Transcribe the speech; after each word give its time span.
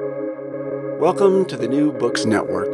Welcome 0.00 1.44
to 1.44 1.56
the 1.56 1.68
New 1.68 1.92
Books 1.92 2.24
Network. 2.24 2.68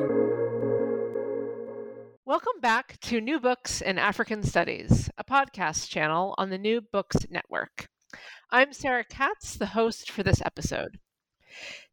Welcome 2.25 2.61
back 2.63 2.99
to 3.01 3.21
New 3.21 3.39
Books 3.39 3.83
in 3.83 3.99
African 3.99 4.43
Studies, 4.43 5.11
a 5.19 5.25
podcast 5.25 5.91
channel 5.91 6.35
on 6.39 6.49
the 6.49 6.57
New 6.57 6.81
Books 6.81 7.19
Network. 7.29 7.91
I'm 8.51 8.73
Sarah 8.73 9.05
Katz, 9.05 9.57
the 9.57 9.67
host 9.67 10.11
for 10.11 10.23
this 10.23 10.41
episode. 10.47 10.99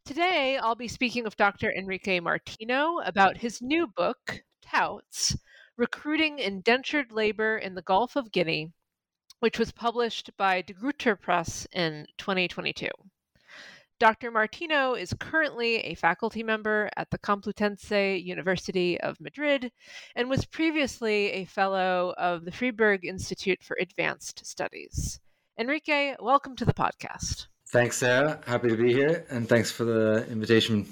Today, 0.06 0.58
I'll 0.58 0.76
be 0.76 0.88
speaking 0.88 1.26
with 1.26 1.36
Dr. 1.36 1.74
Enrique 1.74 2.22
Martino 2.22 3.00
about 3.04 3.36
his 3.36 3.62
new 3.62 3.86
book, 3.86 4.44
Touts 4.62 5.36
Recruiting 5.76 6.40
Indentured 6.40 7.12
Labor 7.12 7.58
in 7.58 7.76
the 7.76 7.82
Gulf 7.82 8.16
of 8.16 8.32
Guinea, 8.32 8.72
which 9.42 9.60
was 9.60 9.74
published 9.74 10.30
by 10.38 10.62
De 10.62 10.72
Gruyter 10.72 11.20
Press 11.20 11.68
in 11.74 12.08
2022. 12.18 12.88
Dr. 14.00 14.30
Martino 14.30 14.94
is 14.94 15.16
currently 15.20 15.78
a 15.78 15.96
faculty 15.96 16.44
member 16.44 16.88
at 16.96 17.10
the 17.10 17.18
Complutense 17.18 18.24
University 18.24 19.00
of 19.02 19.20
Madrid 19.20 19.72
and 20.16 20.30
was 20.30 20.46
previously 20.46 21.32
a 21.32 21.46
fellow 21.46 22.14
of 22.16 22.46
the 22.46 22.52
Freiburg 22.52 23.06
Institute 23.06 23.64
for 23.64 23.76
Advanced 23.82 24.46
Studies. 24.46 25.20
Enrique, 25.58 26.16
welcome 26.20 26.56
to 26.56 26.66
the 26.66 26.76
podcast. 26.76 27.48
Thanks, 27.70 27.98
Sarah. 27.98 28.40
Happy 28.46 28.70
to 28.70 28.78
be 28.78 28.94
here, 28.94 29.26
and 29.32 29.50
thanks 29.50 29.72
for 29.72 29.84
the 29.84 30.28
invitation. 30.30 30.88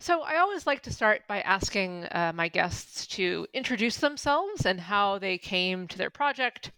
So, 0.00 0.22
I 0.22 0.38
always 0.38 0.66
like 0.66 0.82
to 0.82 0.92
start 0.92 1.22
by 1.28 1.42
asking 1.42 2.06
uh, 2.06 2.32
my 2.34 2.48
guests 2.48 3.06
to 3.08 3.46
introduce 3.54 3.98
themselves 3.98 4.66
and 4.66 4.80
how 4.80 5.18
they 5.18 5.38
came 5.38 5.86
to 5.88 5.96
their 5.96 6.10
project. 6.10 6.72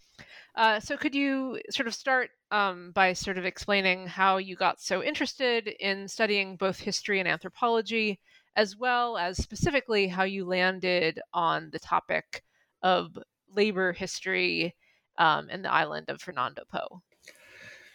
Uh, 0.56 0.80
so, 0.80 0.96
could 0.96 1.14
you 1.14 1.60
sort 1.70 1.86
of 1.86 1.94
start 1.94 2.30
um, 2.50 2.90
by 2.92 3.12
sort 3.12 3.36
of 3.36 3.44
explaining 3.44 4.06
how 4.06 4.38
you 4.38 4.56
got 4.56 4.80
so 4.80 5.02
interested 5.02 5.68
in 5.80 6.08
studying 6.08 6.56
both 6.56 6.78
history 6.78 7.20
and 7.20 7.28
anthropology, 7.28 8.18
as 8.56 8.74
well 8.76 9.18
as 9.18 9.36
specifically 9.36 10.08
how 10.08 10.24
you 10.24 10.46
landed 10.46 11.20
on 11.34 11.68
the 11.72 11.78
topic 11.78 12.42
of 12.82 13.18
labor 13.54 13.92
history 13.92 14.74
um, 15.18 15.48
and 15.50 15.62
the 15.62 15.72
island 15.72 16.08
of 16.08 16.22
Fernando 16.22 16.62
Po? 16.70 17.02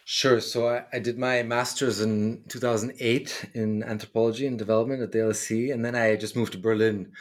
Sure. 0.05 0.41
So 0.41 0.67
I, 0.67 0.83
I, 0.93 0.99
did 0.99 1.17
my 1.17 1.41
master's 1.43 2.01
in 2.01 2.43
2008 2.49 3.51
in 3.53 3.81
anthropology 3.83 4.45
and 4.45 4.57
development 4.57 5.01
at 5.01 5.11
the 5.11 5.19
LSE, 5.19 5.73
and 5.73 5.85
then 5.85 5.95
I 5.95 6.15
just 6.15 6.35
moved 6.35 6.51
to 6.53 6.59
Berlin 6.59 7.11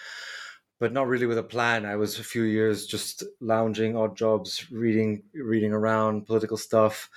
but 0.80 0.92
not 0.92 1.06
really 1.06 1.26
with 1.26 1.38
a 1.38 1.42
plan. 1.42 1.84
I 1.84 1.96
was 1.96 2.18
a 2.18 2.24
few 2.24 2.42
years 2.42 2.86
just 2.86 3.22
lounging, 3.40 3.96
odd 3.96 4.16
jobs, 4.16 4.66
reading, 4.72 5.22
reading 5.34 5.72
around 5.72 6.26
political 6.26 6.56
stuff. 6.56 7.10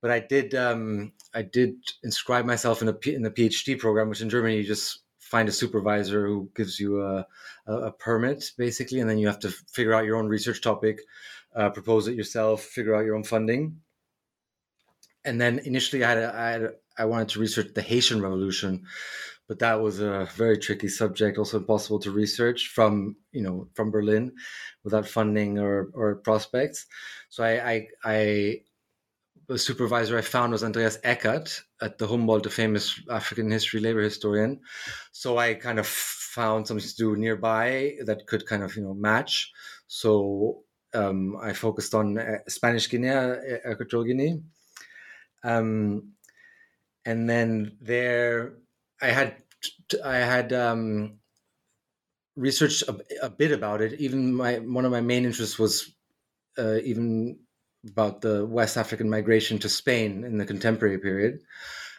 But 0.00 0.10
I 0.10 0.18
did, 0.18 0.54
um, 0.54 1.12
I 1.32 1.42
did 1.42 1.74
inscribe 2.02 2.46
myself 2.46 2.82
in 2.82 2.88
a 2.88 2.96
in 3.08 3.22
the 3.22 3.30
PhD 3.30 3.78
program, 3.78 4.08
which 4.08 4.22
in 4.22 4.30
Germany 4.30 4.56
you 4.56 4.64
just 4.64 5.00
find 5.20 5.48
a 5.48 5.52
supervisor 5.52 6.26
who 6.26 6.50
gives 6.56 6.80
you 6.80 7.02
a, 7.02 7.26
a, 7.66 7.74
a 7.74 7.92
permit 7.92 8.50
basically, 8.56 9.00
and 9.00 9.08
then 9.08 9.18
you 9.18 9.26
have 9.26 9.38
to 9.40 9.50
figure 9.50 9.94
out 9.94 10.04
your 10.04 10.16
own 10.16 10.26
research 10.26 10.60
topic, 10.60 11.00
uh, 11.54 11.70
propose 11.70 12.08
it 12.08 12.16
yourself, 12.16 12.62
figure 12.62 12.94
out 12.94 13.04
your 13.04 13.14
own 13.14 13.24
funding. 13.24 13.80
And 15.24 15.40
then 15.40 15.60
initially, 15.60 16.02
I 16.02 16.08
had, 16.08 16.18
a, 16.18 16.34
I, 16.34 16.48
had 16.50 16.62
a, 16.62 16.72
I 16.98 17.04
wanted 17.04 17.28
to 17.30 17.40
research 17.40 17.74
the 17.74 17.82
Haitian 17.82 18.20
Revolution, 18.20 18.86
but 19.52 19.58
that 19.58 19.82
was 19.82 20.00
a 20.00 20.26
very 20.34 20.56
tricky 20.56 20.88
subject, 20.88 21.36
also 21.36 21.58
impossible 21.58 21.98
to 22.00 22.10
research 22.10 22.68
from 22.68 23.16
you 23.32 23.42
know 23.42 23.68
from 23.74 23.90
Berlin 23.90 24.32
without 24.82 25.06
funding 25.06 25.58
or 25.58 25.90
or 25.92 26.14
prospects. 26.14 26.86
So 27.28 27.44
I 27.44 27.72
I, 27.72 27.86
I 28.02 28.60
the 29.48 29.58
supervisor 29.58 30.16
I 30.16 30.22
found 30.22 30.52
was 30.52 30.64
Andreas 30.64 30.96
Eckert 31.04 31.60
at 31.82 31.98
the 31.98 32.06
Humboldt, 32.06 32.46
a 32.46 32.48
famous 32.48 32.98
African 33.10 33.50
history 33.50 33.80
labor 33.80 34.00
historian. 34.00 34.60
So 35.10 35.36
I 35.36 35.52
kind 35.52 35.78
of 35.78 35.86
found 35.86 36.66
something 36.66 36.88
to 36.88 36.96
do 36.96 37.16
nearby 37.16 37.98
that 38.06 38.26
could 38.26 38.46
kind 38.46 38.62
of 38.62 38.74
you 38.74 38.84
know 38.84 38.94
match. 38.94 39.52
So 39.86 40.62
um, 40.94 41.36
I 41.36 41.52
focused 41.52 41.94
on 41.94 42.16
uh, 42.16 42.38
Spanish 42.48 42.88
Guinea, 42.88 43.10
uh, 43.10 43.36
Equatorial 43.70 44.06
Guinea. 44.06 44.42
Um, 45.44 46.14
and 47.04 47.28
then 47.28 47.76
there 47.82 48.54
I 49.02 49.08
had 49.08 49.41
I 50.04 50.16
had 50.16 50.52
um, 50.52 51.18
researched 52.36 52.82
a, 52.82 52.98
a, 53.22 53.30
bit 53.30 53.52
about 53.52 53.80
it. 53.80 54.00
Even 54.00 54.34
my 54.34 54.58
one 54.58 54.84
of 54.84 54.92
my 54.92 55.00
main 55.00 55.24
interests 55.24 55.58
was 55.58 55.94
uh, 56.58 56.76
even 56.84 57.38
about 57.88 58.20
the 58.20 58.46
West 58.46 58.76
African 58.76 59.10
migration 59.10 59.58
to 59.60 59.68
Spain 59.68 60.24
in 60.24 60.38
the 60.38 60.46
contemporary 60.46 60.98
period. 60.98 61.40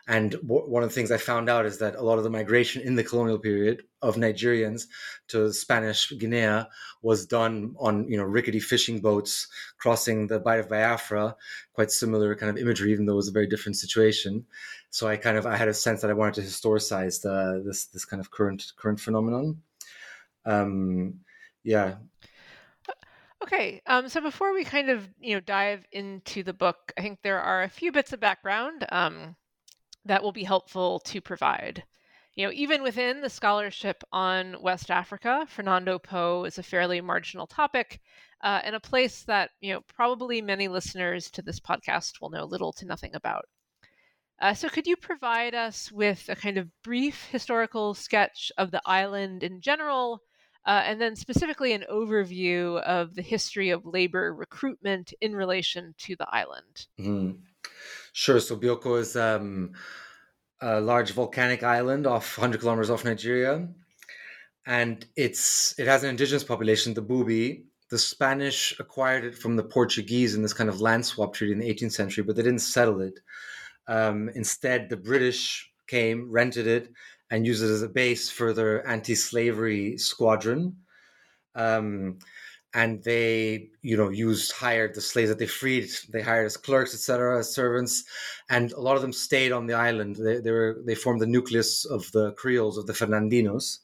And 0.08 0.32
w- 0.32 0.70
one 0.70 0.84
of 0.84 0.90
the 0.90 0.96
things 0.96 1.12
I 1.12 1.18
found 1.18 1.50
out 1.50 1.66
is 1.66 1.78
that 1.80 1.96
a 1.96 2.02
lot 2.02 2.18
of 2.18 2.26
the 2.26 2.30
migration 2.30 2.82
in 2.82 2.96
the 2.96 3.04
colonial 3.04 3.40
period 3.40 3.84
of 4.02 4.16
Nigerians 4.16 4.88
to 5.30 5.54
Spanish 5.54 6.12
Guinea 6.18 6.66
was 7.02 7.26
done 7.26 7.74
on 7.80 8.08
you 8.10 8.18
know 8.18 8.24
rickety 8.24 8.60
fishing 8.60 9.00
boats 9.00 9.48
crossing 9.78 10.28
the 10.28 10.40
Bight 10.40 10.60
of 10.60 10.70
Biafra, 10.70 11.36
quite 11.74 11.92
similar 11.92 12.36
kind 12.36 12.50
of 12.50 12.58
imagery, 12.58 12.92
even 12.92 13.06
though 13.06 13.14
it 13.14 13.18
was 13.18 13.30
a 13.30 13.34
very 13.34 13.48
different 13.48 13.78
situation. 13.78 14.46
So 14.90 15.08
I 15.08 15.16
kind 15.16 15.38
of 15.38 15.46
I 15.46 15.56
had 15.56 15.70
a 15.70 15.74
sense 15.74 16.02
that 16.02 16.12
I 16.12 16.14
wanted 16.14 16.36
to 16.36 16.42
historicize 16.42 17.22
the, 17.22 17.64
this 17.66 17.86
this 17.86 18.04
kind 18.04 18.20
of 18.20 18.30
current 18.30 18.74
current 18.78 19.00
phenomenon. 19.00 19.62
Um, 20.46 21.22
yeah. 21.64 21.96
Okay, 23.42 23.82
um, 23.88 24.08
so 24.08 24.22
before 24.22 24.54
we 24.54 24.64
kind 24.64 24.90
of 24.90 25.08
you 25.20 25.36
know 25.36 25.40
dive 25.40 25.86
into 25.92 26.44
the 26.44 26.54
book, 26.54 26.92
I 26.98 27.02
think 27.02 27.20
there 27.24 27.42
are 27.42 27.64
a 27.64 27.70
few 27.70 27.92
bits 27.92 28.14
of 28.14 28.20
background. 28.20 28.86
Um, 28.90 29.36
that 30.06 30.24
will 30.24 30.32
be 30.32 30.44
helpful 30.44 31.00
to 31.00 31.22
provide. 31.22 31.84
You 32.36 32.48
know, 32.48 32.54
even 32.54 32.82
within 32.82 33.22
the 33.22 33.30
scholarship 33.30 34.04
on 34.12 34.60
West 34.62 34.90
Africa, 34.90 35.46
Fernando 35.48 36.00
Po 36.00 36.46
is 36.46 36.58
a 36.58 36.64
fairly 36.64 37.00
marginal 37.00 37.46
topic 37.46 38.02
uh, 38.42 38.60
and 38.64 38.76
a 38.76 38.80
place 38.80 39.24
that, 39.24 39.52
you 39.62 39.74
know, 39.74 39.82
probably 39.82 40.42
many 40.42 40.68
listeners 40.68 41.30
to 41.32 41.44
this 41.44 41.60
podcast 41.60 42.20
will 42.20 42.32
know 42.32 42.46
little 42.46 42.74
to 42.74 42.86
nothing 42.86 43.14
about. 43.14 43.46
Uh, 44.42 44.54
so, 44.54 44.68
could 44.68 44.88
you 44.88 44.96
provide 44.96 45.54
us 45.54 45.92
with 45.92 46.28
a 46.28 46.36
kind 46.36 46.58
of 46.58 46.68
brief 46.84 47.28
historical 47.32 47.94
sketch 47.94 48.52
of 48.58 48.72
the 48.72 48.82
island 48.86 49.44
in 49.44 49.62
general, 49.62 50.22
uh, 50.66 50.82
and 50.86 51.00
then 51.00 51.16
specifically 51.16 51.72
an 51.72 51.86
overview 51.92 52.82
of 52.82 53.14
the 53.14 53.22
history 53.22 53.70
of 53.70 53.86
labor 53.86 54.34
recruitment 54.34 55.14
in 55.22 55.36
relation 55.36 55.94
to 56.00 56.16
the 56.16 56.28
island? 56.30 56.88
Mm-hmm. 57.00 57.40
Sure. 58.14 58.40
So 58.40 58.56
Bioko 58.56 59.00
is 59.00 59.16
um, 59.16 59.74
a 60.62 60.80
large 60.80 61.12
volcanic 61.12 61.64
island 61.64 62.06
off 62.08 62.38
100 62.38 62.62
kilometers 62.62 62.92
off 62.92 63.04
Nigeria, 63.04 63.68
and 64.66 65.06
it's 65.16 65.78
it 65.80 65.88
has 65.88 66.04
an 66.04 66.12
indigenous 66.12 66.44
population, 66.44 66.94
the 66.94 67.02
Bubi. 67.02 67.66
The 67.90 67.98
Spanish 67.98 68.80
acquired 68.80 69.26
it 69.26 69.36
from 69.36 69.56
the 69.56 69.64
Portuguese 69.64 70.36
in 70.36 70.42
this 70.44 70.54
kind 70.54 70.70
of 70.70 70.80
land 70.80 71.06
swap 71.06 71.34
treaty 71.34 71.54
in 71.54 71.60
the 71.60 71.74
18th 71.74 71.92
century, 71.92 72.24
but 72.24 72.36
they 72.36 72.44
didn't 72.44 72.60
settle 72.60 73.02
it. 73.02 73.20
Um, 73.88 74.30
instead, 74.36 74.90
the 74.90 74.98
British 74.98 75.70
came, 75.88 76.32
rented 76.32 76.68
it, 76.68 76.92
and 77.30 77.46
used 77.46 77.64
it 77.64 77.70
as 77.70 77.82
a 77.82 77.90
base 77.90 78.30
for 78.30 78.54
their 78.54 78.88
anti-slavery 78.88 79.98
squadron. 79.98 80.78
Um, 81.56 82.20
and 82.74 83.04
they 83.04 83.70
you 83.82 83.96
know 83.96 84.10
used 84.10 84.52
hired 84.52 84.96
the 84.96 85.02
slaves 85.02 85.30
that 85.30 85.38
they 85.38 85.46
freed 85.46 85.88
they 86.12 86.22
hired 86.22 86.46
as 86.46 86.58
clerks 86.58 86.94
etc 86.94 87.40
as 87.40 87.54
servants 87.54 88.04
and 88.50 88.72
a 88.72 88.80
lot 88.80 88.96
of 88.96 89.02
them 89.02 89.14
stayed 89.14 89.52
on 89.52 89.68
the 89.68 89.74
island. 89.74 90.16
They, 90.16 90.40
they 90.40 90.52
were 90.52 90.82
they 90.86 90.96
formed 90.96 91.22
the 91.22 91.28
nucleus 91.28 91.86
of 91.86 92.12
the 92.12 92.34
creoles 92.34 92.78
of 92.78 92.88
the 92.88 92.94
fernandinos. 92.94 93.80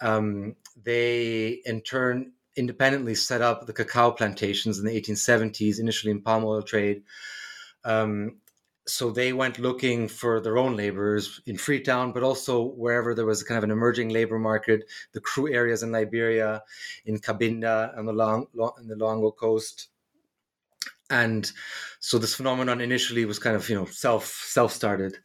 Um, 0.00 0.56
they 0.80 1.60
in 1.64 1.80
turn 1.80 2.32
independently 2.56 3.14
set 3.14 3.40
up 3.40 3.66
the 3.66 3.72
cacao 3.72 4.10
plantations 4.10 4.78
in 4.78 4.84
the 4.84 5.00
1870s 5.00 5.78
initially 5.78 6.10
in 6.10 6.22
palm 6.22 6.44
oil 6.44 6.62
trade. 6.62 7.02
Um, 7.84 8.38
so 8.88 9.10
they 9.10 9.32
went 9.32 9.58
looking 9.58 10.08
for 10.08 10.40
their 10.40 10.56
own 10.56 10.76
laborers 10.76 11.40
in 11.46 11.58
Freetown, 11.58 12.12
but 12.12 12.22
also 12.22 12.64
wherever 12.64 13.14
there 13.14 13.26
was 13.26 13.42
kind 13.42 13.58
of 13.58 13.64
an 13.64 13.70
emerging 13.70 14.08
labor 14.08 14.38
market, 14.38 14.84
the 15.12 15.20
Kru 15.20 15.52
areas 15.52 15.82
in 15.82 15.92
Liberia, 15.92 16.62
in 17.04 17.18
Cabinda, 17.18 17.96
and 17.98 18.08
the 18.08 18.12
Long, 18.12 18.46
the 18.54 18.96
Loango 18.96 19.36
coast. 19.36 19.88
And 21.10 21.50
so 22.00 22.18
this 22.18 22.34
phenomenon 22.34 22.80
initially 22.80 23.24
was 23.24 23.38
kind 23.38 23.56
of 23.56 23.68
you 23.68 23.76
know 23.76 23.86
self 23.86 24.26
self 24.26 24.72
started. 24.72 25.16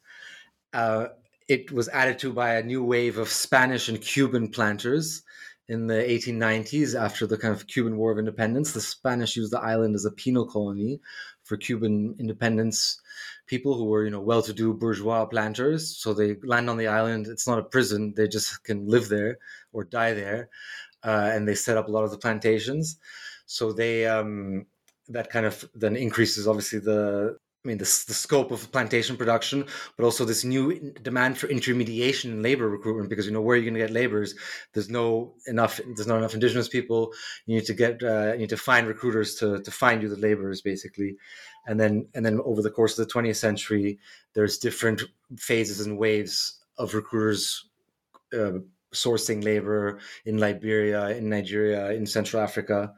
Uh, 0.73 1.07
it 1.47 1.71
was 1.71 1.89
added 1.89 2.19
to 2.19 2.33
by 2.33 2.55
a 2.55 2.63
new 2.63 2.83
wave 2.83 3.17
of 3.17 3.29
Spanish 3.29 3.89
and 3.89 4.01
Cuban 4.01 4.49
planters 4.49 5.23
in 5.67 5.87
the 5.87 5.95
1890s 5.95 6.99
after 6.99 7.25
the 7.25 7.37
kind 7.37 7.53
of 7.53 7.67
Cuban 7.67 7.97
War 7.97 8.11
of 8.11 8.19
Independence. 8.19 8.73
The 8.73 8.81
Spanish 8.81 9.35
used 9.35 9.51
the 9.51 9.61
island 9.61 9.95
as 9.95 10.05
a 10.05 10.11
penal 10.11 10.45
colony 10.45 10.99
for 11.43 11.57
Cuban 11.57 12.15
independence 12.19 12.99
people 13.45 13.75
who 13.75 13.85
were 13.85 14.03
you 14.05 14.11
know 14.11 14.21
well-to-do 14.21 14.73
bourgeois 14.73 15.25
planters 15.25 15.97
so 15.97 16.13
they 16.13 16.35
land 16.43 16.69
on 16.69 16.77
the 16.77 16.87
island 16.87 17.27
it's 17.27 17.47
not 17.47 17.59
a 17.59 17.63
prison 17.63 18.13
they 18.15 18.27
just 18.27 18.63
can 18.63 18.87
live 18.87 19.09
there 19.09 19.37
or 19.71 19.83
die 19.83 20.13
there 20.13 20.49
uh, 21.03 21.29
and 21.33 21.47
they 21.47 21.55
set 21.55 21.77
up 21.77 21.87
a 21.87 21.91
lot 21.91 22.03
of 22.03 22.11
the 22.11 22.17
plantations 22.17 22.97
so 23.45 23.73
they 23.73 24.05
um, 24.05 24.65
that 25.09 25.29
kind 25.29 25.45
of 25.45 25.65
then 25.75 25.95
increases 25.95 26.47
obviously 26.47 26.79
the 26.79 27.37
I 27.63 27.69
mean, 27.69 27.77
the, 27.77 27.85
the 28.07 28.13
scope 28.13 28.51
of 28.51 28.69
plantation 28.73 29.15
production, 29.15 29.65
but 29.95 30.03
also 30.03 30.25
this 30.25 30.43
new 30.43 30.91
demand 31.01 31.37
for 31.37 31.47
intermediation 31.47 32.31
in 32.31 32.43
labor 32.43 32.67
recruitment. 32.67 33.09
Because 33.09 33.25
you 33.25 33.31
know 33.31 33.39
where 33.39 33.53
are 33.53 33.57
you're 33.57 33.71
going 33.71 33.75
to 33.75 33.79
get 33.79 33.91
laborers, 33.91 34.35
there's 34.73 34.89
no 34.89 35.35
enough. 35.47 35.79
There's 35.95 36.07
not 36.07 36.17
enough 36.17 36.33
indigenous 36.33 36.67
people. 36.67 37.13
You 37.45 37.55
need 37.55 37.65
to 37.65 37.73
get. 37.73 38.03
Uh, 38.03 38.33
you 38.33 38.39
need 38.39 38.49
to 38.49 38.57
find 38.57 38.85
recruiters 38.85 39.35
to 39.35 39.61
to 39.61 39.71
find 39.71 40.01
you 40.01 40.09
the 40.09 40.17
laborers, 40.17 40.61
basically. 40.61 41.15
And 41.65 41.79
then 41.79 42.07
and 42.13 42.25
then 42.25 42.39
over 42.43 42.61
the 42.61 42.69
course 42.69 42.97
of 42.97 43.07
the 43.07 43.13
20th 43.13 43.37
century, 43.37 43.99
there's 44.33 44.57
different 44.57 45.01
phases 45.37 45.85
and 45.85 45.97
waves 45.97 46.59
of 46.77 46.93
recruiters 46.93 47.69
uh, 48.33 48.59
sourcing 48.93 49.43
labor 49.43 49.99
in 50.25 50.37
Liberia, 50.37 51.09
in 51.09 51.29
Nigeria, 51.29 51.91
in 51.91 52.05
Central 52.05 52.41
Africa, 52.41 52.93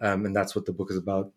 um, 0.00 0.26
and 0.26 0.34
that's 0.34 0.54
what 0.54 0.66
the 0.66 0.72
book 0.72 0.90
is 0.90 0.96
about. 0.96 1.32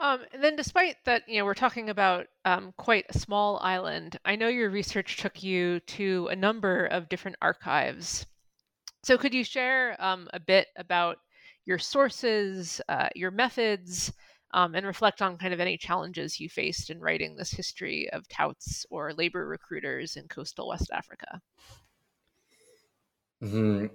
Um, 0.00 0.20
and 0.32 0.42
then, 0.42 0.56
despite 0.56 0.96
that, 1.04 1.28
you 1.28 1.38
know, 1.38 1.44
we're 1.44 1.54
talking 1.54 1.88
about 1.88 2.26
um, 2.44 2.74
quite 2.76 3.06
a 3.08 3.18
small 3.18 3.58
island. 3.62 4.18
I 4.24 4.36
know 4.36 4.48
your 4.48 4.70
research 4.70 5.18
took 5.18 5.42
you 5.42 5.80
to 5.80 6.28
a 6.30 6.36
number 6.36 6.86
of 6.86 7.08
different 7.08 7.36
archives. 7.40 8.26
So, 9.02 9.16
could 9.16 9.32
you 9.32 9.44
share 9.44 9.96
um, 10.02 10.28
a 10.32 10.40
bit 10.40 10.68
about 10.76 11.18
your 11.64 11.78
sources, 11.78 12.80
uh, 12.88 13.08
your 13.14 13.30
methods, 13.30 14.12
um, 14.54 14.74
and 14.76 14.86
reflect 14.86 15.20
on 15.20 15.36
kind 15.36 15.52
of 15.52 15.60
any 15.60 15.76
challenges 15.76 16.38
you 16.40 16.48
faced 16.48 16.88
in 16.88 17.00
writing 17.00 17.36
this 17.36 17.50
history 17.50 18.08
of 18.10 18.26
touts 18.28 18.86
or 18.88 19.12
labor 19.12 19.46
recruiters 19.46 20.16
in 20.16 20.28
coastal 20.28 20.68
West 20.68 20.90
Africa? 20.92 21.40
Mm-hmm. 23.42 23.86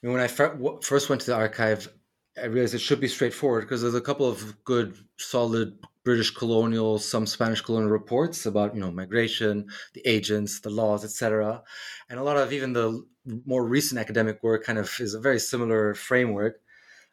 When 0.00 0.20
I 0.20 0.26
first 0.26 1.08
went 1.08 1.20
to 1.20 1.26
the 1.26 1.36
archive, 1.36 1.92
I 2.40 2.46
realized 2.46 2.74
it 2.74 2.80
should 2.80 3.00
be 3.00 3.06
straightforward 3.06 3.64
because 3.64 3.82
there's 3.82 3.94
a 3.94 4.00
couple 4.00 4.26
of 4.26 4.64
good, 4.64 4.96
solid 5.18 5.78
British 6.04 6.30
colonial, 6.30 6.98
some 6.98 7.26
Spanish 7.26 7.60
colonial 7.60 7.90
reports 7.90 8.46
about 8.46 8.74
you 8.74 8.80
know 8.80 8.90
migration, 8.90 9.68
the 9.92 10.00
agents, 10.08 10.60
the 10.60 10.70
laws, 10.70 11.04
etc. 11.04 11.62
And 12.08 12.18
a 12.18 12.22
lot 12.22 12.38
of 12.38 12.52
even 12.54 12.72
the 12.72 13.04
more 13.44 13.64
recent 13.64 14.00
academic 14.00 14.42
work 14.42 14.64
kind 14.64 14.78
of 14.78 14.90
is 14.98 15.12
a 15.12 15.20
very 15.20 15.38
similar 15.38 15.94
framework. 15.94 16.60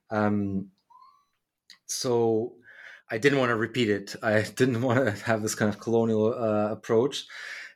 Um, 0.09 0.69
so 1.85 2.53
I 3.11 3.17
didn't 3.17 3.39
want 3.39 3.49
to 3.49 3.55
repeat 3.55 3.89
it. 3.89 4.15
I 4.21 4.41
didn't 4.55 4.81
want 4.81 4.99
to 5.05 5.11
have 5.25 5.41
this 5.41 5.55
kind 5.55 5.73
of 5.73 5.79
colonial 5.79 6.33
uh, 6.33 6.71
approach. 6.71 7.25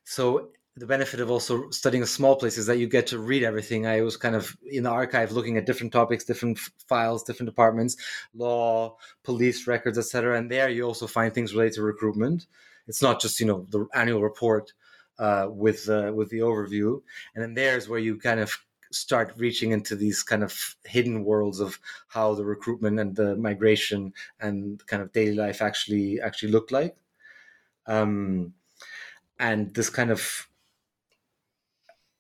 So 0.04 0.50
the 0.76 0.88
benefit 0.88 1.20
of 1.20 1.30
also 1.30 1.70
studying 1.70 2.04
a 2.04 2.08
small 2.08 2.36
place 2.36 2.58
is 2.58 2.66
that 2.66 2.78
you 2.78 2.88
get 2.88 3.08
to 3.08 3.20
read 3.20 3.44
everything. 3.44 3.86
I 3.86 4.02
was 4.02 4.18
kind 4.18 4.36
of 4.36 4.56
in 4.66 4.84
the 4.84 4.90
archive 4.90 5.32
looking 5.32 5.58
at 5.58 5.66
different 5.66 5.94
topics, 5.94 6.24
different 6.24 6.58
files, 6.88 7.24
different 7.24 7.50
departments, 7.50 7.96
law, 8.34 8.98
police 9.24 9.68
records, 9.68 9.98
etc. 9.98 10.38
And 10.38 10.50
there 10.50 10.70
you 10.70 10.84
also 10.84 11.06
find 11.06 11.34
things 11.34 11.54
related 11.54 11.76
to 11.76 11.84
recruitment. 11.84 12.48
It's 12.88 13.02
not 13.02 13.22
just 13.22 13.40
you 13.40 13.46
know 13.46 13.66
the 13.70 13.88
annual 13.94 14.22
report 14.22 14.74
uh, 15.20 15.48
with 15.50 15.88
uh, 15.90 16.12
with 16.14 16.30
the 16.30 16.40
overview, 16.40 17.02
and 17.36 17.44
then 17.44 17.54
there's 17.54 17.88
where 17.88 18.00
you 18.00 18.18
kind 18.18 18.40
of 18.40 18.58
start 18.94 19.34
reaching 19.38 19.72
into 19.72 19.96
these 19.96 20.24
kind 20.24 20.44
of 20.44 20.76
hidden 20.86 21.24
worlds 21.24 21.60
of 21.60 21.80
how 22.08 22.34
the 22.34 22.46
recruitment 22.46 23.00
and 23.00 23.16
the 23.16 23.36
migration 23.36 24.14
and 24.40 24.86
kind 24.88 25.02
of 25.02 25.12
daily 25.14 25.36
life 25.36 25.62
actually 25.62 26.22
actually 26.22 26.52
look 26.52 26.72
like. 26.72 26.96
Um, 27.86 28.54
and 29.40 29.74
this 29.74 29.90
kind 29.90 30.12
of 30.12 30.48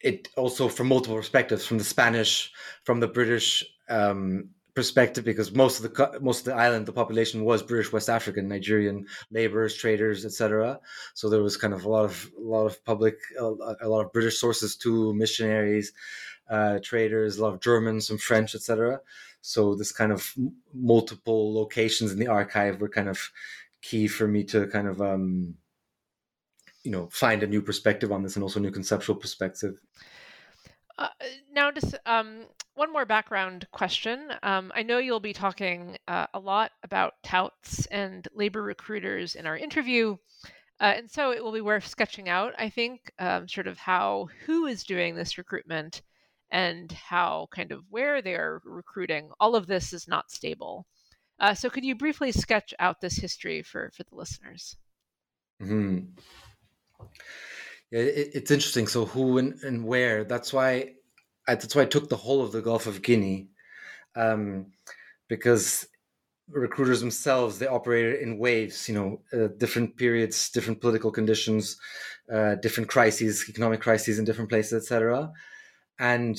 it 0.04 0.28
also 0.36 0.68
from 0.68 0.88
multiple 0.88 1.16
perspectives 1.16 1.66
from 1.66 1.78
the 1.78 1.84
Spanish, 1.84 2.52
from 2.84 3.00
the 3.00 3.08
British 3.08 3.64
um, 3.90 4.50
perspective, 4.75 5.24
because 5.24 5.54
most 5.54 5.80
of 5.80 5.94
the 5.94 6.20
most 6.22 6.40
of 6.40 6.46
the 6.46 6.56
island, 6.56 6.86
the 6.86 6.92
population 6.92 7.46
was 7.46 7.64
British 7.64 7.92
West 7.94 8.10
African, 8.10 8.48
Nigerian 8.48 9.06
laborers, 9.31 9.75
traders, 9.75 10.25
etc. 10.25 10.80
So 11.14 11.30
there 11.30 11.42
was 11.42 11.58
kind 11.58 11.74
of 11.74 11.86
a 11.86 11.90
lot 11.90 12.06
of 12.06 12.31
a 12.38 12.42
lot 12.42 12.66
of 12.66 12.84
public, 12.84 13.16
a, 13.40 13.46
a 13.81 13.88
lot 13.88 14.06
of 14.06 14.12
British 14.12 14.40
sources 14.40 14.75
too, 14.75 15.14
missionaries, 15.14 15.94
uh, 16.54 16.80
traders, 16.84 17.38
a 17.38 17.42
lot 17.44 17.54
of 17.54 17.62
Germans, 17.62 18.08
some 18.08 18.18
French, 18.18 18.56
etc. 18.56 19.00
So 19.42 19.76
this 19.76 19.92
kind 19.92 20.12
of 20.12 20.34
multiple 20.74 21.54
locations 21.54 22.12
in 22.12 22.20
the 22.20 22.28
archive 22.28 22.80
were 22.80 22.90
kind 22.90 23.10
of 23.10 23.20
key 23.82 24.08
for 24.08 24.28
me 24.28 24.44
to 24.46 24.68
kind 24.68 24.88
of 24.88 25.02
um, 25.02 25.56
you 26.84 26.92
know 26.92 27.08
find 27.12 27.44
a 27.44 27.48
new 27.48 27.62
perspective 27.62 28.12
on 28.12 28.24
this 28.24 28.36
and 28.36 28.44
also 28.44 28.60
a 28.60 28.64
new 28.64 28.72
conceptual 28.72 29.16
perspective 29.16 29.76
uh, 30.98 31.08
now 31.52 31.72
just 31.72 31.96
um, 32.06 32.46
one 32.76 32.92
more 32.92 33.06
background 33.06 33.68
question 33.72 34.32
um, 34.44 34.72
i 34.76 34.84
know 34.84 34.98
you'll 34.98 35.20
be 35.20 35.34
talking 35.34 35.98
uh, 36.08 36.28
a 36.34 36.40
lot 36.40 36.72
about 36.84 37.14
touts 37.24 37.86
and 37.88 38.28
labor 38.34 38.62
recruiters 38.62 39.36
in 39.36 39.46
our 39.46 39.58
interview 39.58 40.16
uh, 40.80 40.94
and 40.98 41.10
so 41.10 41.32
it 41.32 41.44
will 41.44 41.54
be 41.54 41.62
worth 41.62 41.88
sketching 41.88 42.30
out 42.30 42.54
i 42.58 42.70
think 42.70 43.12
um, 43.20 43.48
sort 43.48 43.68
of 43.68 43.78
how 43.78 44.28
who 44.46 44.66
is 44.66 44.84
doing 44.84 45.16
this 45.16 45.38
recruitment 45.38 46.02
and 46.54 46.94
how 46.94 47.50
kind 47.52 47.74
of 47.74 47.84
where 47.90 48.22
they're 48.22 48.62
recruiting 48.64 49.30
all 49.42 49.56
of 49.56 49.68
this 49.68 49.92
is 49.92 50.08
not 50.08 50.32
stable 50.32 50.86
uh, 51.40 51.54
so 51.54 51.70
could 51.70 51.84
you 51.84 51.96
briefly 51.96 52.32
sketch 52.32 52.74
out 52.80 53.02
this 53.02 53.18
history 53.18 53.62
for 53.62 53.92
for 53.94 54.04
the 54.04 54.16
listeners 54.16 54.78
mm-hmm. 55.62 56.00
Yeah, 57.94 58.00
it, 58.00 58.32
it's 58.34 58.52
interesting. 58.52 58.88
So 58.88 59.06
who 59.06 59.38
and, 59.38 59.54
and 59.62 59.86
where? 59.86 60.24
That's 60.24 60.52
why. 60.52 60.94
I, 61.48 61.56
that's 61.56 61.76
why 61.76 61.84
I 61.84 61.86
took 61.86 62.10
the 62.10 62.16
whole 62.16 62.42
of 62.42 62.52
the 62.52 62.62
Gulf 62.62 62.88
of 62.88 63.04
Guinea, 63.04 63.50
um, 64.16 64.68
because 65.28 65.86
recruiters 66.50 67.02
themselves 67.02 67.60
they 67.60 67.68
operated 67.68 68.22
in 68.22 68.40
waves. 68.40 68.90
You 68.90 68.96
know, 68.96 69.22
uh, 69.32 69.50
different 69.58 69.96
periods, 69.96 70.50
different 70.50 70.82
political 70.82 71.12
conditions, 71.12 71.78
uh, 72.34 72.56
different 72.56 72.90
crises, 72.90 73.46
economic 73.48 73.82
crises 73.82 74.18
in 74.18 74.26
different 74.26 74.50
places, 74.50 74.74
etc. 74.74 75.32
And 76.00 76.38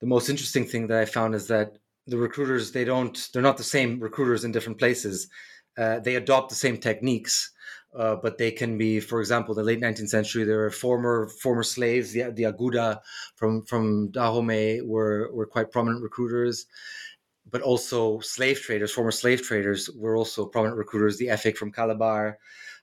the 0.00 0.06
most 0.06 0.28
interesting 0.28 0.66
thing 0.66 0.86
that 0.88 1.00
I 1.00 1.04
found 1.04 1.34
is 1.34 1.46
that 1.48 1.78
the 2.06 2.18
recruiters 2.18 2.72
they 2.72 2.84
don't 2.84 3.30
they're 3.32 3.40
not 3.40 3.56
the 3.56 3.64
same 3.64 3.98
recruiters 3.98 4.44
in 4.44 4.52
different 4.52 4.78
places. 4.78 5.28
Uh, 5.76 5.98
they 6.00 6.16
adopt 6.16 6.50
the 6.50 6.54
same 6.54 6.76
techniques 6.76 7.50
uh, 7.96 8.16
but 8.16 8.38
they 8.38 8.50
can 8.50 8.76
be, 8.76 8.98
for 8.98 9.20
example, 9.20 9.54
the 9.54 9.62
late 9.62 9.80
19th 9.80 10.08
century. 10.08 10.44
There 10.44 10.58
were 10.58 10.70
former 10.70 11.28
former 11.28 11.62
slaves. 11.62 12.12
The, 12.12 12.32
the 12.32 12.44
Aguda 12.44 13.00
from 13.36 13.62
from 13.62 14.10
Dahomey 14.10 14.80
were 14.82 15.30
were 15.32 15.46
quite 15.46 15.70
prominent 15.70 16.02
recruiters, 16.02 16.66
but 17.50 17.62
also 17.62 18.18
slave 18.20 18.60
traders. 18.60 18.92
Former 18.92 19.12
slave 19.12 19.42
traders 19.42 19.88
were 19.96 20.16
also 20.16 20.44
prominent 20.44 20.76
recruiters. 20.76 21.18
The 21.18 21.28
Efik 21.28 21.56
from 21.56 21.70
Calabar. 21.70 22.38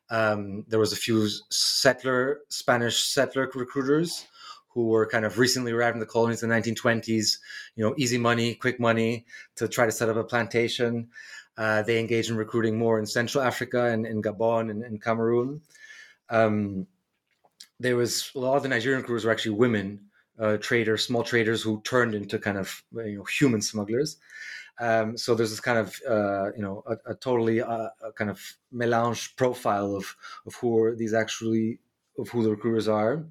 Um, 0.09 0.65
there 0.67 0.79
was 0.79 0.93
a 0.93 0.97
few 0.97 1.27
settler 1.49 2.41
Spanish 2.49 3.03
settler 3.03 3.49
recruiters 3.53 4.25
who 4.73 4.87
were 4.87 5.05
kind 5.05 5.25
of 5.25 5.37
recently 5.37 5.71
arrived 5.71 5.95
in 5.95 5.99
the 5.99 6.05
colonies 6.05 6.43
in 6.43 6.49
the 6.49 6.55
1920s. 6.55 7.37
You 7.75 7.85
know, 7.85 7.95
easy 7.97 8.17
money, 8.17 8.55
quick 8.55 8.79
money 8.79 9.25
to 9.55 9.67
try 9.67 9.85
to 9.85 9.91
set 9.91 10.09
up 10.09 10.15
a 10.15 10.23
plantation. 10.23 11.09
Uh, 11.57 11.81
they 11.81 11.99
engage 11.99 12.29
in 12.29 12.37
recruiting 12.37 12.77
more 12.77 12.97
in 12.99 13.05
Central 13.05 13.43
Africa 13.43 13.85
and 13.85 14.05
in 14.05 14.21
Gabon 14.21 14.71
and, 14.71 14.83
and 14.83 15.01
Cameroon. 15.01 15.61
Um, 16.29 16.87
there 17.79 17.95
was 17.95 18.31
a 18.35 18.39
lot 18.39 18.57
of 18.57 18.63
the 18.63 18.69
Nigerian 18.69 19.03
crews 19.03 19.25
were 19.25 19.31
actually 19.31 19.55
women 19.55 20.11
uh, 20.39 20.57
traders, 20.57 21.05
small 21.05 21.23
traders 21.23 21.61
who 21.61 21.81
turned 21.81 22.15
into 22.15 22.39
kind 22.39 22.57
of 22.57 22.83
you 22.93 23.17
know 23.17 23.23
human 23.23 23.61
smugglers. 23.61 24.17
Um, 24.79 25.17
so 25.17 25.35
there's 25.35 25.51
this 25.51 25.59
kind 25.59 25.77
of 25.77 25.99
uh, 26.09 26.51
you 26.55 26.61
know 26.61 26.83
a, 26.87 27.11
a 27.11 27.15
totally 27.15 27.61
uh, 27.61 27.89
a 28.03 28.11
kind 28.15 28.29
of 28.29 28.39
melange 28.71 29.35
profile 29.35 29.95
of 29.95 30.15
of 30.45 30.55
who 30.55 30.77
are 30.83 30.95
these 30.95 31.13
actually 31.13 31.79
of 32.17 32.29
who 32.29 32.43
the 32.43 32.51
recruiters 32.51 32.87
are. 32.87 33.25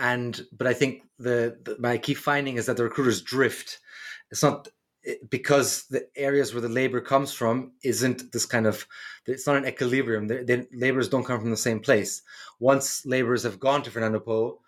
And 0.00 0.40
but 0.50 0.66
I 0.66 0.72
think 0.72 1.02
the, 1.18 1.58
the 1.62 1.76
my 1.78 1.98
key 1.98 2.14
finding 2.14 2.56
is 2.56 2.66
that 2.66 2.76
the 2.78 2.84
recruiters 2.84 3.20
drift. 3.20 3.78
It's 4.30 4.42
not 4.42 4.68
because 5.28 5.84
the 5.90 6.06
areas 6.16 6.52
where 6.52 6.60
the 6.60 6.68
labor 6.68 7.00
comes 7.00 7.32
from 7.32 7.72
isn't 7.82 8.32
this 8.32 8.46
kind 8.46 8.66
of 8.66 8.86
it's 9.26 9.46
not 9.46 9.56
an 9.56 9.66
equilibrium. 9.66 10.26
The, 10.26 10.42
the 10.42 10.66
laborers 10.72 11.08
don't 11.08 11.24
come 11.24 11.40
from 11.40 11.50
the 11.50 11.56
same 11.56 11.80
place. 11.80 12.22
Once 12.58 13.04
laborers 13.04 13.42
have 13.42 13.60
gone 13.60 13.82
to 13.82 13.90
fernando 13.90 14.20
po 14.20 14.60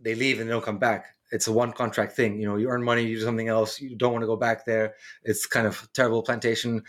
they 0.00 0.14
leave 0.14 0.40
and 0.40 0.48
they 0.48 0.52
don't 0.52 0.64
come 0.64 0.78
back. 0.78 1.14
It's 1.32 1.46
a 1.46 1.52
one 1.52 1.72
contract 1.72 2.16
thing. 2.16 2.40
You 2.40 2.46
know 2.46 2.56
you 2.56 2.68
earn 2.70 2.82
money 2.82 3.02
you 3.02 3.18
do 3.18 3.24
something 3.24 3.48
else 3.48 3.78
you 3.78 3.94
don't 3.94 4.12
want 4.12 4.22
to 4.22 4.26
go 4.26 4.36
back 4.36 4.64
there. 4.64 4.94
It's 5.22 5.44
kind 5.44 5.66
of 5.66 5.86
terrible 5.92 6.22
plantation 6.22 6.82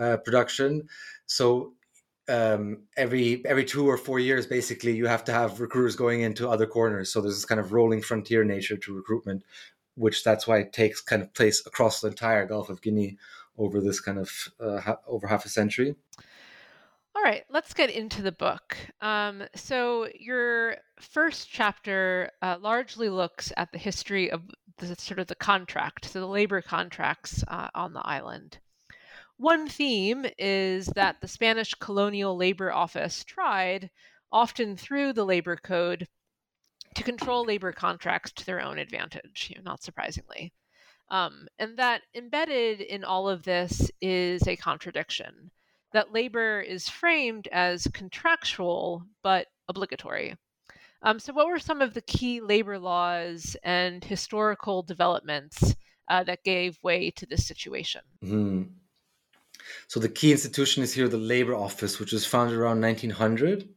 uh, 0.00 0.18
production. 0.18 0.88
So 1.26 1.72
um, 2.28 2.84
every 2.96 3.44
every 3.46 3.64
two 3.64 3.88
or 3.88 3.96
four 3.96 4.18
years 4.18 4.46
basically 4.46 4.94
you 4.94 5.06
have 5.06 5.24
to 5.24 5.32
have 5.32 5.60
recruiters 5.60 5.96
going 5.96 6.20
into 6.20 6.48
other 6.48 6.66
corners 6.66 7.12
so 7.12 7.20
there's 7.20 7.34
this 7.34 7.44
kind 7.44 7.60
of 7.60 7.72
rolling 7.72 8.00
frontier 8.00 8.44
nature 8.44 8.76
to 8.76 8.94
recruitment 8.94 9.42
which 9.94 10.24
that's 10.24 10.46
why 10.46 10.58
it 10.58 10.72
takes 10.72 11.00
kind 11.00 11.22
of 11.22 11.32
place 11.34 11.64
across 11.66 12.00
the 12.00 12.08
entire 12.08 12.46
Gulf 12.46 12.70
of 12.70 12.82
Guinea 12.82 13.18
over 13.58 13.80
this 13.80 14.00
kind 14.00 14.18
of 14.18 14.30
uh, 14.60 14.80
ha- 14.80 14.98
over 15.06 15.26
half 15.26 15.44
a 15.44 15.48
century. 15.48 15.94
All 17.14 17.22
right, 17.22 17.44
let's 17.50 17.74
get 17.74 17.90
into 17.90 18.22
the 18.22 18.32
book. 18.32 18.76
Um, 19.02 19.42
so, 19.54 20.08
your 20.18 20.76
first 20.98 21.50
chapter 21.50 22.30
uh, 22.40 22.56
largely 22.60 23.10
looks 23.10 23.52
at 23.58 23.70
the 23.70 23.78
history 23.78 24.30
of 24.30 24.42
the 24.78 24.96
sort 24.96 25.18
of 25.18 25.26
the 25.26 25.34
contract, 25.34 26.06
so 26.06 26.20
the 26.20 26.26
labor 26.26 26.62
contracts 26.62 27.44
uh, 27.48 27.68
on 27.74 27.92
the 27.92 28.04
island. 28.06 28.58
One 29.36 29.68
theme 29.68 30.26
is 30.38 30.86
that 30.86 31.20
the 31.20 31.28
Spanish 31.28 31.74
Colonial 31.74 32.36
Labor 32.36 32.72
Office 32.72 33.24
tried, 33.24 33.90
often 34.30 34.76
through 34.76 35.12
the 35.12 35.24
labor 35.24 35.56
code, 35.56 36.06
to 36.94 37.02
control 37.02 37.44
labor 37.44 37.72
contracts 37.72 38.32
to 38.32 38.46
their 38.46 38.60
own 38.60 38.78
advantage, 38.78 39.48
you 39.50 39.56
know, 39.56 39.62
not 39.70 39.82
surprisingly. 39.82 40.52
Um, 41.10 41.48
and 41.58 41.76
that 41.78 42.02
embedded 42.14 42.80
in 42.80 43.04
all 43.04 43.28
of 43.28 43.42
this 43.42 43.90
is 44.00 44.46
a 44.46 44.56
contradiction 44.56 45.50
that 45.92 46.12
labor 46.12 46.60
is 46.60 46.88
framed 46.88 47.48
as 47.48 47.86
contractual 47.92 49.04
but 49.22 49.48
obligatory. 49.68 50.36
Um, 51.02 51.18
so, 51.18 51.32
what 51.32 51.48
were 51.48 51.58
some 51.58 51.82
of 51.82 51.94
the 51.94 52.00
key 52.00 52.40
labor 52.40 52.78
laws 52.78 53.56
and 53.62 54.02
historical 54.04 54.82
developments 54.82 55.74
uh, 56.08 56.22
that 56.24 56.44
gave 56.44 56.78
way 56.82 57.10
to 57.10 57.26
this 57.26 57.46
situation? 57.46 58.02
Mm-hmm. 58.24 58.62
So, 59.92 60.00
the 60.00 60.08
key 60.08 60.32
institution 60.32 60.82
is 60.82 60.94
here 60.94 61.06
the 61.06 61.18
Labor 61.18 61.54
Office, 61.54 62.00
which 62.00 62.12
was 62.12 62.24
founded 62.24 62.56
around 62.56 62.80
1900. 62.80 63.68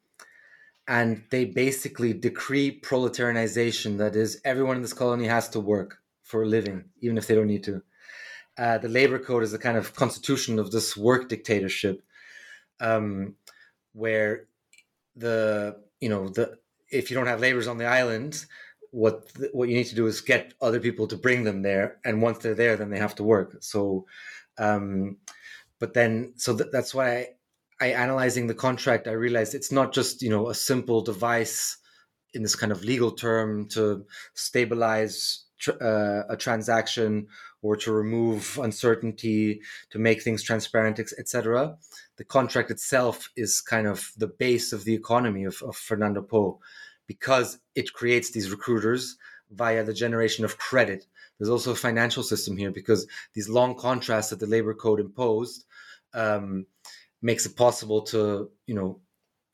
And 0.87 1.21
they 1.29 1.43
basically 1.43 2.13
decree 2.13 2.79
proletarianization 2.79 3.97
that 3.97 4.15
is, 4.15 4.39
everyone 4.45 4.77
in 4.77 4.81
this 4.81 4.93
colony 4.93 5.27
has 5.27 5.49
to 5.49 5.59
work 5.59 5.97
for 6.23 6.43
a 6.43 6.45
living, 6.45 6.85
even 7.01 7.17
if 7.17 7.27
they 7.27 7.35
don't 7.35 7.47
need 7.47 7.65
to. 7.65 7.81
Uh, 8.57 8.77
the 8.77 8.87
labor 8.87 9.19
code 9.19 9.43
is 9.43 9.53
a 9.53 9.59
kind 9.59 9.77
of 9.77 9.93
constitution 9.93 10.57
of 10.57 10.71
this 10.71 10.95
work 10.95 11.27
dictatorship, 11.27 12.01
um, 12.79 13.35
where 13.91 14.47
the 15.17 15.75
you 15.99 16.07
know 16.07 16.29
the 16.29 16.57
if 16.91 17.11
you 17.11 17.17
don't 17.17 17.27
have 17.27 17.41
laborers 17.41 17.67
on 17.67 17.77
the 17.77 17.87
island, 17.87 18.45
what 18.91 19.29
what 19.51 19.67
you 19.67 19.75
need 19.75 19.87
to 19.87 19.95
do 19.95 20.07
is 20.07 20.21
get 20.21 20.53
other 20.61 20.79
people 20.79 21.07
to 21.07 21.17
bring 21.17 21.43
them 21.43 21.61
there, 21.61 21.97
and 22.05 22.21
once 22.21 22.37
they're 22.37 22.55
there, 22.55 22.77
then 22.77 22.89
they 22.89 22.99
have 22.99 23.15
to 23.15 23.23
work. 23.23 23.57
So, 23.59 24.05
um, 24.57 25.17
but 25.79 25.93
then 25.93 26.33
so 26.37 26.55
th- 26.55 26.69
that's 26.71 26.93
why 26.93 27.17
I, 27.17 27.27
I 27.81 27.87
analyzing 27.87 28.47
the 28.47 28.53
contract, 28.53 29.07
I 29.07 29.11
realized 29.11 29.55
it's 29.55 29.71
not 29.71 29.93
just 29.93 30.21
you 30.21 30.29
know 30.29 30.49
a 30.49 30.55
simple 30.55 31.01
device 31.01 31.77
in 32.33 32.43
this 32.43 32.55
kind 32.55 32.71
of 32.71 32.83
legal 32.83 33.11
term 33.11 33.67
to 33.69 34.05
stabilize 34.33 35.45
tr- 35.59 35.81
uh, 35.81 36.23
a 36.29 36.37
transaction 36.37 37.27
or 37.61 37.75
to 37.75 37.91
remove 37.91 38.59
uncertainty, 38.61 39.59
to 39.89 39.97
make 39.97 40.21
things 40.21 40.43
transparent, 40.43 40.99
etc. 40.99 41.75
The 42.17 42.23
contract 42.23 42.69
itself 42.69 43.29
is 43.35 43.59
kind 43.59 43.87
of 43.87 44.11
the 44.17 44.27
base 44.27 44.71
of 44.71 44.83
the 44.83 44.93
economy 44.93 45.45
of, 45.45 45.63
of 45.63 45.75
Fernando 45.75 46.21
Po 46.21 46.59
because 47.07 47.57
it 47.73 47.93
creates 47.93 48.31
these 48.31 48.51
recruiters 48.51 49.17
via 49.51 49.83
the 49.83 49.93
generation 49.93 50.45
of 50.45 50.57
credit. 50.57 51.05
There's 51.37 51.49
also 51.49 51.71
a 51.71 51.75
financial 51.75 52.23
system 52.23 52.55
here 52.55 52.71
because 52.71 53.07
these 53.33 53.49
long 53.49 53.75
contracts 53.75 54.29
that 54.29 54.39
the 54.39 54.47
labor 54.47 54.73
code 54.73 54.99
imposed 54.99 55.65
um, 56.13 56.65
makes 57.21 57.45
it 57.45 57.55
possible 57.55 58.01
to, 58.03 58.49
you 58.67 58.75
know, 58.75 58.99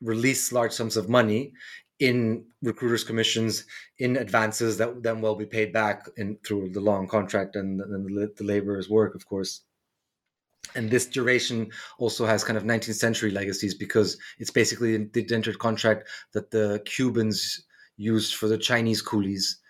release 0.01 0.51
large 0.51 0.71
sums 0.71 0.97
of 0.97 1.09
money 1.09 1.53
in 1.99 2.43
recruiters 2.63 3.03
commissions 3.03 3.65
in 3.99 4.17
advances 4.17 4.77
that 4.77 5.03
then 5.03 5.21
will 5.21 5.35
be 5.35 5.45
paid 5.45 5.71
back 5.71 6.09
in 6.17 6.35
through 6.43 6.69
the 6.69 6.79
long 6.79 7.07
contract 7.07 7.55
and, 7.55 7.79
and 7.79 8.05
the, 8.07 8.33
the 8.37 8.43
laborer's 8.43 8.89
work 8.89 9.13
of 9.13 9.25
course. 9.27 9.61
And 10.75 10.89
this 10.89 11.05
duration 11.05 11.69
also 11.99 12.25
has 12.25 12.43
kind 12.43 12.57
of 12.57 12.63
19th 12.63 12.95
century 12.95 13.29
legacies 13.29 13.75
because 13.75 14.17
it's 14.39 14.49
basically 14.49 14.97
the 14.97 15.21
indentured 15.21 15.59
contract 15.59 16.07
that 16.33 16.49
the 16.49 16.81
cubans 16.85 17.65
used 17.97 18.35
for 18.35 18.47
the 18.47 18.57
chinese 18.57 19.01
coolies 19.01 19.60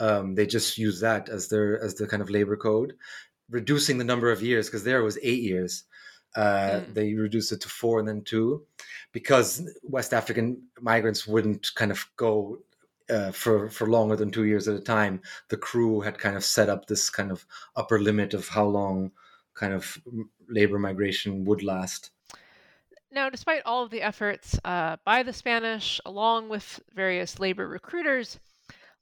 um, 0.00 0.34
they 0.34 0.46
just 0.46 0.78
use 0.78 1.00
that 1.00 1.28
as 1.28 1.48
their 1.48 1.80
as 1.80 1.94
the 1.94 2.06
kind 2.06 2.22
of 2.22 2.30
labor 2.30 2.56
code 2.56 2.94
reducing 3.48 3.98
the 3.98 4.04
number 4.04 4.30
of 4.30 4.42
years 4.42 4.66
because 4.66 4.84
there 4.84 5.02
was 5.02 5.18
eight 5.22 5.42
years 5.42 5.84
uh, 6.36 6.80
mm. 6.80 6.94
They 6.94 7.14
reduced 7.14 7.52
it 7.52 7.60
to 7.62 7.68
four 7.68 7.98
and 7.98 8.06
then 8.06 8.22
two, 8.22 8.64
because 9.12 9.68
West 9.82 10.14
African 10.14 10.62
migrants 10.80 11.26
wouldn't 11.26 11.74
kind 11.74 11.90
of 11.90 12.06
go 12.16 12.60
uh, 13.08 13.32
for 13.32 13.68
for 13.68 13.88
longer 13.88 14.16
than 14.16 14.30
two 14.30 14.44
years 14.44 14.68
at 14.68 14.76
a 14.76 14.80
time. 14.80 15.22
The 15.48 15.56
Kru 15.56 16.00
had 16.00 16.18
kind 16.18 16.36
of 16.36 16.44
set 16.44 16.68
up 16.68 16.86
this 16.86 17.10
kind 17.10 17.32
of 17.32 17.44
upper 17.74 17.98
limit 18.00 18.34
of 18.34 18.48
how 18.48 18.66
long 18.66 19.10
kind 19.54 19.74
of 19.74 19.98
labor 20.48 20.78
migration 20.78 21.44
would 21.46 21.62
last. 21.62 22.10
Now, 23.12 23.28
despite 23.28 23.62
all 23.66 23.82
of 23.82 23.90
the 23.90 24.02
efforts 24.02 24.56
uh, 24.64 24.96
by 25.04 25.24
the 25.24 25.32
Spanish, 25.32 26.00
along 26.06 26.48
with 26.48 26.78
various 26.94 27.40
labor 27.40 27.66
recruiters, 27.66 28.38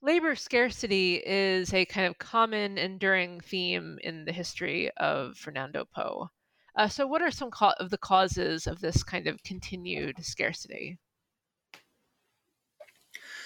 labor 0.01 0.35
scarcity 0.35 1.15
is 1.25 1.73
a 1.73 1.85
kind 1.85 2.07
of 2.07 2.17
common, 2.17 2.77
enduring 2.77 3.41
theme 3.41 3.99
in 4.03 4.25
the 4.25 4.31
history 4.31 4.91
of 4.97 5.37
Fernando 5.37 5.85
Po. 5.85 6.29
Uh, 6.75 6.87
so, 6.87 7.07
what 7.07 7.21
are 7.21 7.31
some 7.31 7.51
co- 7.51 7.73
of 7.79 7.89
the 7.89 7.97
causes 7.97 8.67
of 8.67 8.79
this 8.79 9.03
kind 9.03 9.27
of 9.27 9.43
continued 9.43 10.23
scarcity? 10.23 10.97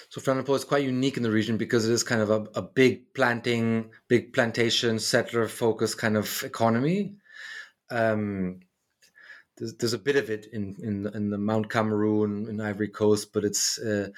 So 0.08 0.20
Fernando 0.20 0.46
Po 0.46 0.54
is 0.54 0.64
quite 0.64 0.84
unique 0.84 1.16
in 1.16 1.22
the 1.22 1.30
region 1.30 1.56
because 1.56 1.88
it 1.88 1.92
is 1.92 2.02
kind 2.02 2.20
of 2.22 2.30
a, 2.30 2.42
a 2.54 2.62
big 2.62 3.12
planting, 3.14 3.92
big 4.08 4.32
plantation, 4.32 4.98
settler 4.98 5.48
focused 5.48 5.98
kind 5.98 6.16
of 6.16 6.42
economy. 6.44 7.16
Um, 7.90 8.60
there's, 9.56 9.74
there's 9.74 9.92
a 9.92 9.98
bit 9.98 10.16
of 10.16 10.30
it 10.30 10.46
in, 10.52 10.76
in 10.82 11.06
in 11.14 11.30
the 11.30 11.38
Mount 11.38 11.70
Cameroon 11.70 12.48
in 12.48 12.60
Ivory 12.60 12.88
Coast, 12.88 13.32
but 13.32 13.44
it's 13.44 13.78
uh, 13.78 14.08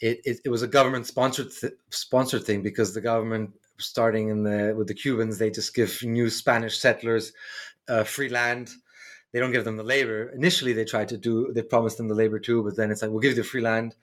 it, 0.00 0.20
it, 0.24 0.40
it 0.44 0.48
was 0.48 0.62
a 0.62 0.68
government 0.68 1.06
sponsored 1.06 1.52
th- 1.52 1.74
sponsored 1.90 2.44
thing 2.44 2.62
because 2.62 2.94
the 2.94 3.00
government 3.00 3.50
starting 3.78 4.28
in 4.28 4.42
the 4.42 4.74
with 4.76 4.88
the 4.88 4.94
Cubans 4.94 5.38
they 5.38 5.50
just 5.50 5.74
give 5.74 6.02
new 6.02 6.30
Spanish 6.30 6.78
settlers 6.78 7.32
uh, 7.88 8.04
free 8.04 8.28
land. 8.28 8.70
They 9.32 9.40
don't 9.40 9.52
give 9.52 9.64
them 9.64 9.76
the 9.76 9.82
labor. 9.82 10.30
Initially, 10.30 10.72
they 10.72 10.84
tried 10.84 11.08
to 11.08 11.18
do, 11.18 11.52
they 11.52 11.62
promised 11.62 11.98
them 11.98 12.08
the 12.08 12.14
labor 12.14 12.38
too, 12.38 12.62
but 12.62 12.76
then 12.76 12.90
it's 12.90 13.02
like, 13.02 13.10
we'll 13.10 13.20
give 13.20 13.36
you 13.36 13.42
the 13.42 13.48
free 13.48 13.60
land. 13.60 13.94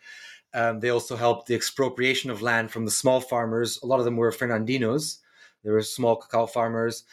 Um, 0.54 0.80
they 0.80 0.90
also 0.90 1.16
helped 1.16 1.48
the 1.48 1.56
expropriation 1.56 2.30
of 2.30 2.44
land 2.44 2.70
from 2.70 2.86
the 2.86 2.92
small 2.92 3.20
farmers. 3.20 3.80
A 3.82 3.88
lot 3.88 4.00
of 4.00 4.06
them 4.06 4.18
were 4.18 4.32
Fernandinos. 4.32 5.18
They 5.64 5.72
were 5.72 5.82
small 5.82 6.18
cacao 6.18 6.46
farmers. 6.46 7.04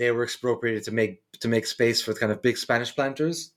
They 0.00 0.10
were 0.10 0.24
expropriated 0.24 0.82
to 0.84 0.90
make 0.90 1.22
to 1.40 1.48
make 1.48 1.66
space 1.66 2.02
for 2.02 2.12
kind 2.14 2.32
of 2.32 2.42
big 2.42 2.56
Spanish 2.56 2.92
planters. 2.96 3.52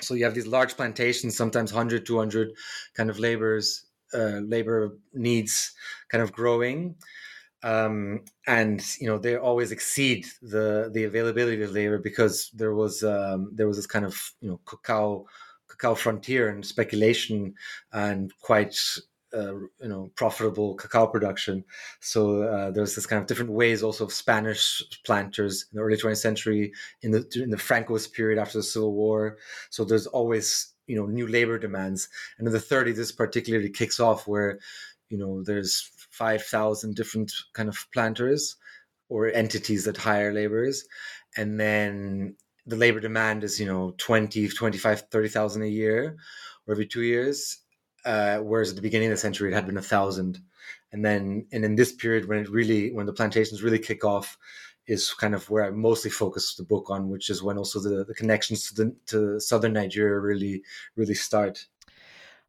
So 0.00 0.14
you 0.14 0.24
have 0.24 0.34
these 0.34 0.46
large 0.46 0.76
plantations, 0.76 1.36
sometimes 1.36 1.72
100, 1.72 2.04
200 2.04 2.52
kind 2.94 3.10
of 3.10 3.18
laborers, 3.18 3.86
uh, 4.12 4.40
labor 4.54 4.98
needs 5.14 5.72
kind 6.10 6.22
of 6.22 6.32
growing 6.32 6.96
um, 7.62 8.24
and 8.46 8.82
you 8.98 9.06
know 9.06 9.18
they 9.18 9.36
always 9.36 9.70
exceed 9.70 10.26
the 10.42 10.90
the 10.92 11.04
availability 11.04 11.62
of 11.62 11.70
labor 11.70 11.98
because 11.98 12.50
there 12.54 12.74
was 12.74 13.04
um, 13.04 13.50
there 13.54 13.68
was 13.68 13.76
this 13.76 13.86
kind 13.86 14.04
of 14.04 14.32
you 14.40 14.50
know 14.50 14.60
cacao 14.66 15.26
cacao 15.68 15.94
frontier 15.94 16.48
and 16.48 16.66
speculation 16.66 17.54
and 17.92 18.32
quite 18.40 18.76
uh, 19.34 19.54
you 19.54 19.88
know 19.88 20.10
profitable 20.14 20.74
cacao 20.74 21.06
production. 21.06 21.64
So 22.00 22.42
uh, 22.42 22.70
there's 22.70 22.94
this 22.94 23.06
kind 23.06 23.20
of 23.20 23.26
different 23.28 23.52
ways 23.52 23.82
also 23.82 24.04
of 24.04 24.12
Spanish 24.12 24.82
planters 25.04 25.66
in 25.72 25.76
the 25.76 25.82
early 25.82 25.96
20th 25.96 26.18
century 26.18 26.72
in 27.02 27.10
the 27.10 27.26
in 27.34 27.50
the 27.50 27.56
Francoist 27.56 28.12
period 28.12 28.38
after 28.38 28.58
the 28.58 28.62
Civil 28.62 28.94
War. 28.94 29.38
So 29.70 29.84
there's 29.84 30.06
always 30.06 30.72
you 30.86 30.96
know 30.96 31.06
new 31.06 31.26
labor 31.26 31.58
demands, 31.58 32.08
and 32.38 32.46
in 32.46 32.52
the 32.52 32.58
30s 32.58 32.96
this 32.96 33.12
particularly 33.12 33.70
kicks 33.70 34.00
off 34.00 34.26
where 34.26 34.58
you 35.08 35.18
know 35.18 35.42
there's 35.42 35.90
5,000 36.10 36.94
different 36.94 37.32
kind 37.54 37.68
of 37.68 37.86
planters 37.92 38.56
or 39.08 39.28
entities 39.28 39.84
that 39.84 39.96
hire 39.96 40.32
laborers. 40.32 40.84
And 41.36 41.58
then 41.58 42.36
the 42.66 42.76
labor 42.76 43.00
demand 43.00 43.44
is, 43.44 43.58
you 43.58 43.66
know, 43.66 43.94
20, 43.98 44.48
25, 44.48 45.08
30,000 45.10 45.62
a 45.62 45.66
year 45.66 46.16
or 46.66 46.72
every 46.72 46.86
two 46.86 47.02
years. 47.02 47.58
Uh, 48.04 48.38
whereas 48.38 48.70
at 48.70 48.76
the 48.76 48.82
beginning 48.82 49.08
of 49.08 49.12
the 49.12 49.20
century, 49.20 49.50
it 49.50 49.54
had 49.54 49.66
been 49.66 49.76
a 49.76 49.82
thousand. 49.82 50.40
And 50.92 51.04
then, 51.04 51.46
and 51.52 51.64
in 51.64 51.76
this 51.76 51.92
period, 51.92 52.28
when 52.28 52.38
it 52.38 52.50
really, 52.50 52.92
when 52.92 53.06
the 53.06 53.12
plantations 53.12 53.62
really 53.62 53.78
kick 53.78 54.04
off, 54.04 54.36
is 54.86 55.14
kind 55.14 55.34
of 55.34 55.48
where 55.48 55.64
I 55.64 55.70
mostly 55.70 56.10
focus 56.10 56.54
the 56.54 56.64
book 56.64 56.90
on, 56.90 57.08
which 57.08 57.30
is 57.30 57.42
when 57.42 57.56
also 57.56 57.80
the, 57.80 58.04
the 58.04 58.14
connections 58.14 58.68
to 58.68 58.74
the 58.74 58.96
to 59.06 59.40
southern 59.40 59.72
Nigeria 59.72 60.18
really 60.18 60.62
really 60.96 61.14
start. 61.14 61.66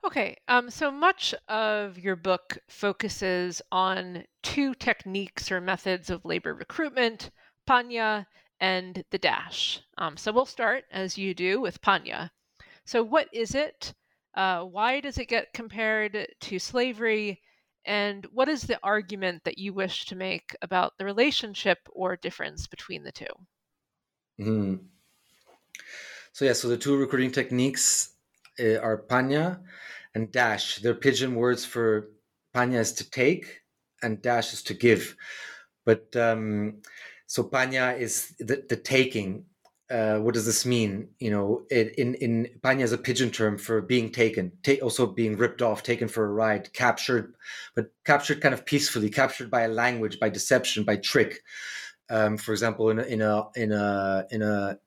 Okay, 0.05 0.35
um, 0.49 0.69
so 0.69 0.91
much 0.91 1.33
of 1.47 1.97
your 1.97 2.17
book 2.17 2.57
focuses 2.67 3.61
on 3.71 4.25
two 4.41 4.73
techniques 4.75 5.49
or 5.49 5.61
methods 5.61 6.09
of 6.09 6.25
labor 6.25 6.53
recruitment 6.53 7.31
Panya 7.69 8.25
and 8.59 9.03
the 9.11 9.17
dash. 9.17 9.81
Um, 9.97 10.17
so 10.17 10.33
we'll 10.33 10.45
start, 10.45 10.83
as 10.91 11.17
you 11.17 11.33
do, 11.33 11.61
with 11.61 11.81
Panya. 11.81 12.31
So, 12.85 13.01
what 13.01 13.29
is 13.31 13.55
it? 13.55 13.93
Uh, 14.35 14.63
why 14.63 14.99
does 14.99 15.17
it 15.17 15.27
get 15.27 15.53
compared 15.53 16.27
to 16.41 16.59
slavery? 16.59 17.41
And 17.85 18.25
what 18.31 18.49
is 18.49 18.63
the 18.63 18.79
argument 18.83 19.43
that 19.43 19.57
you 19.57 19.73
wish 19.73 20.05
to 20.05 20.15
make 20.15 20.55
about 20.61 20.93
the 20.97 21.05
relationship 21.05 21.79
or 21.91 22.15
difference 22.15 22.67
between 22.67 23.03
the 23.03 23.11
2 23.11 23.25
mm-hmm. 24.39 24.75
So, 26.31 26.45
yeah, 26.45 26.53
so 26.53 26.67
the 26.67 26.77
two 26.77 26.97
recruiting 26.97 27.31
techniques 27.31 28.15
uh, 28.59 28.77
are 28.77 29.03
Panya 29.07 29.59
and 30.15 30.31
dash. 30.31 30.77
They're 30.77 30.95
pidgin 30.95 31.35
words 31.35 31.65
for 31.65 32.09
panya 32.55 32.79
is 32.79 32.93
to 32.93 33.09
take 33.09 33.61
and 34.01 34.21
dash 34.21 34.53
is 34.53 34.63
to 34.63 34.73
give. 34.73 35.15
But 35.85 36.15
um, 36.15 36.81
so 37.27 37.43
panya 37.43 37.97
is 37.97 38.33
the, 38.39 38.63
the 38.67 38.75
taking, 38.75 39.45
uh, 39.89 40.17
what 40.17 40.33
does 40.33 40.45
this 40.45 40.65
mean? 40.65 41.09
You 41.19 41.31
know, 41.31 41.63
it, 41.69 41.95
in 41.95 42.15
in 42.15 42.49
Panya 42.61 42.81
is 42.81 42.93
a 42.93 42.97
pidgin 42.97 43.31
term 43.31 43.57
for 43.57 43.81
being 43.81 44.11
taken, 44.11 44.51
ta- 44.63 44.81
also 44.81 45.05
being 45.05 45.37
ripped 45.37 45.61
off, 45.61 45.83
taken 45.83 46.07
for 46.07 46.25
a 46.25 46.31
ride, 46.31 46.71
captured, 46.73 47.35
but 47.75 47.91
captured 48.05 48.41
kind 48.41 48.53
of 48.53 48.65
peacefully, 48.65 49.09
captured 49.09 49.51
by 49.51 49.61
a 49.61 49.67
language, 49.67 50.19
by 50.19 50.29
deception, 50.29 50.83
by 50.83 50.95
trick. 50.97 51.43
Um, 52.09 52.37
for 52.37 52.53
example, 52.53 52.89
in 52.89 52.99
a, 52.99 53.03
in 53.03 53.21
a 53.21 53.43
in 53.55 53.71
a 53.71 54.25
in 54.31 54.41
a 54.41 54.79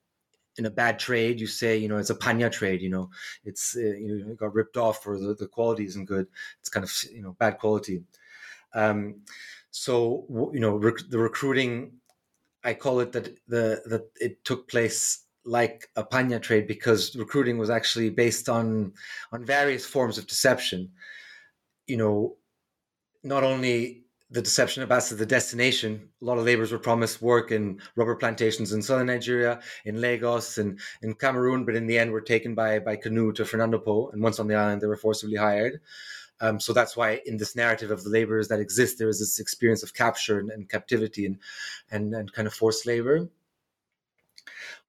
in 0.59 0.67
a 0.67 0.71
bad 0.71 0.99
trade, 0.99 1.39
you 1.41 1.47
say, 1.47 1.77
you 1.77 1.89
know, 1.89 1.99
it's 1.99 2.11
a 2.11 2.15
panya 2.15 2.51
trade. 2.51 2.81
You 2.81 2.89
know, 2.89 3.11
it's 3.45 3.77
uh, 3.77 3.81
you 3.81 4.25
know 4.25 4.35
got 4.35 4.55
ripped 4.55 4.77
off 4.77 5.07
or 5.07 5.19
the, 5.19 5.35
the 5.35 5.47
quality 5.47 5.85
isn't 5.85 6.07
good. 6.07 6.27
It's 6.61 6.71
kind 6.71 6.85
of 6.85 6.93
you 7.13 7.23
know 7.23 7.37
bad 7.39 7.59
quality. 7.59 8.03
Um, 8.73 9.17
so 9.71 10.51
you 10.55 10.61
know 10.61 10.77
rec- 10.77 11.09
the 11.11 11.19
recruiting 11.19 11.93
I 12.67 12.75
call 12.75 13.01
it 13.01 13.13
that 13.13 13.27
the 13.47 13.81
that 13.87 14.11
it 14.21 14.45
took 14.45 14.69
place 14.69 15.25
like 15.45 15.89
a 15.95 16.03
panya 16.03 16.43
trade 16.43 16.67
because 16.67 17.15
recruiting 17.15 17.59
was 17.59 17.71
actually 17.71 18.11
based 18.11 18.49
on 18.49 18.93
on 19.33 19.45
various 19.45 19.87
forms 19.87 20.19
of 20.19 20.27
deception. 20.27 20.91
You 21.87 21.97
know, 21.97 22.37
not 23.23 23.45
only 23.45 24.07
the 24.31 24.43
deception 24.43 24.83
about 24.83 25.05
the 25.05 25.27
destination. 25.27 26.09
A 26.21 26.25
lot 26.25 26.39
of 26.39 26.45
laborers 26.45 26.73
were 26.73 26.81
promised 26.81 27.23
work 27.23 27.53
in 27.53 27.81
rubber 27.95 28.17
plantations 28.17 28.73
in 28.73 28.83
southern 28.83 29.07
Nigeria, 29.07 29.61
in 29.85 30.01
Lagos, 30.01 30.59
and 30.59 30.81
in 31.03 31.15
Cameroon, 31.15 31.65
but 31.65 31.77
in 31.77 31.87
the 31.87 31.97
end 31.97 32.11
were 32.11 32.21
taken 32.21 32.55
by 32.55 32.81
by 32.81 32.97
canoe 32.97 33.33
to 33.35 33.45
Fernando 33.45 33.79
Po, 33.79 34.11
and 34.13 34.21
once 34.21 34.41
on 34.41 34.49
the 34.49 34.57
island, 34.57 34.83
they 34.83 34.89
were 34.89 34.97
forcibly 34.97 35.37
hired. 35.37 35.81
Um, 36.41 36.61
so 36.61 36.73
that's 36.73 36.97
why 36.97 37.21
in 37.27 37.37
this 37.37 37.57
narrative 37.57 37.91
of 37.91 38.05
the 38.05 38.11
laborers 38.11 38.49
that 38.49 38.61
exist, 38.61 38.99
there 38.99 39.09
is 39.09 39.21
this 39.21 39.41
experience 39.41 39.83
of 39.83 39.95
capture 39.95 40.39
and, 40.39 40.51
and 40.51 40.69
captivity 40.69 41.27
and, 41.27 41.39
and, 41.91 42.15
and 42.15 42.33
kind 42.33 42.47
of 42.47 42.55
forced 42.55 42.87
labor. 42.87 43.29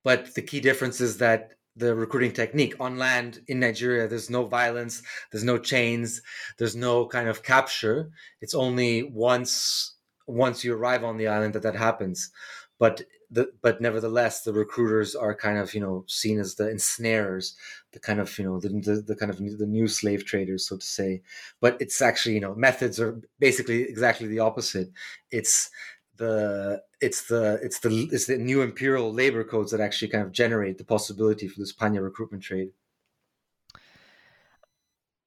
But 0.03 0.35
the 0.35 0.41
key 0.41 0.59
difference 0.59 1.01
is 1.01 1.17
that 1.17 1.53
the 1.75 1.93
recruiting 1.95 2.33
technique 2.33 2.75
on 2.79 2.97
land 2.97 3.41
in 3.47 3.59
Nigeria, 3.59 4.07
there's 4.07 4.29
no 4.29 4.45
violence, 4.45 5.03
there's 5.31 5.43
no 5.43 5.57
chains, 5.57 6.21
there's 6.57 6.75
no 6.75 7.05
kind 7.05 7.29
of 7.29 7.43
capture. 7.43 8.09
It's 8.41 8.55
only 8.55 9.03
once 9.03 9.93
once 10.25 10.63
you 10.63 10.75
arrive 10.75 11.03
on 11.03 11.17
the 11.17 11.27
island 11.27 11.53
that 11.53 11.63
that 11.63 11.75
happens. 11.75 12.31
But 12.79 13.03
the, 13.29 13.51
but 13.61 13.81
nevertheless, 13.81 14.41
the 14.41 14.53
recruiters 14.53 15.15
are 15.15 15.35
kind 15.35 15.57
of 15.57 15.73
you 15.73 15.81
know 15.81 16.03
seen 16.07 16.39
as 16.39 16.55
the 16.55 16.65
ensnarers, 16.65 17.53
the 17.97 18.05
kind 18.05 18.19
of 18.19 18.37
you 18.37 18.45
know 18.45 18.59
the, 18.59 18.69
the, 18.69 19.01
the 19.01 19.15
kind 19.15 19.31
of 19.31 19.37
the 19.37 19.65
new 19.65 19.87
slave 19.87 20.23
traders, 20.23 20.67
so 20.67 20.77
to 20.77 20.85
say. 20.85 21.21
But 21.59 21.77
it's 21.81 22.01
actually 22.01 22.35
you 22.35 22.41
know 22.41 22.53
methods 22.53 22.99
are 22.99 23.19
basically 23.39 23.81
exactly 23.81 24.27
the 24.27 24.39
opposite. 24.39 24.89
It's 25.31 25.71
the 26.17 26.81
it's 27.01 27.27
the 27.27 27.59
it's 27.63 27.79
the 27.79 28.07
it's 28.11 28.27
the 28.27 28.37
new 28.37 28.61
imperial 28.61 29.11
labor 29.11 29.43
codes 29.43 29.71
that 29.71 29.81
actually 29.81 30.09
kind 30.09 30.23
of 30.23 30.31
generate 30.31 30.77
the 30.77 30.85
possibility 30.85 31.47
for 31.47 31.59
this 31.59 31.73
panya 31.73 32.03
recruitment 32.03 32.43
trade. 32.43 32.69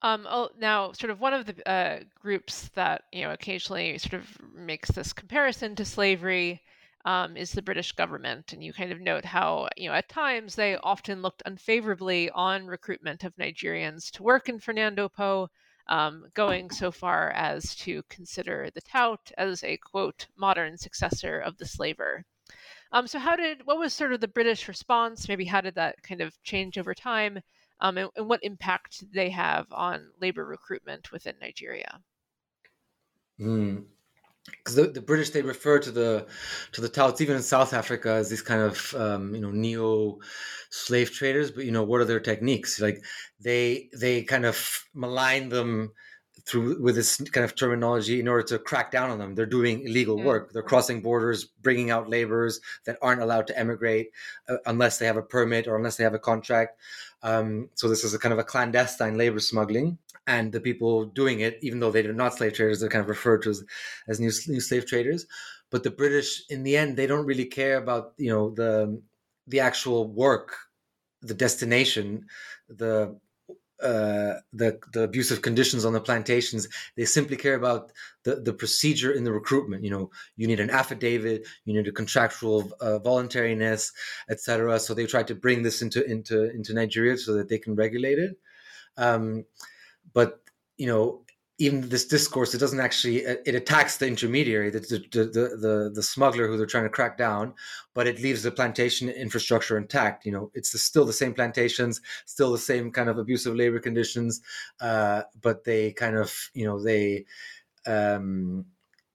Um, 0.02 0.26
oh, 0.30 0.48
now, 0.58 0.92
sort 0.92 1.10
of 1.10 1.20
one 1.20 1.34
of 1.34 1.44
the 1.44 1.68
uh, 1.68 2.00
groups 2.22 2.70
that 2.74 3.02
you 3.12 3.24
know 3.24 3.32
occasionally 3.32 3.98
sort 3.98 4.14
of 4.14 4.26
makes 4.54 4.90
this 4.92 5.12
comparison 5.12 5.74
to 5.74 5.84
slavery 5.84 6.62
um, 7.04 7.36
is 7.36 7.52
the 7.52 7.62
British 7.62 7.92
government. 7.92 8.52
And 8.52 8.62
you 8.62 8.72
kind 8.72 8.92
of 8.92 9.00
note 9.00 9.24
how, 9.24 9.68
you 9.76 9.88
know, 9.88 9.94
at 9.94 10.08
times 10.08 10.54
they 10.54 10.76
often 10.76 11.22
looked 11.22 11.42
unfavorably 11.46 12.30
on 12.30 12.66
recruitment 12.66 13.24
of 13.24 13.36
Nigerians 13.36 14.10
to 14.12 14.22
work 14.22 14.48
in 14.48 14.58
Fernando 14.58 15.08
Po, 15.08 15.48
um, 15.88 16.26
going 16.34 16.70
so 16.70 16.90
far 16.90 17.30
as 17.30 17.74
to 17.76 18.02
consider 18.08 18.70
the 18.74 18.80
tout 18.82 19.32
as 19.38 19.64
a 19.64 19.78
quote 19.78 20.26
modern 20.36 20.76
successor 20.76 21.38
of 21.40 21.56
the 21.58 21.66
slaver. 21.66 22.24
Um, 22.92 23.06
so, 23.06 23.18
how 23.18 23.36
did 23.36 23.66
what 23.66 23.78
was 23.78 23.94
sort 23.94 24.12
of 24.12 24.20
the 24.20 24.28
British 24.28 24.68
response? 24.68 25.28
Maybe 25.28 25.44
how 25.44 25.60
did 25.60 25.76
that 25.76 26.02
kind 26.02 26.20
of 26.20 26.40
change 26.42 26.76
over 26.76 26.94
time, 26.94 27.40
um, 27.80 27.98
and, 27.98 28.10
and 28.16 28.28
what 28.28 28.42
impact 28.42 29.04
they 29.12 29.30
have 29.30 29.66
on 29.72 30.10
labor 30.20 30.44
recruitment 30.44 31.12
within 31.12 31.34
Nigeria? 31.40 32.00
Mm 33.40 33.84
because 34.46 34.74
the, 34.74 34.86
the 34.88 35.02
British 35.02 35.30
they 35.30 35.42
refer 35.42 35.78
to 35.78 35.90
the 35.90 36.26
to 36.72 36.80
the 36.80 36.88
touts 36.88 37.20
even 37.20 37.36
in 37.36 37.42
South 37.42 37.72
Africa 37.72 38.10
as 38.10 38.30
these 38.30 38.42
kind 38.42 38.62
of 38.62 38.94
um, 38.94 39.34
you 39.34 39.40
know 39.40 39.50
neo 39.50 40.18
slave 40.70 41.12
traders, 41.12 41.50
but 41.50 41.64
you 41.64 41.72
know 41.72 41.82
what 41.82 42.00
are 42.00 42.06
their 42.06 42.20
techniques? 42.20 42.80
Like 42.80 43.02
they 43.40 43.88
they 43.96 44.22
kind 44.22 44.46
of 44.46 44.84
malign 44.94 45.48
them 45.48 45.92
through 46.46 46.82
with 46.82 46.94
this 46.94 47.20
kind 47.32 47.44
of 47.44 47.54
terminology 47.54 48.18
in 48.18 48.26
order 48.26 48.42
to 48.42 48.58
crack 48.58 48.90
down 48.90 49.10
on 49.10 49.18
them. 49.18 49.34
They're 49.34 49.46
doing 49.46 49.82
illegal 49.82 50.18
yeah. 50.18 50.24
work. 50.24 50.52
They're 50.52 50.62
crossing 50.62 51.02
borders, 51.02 51.44
bringing 51.44 51.90
out 51.90 52.08
laborers 52.08 52.60
that 52.86 52.98
aren't 53.02 53.22
allowed 53.22 53.46
to 53.48 53.58
emigrate 53.58 54.10
uh, 54.48 54.56
unless 54.66 54.98
they 54.98 55.06
have 55.06 55.18
a 55.18 55.22
permit 55.22 55.68
or 55.68 55.76
unless 55.76 55.96
they 55.96 56.04
have 56.04 56.14
a 56.14 56.18
contract. 56.18 56.78
Um, 57.22 57.68
so 57.74 57.88
this 57.88 58.04
is 58.04 58.14
a 58.14 58.18
kind 58.18 58.32
of 58.32 58.38
a 58.38 58.44
clandestine 58.44 59.18
labor 59.18 59.40
smuggling 59.40 59.98
and 60.30 60.52
the 60.52 60.60
people 60.60 61.06
doing 61.06 61.40
it, 61.40 61.58
even 61.60 61.80
though 61.80 61.90
they're 61.90 62.12
not 62.12 62.36
slave 62.36 62.54
traders, 62.54 62.78
they're 62.78 62.94
kind 62.94 63.02
of 63.02 63.08
referred 63.08 63.42
to 63.42 63.50
as, 63.50 63.64
as 64.08 64.20
new, 64.20 64.30
new 64.46 64.60
slave 64.60 64.86
traders. 64.86 65.26
But 65.70 65.82
the 65.82 65.90
British, 65.90 66.42
in 66.48 66.62
the 66.62 66.76
end, 66.76 66.96
they 66.96 67.06
don't 67.06 67.26
really 67.26 67.46
care 67.46 67.76
about 67.76 68.14
you 68.16 68.30
know 68.30 68.50
the 68.50 69.02
the 69.46 69.60
actual 69.60 70.12
work, 70.24 70.56
the 71.22 71.34
destination, 71.34 72.26
the 72.68 73.18
uh, 73.82 74.34
the 74.52 74.78
the 74.92 75.02
abusive 75.04 75.42
conditions 75.42 75.84
on 75.84 75.92
the 75.92 76.00
plantations. 76.08 76.68
They 76.96 77.06
simply 77.06 77.36
care 77.36 77.54
about 77.54 77.92
the 78.24 78.36
the 78.36 78.52
procedure 78.52 79.12
in 79.12 79.24
the 79.24 79.32
recruitment. 79.32 79.84
You 79.84 79.90
know, 79.90 80.10
you 80.36 80.46
need 80.46 80.60
an 80.60 80.70
affidavit, 80.70 81.46
you 81.64 81.74
need 81.74 81.88
a 81.88 81.92
contractual 82.00 82.70
uh, 82.80 82.98
voluntariness, 82.98 83.92
etc. 84.28 84.78
So 84.78 84.94
they 84.94 85.06
try 85.06 85.22
to 85.24 85.34
bring 85.34 85.62
this 85.62 85.82
into 85.82 86.04
into 86.04 86.50
into 86.50 86.74
Nigeria 86.74 87.16
so 87.16 87.34
that 87.34 87.48
they 87.48 87.58
can 87.58 87.74
regulate 87.74 88.18
it. 88.18 88.32
Um, 88.96 89.44
but 90.12 90.40
you 90.76 90.86
know 90.86 91.22
even 91.60 91.86
this 91.90 92.06
discourse 92.06 92.54
it 92.54 92.58
doesn't 92.58 92.80
actually 92.80 93.18
it 93.18 93.54
attacks 93.54 93.98
the 93.98 94.06
intermediary 94.06 94.70
the, 94.70 94.80
the 94.80 94.98
the 95.12 95.56
the, 95.56 95.90
the 95.94 96.02
smuggler 96.02 96.48
who 96.48 96.56
they're 96.56 96.66
trying 96.66 96.84
to 96.84 96.90
crack 96.90 97.18
down 97.18 97.52
but 97.94 98.06
it 98.06 98.20
leaves 98.20 98.42
the 98.42 98.50
plantation 98.50 99.08
infrastructure 99.10 99.76
intact 99.76 100.24
you 100.24 100.32
know 100.32 100.50
it's 100.54 100.72
the, 100.72 100.78
still 100.78 101.04
the 101.04 101.12
same 101.12 101.34
plantations 101.34 102.00
still 102.24 102.50
the 102.50 102.58
same 102.58 102.90
kind 102.90 103.08
of 103.08 103.18
abusive 103.18 103.54
labor 103.54 103.78
conditions 103.78 104.40
uh, 104.80 105.22
but 105.42 105.62
they 105.64 105.92
kind 105.92 106.16
of 106.16 106.34
you 106.54 106.64
know 106.64 106.82
they 106.82 107.24
um, 107.86 108.64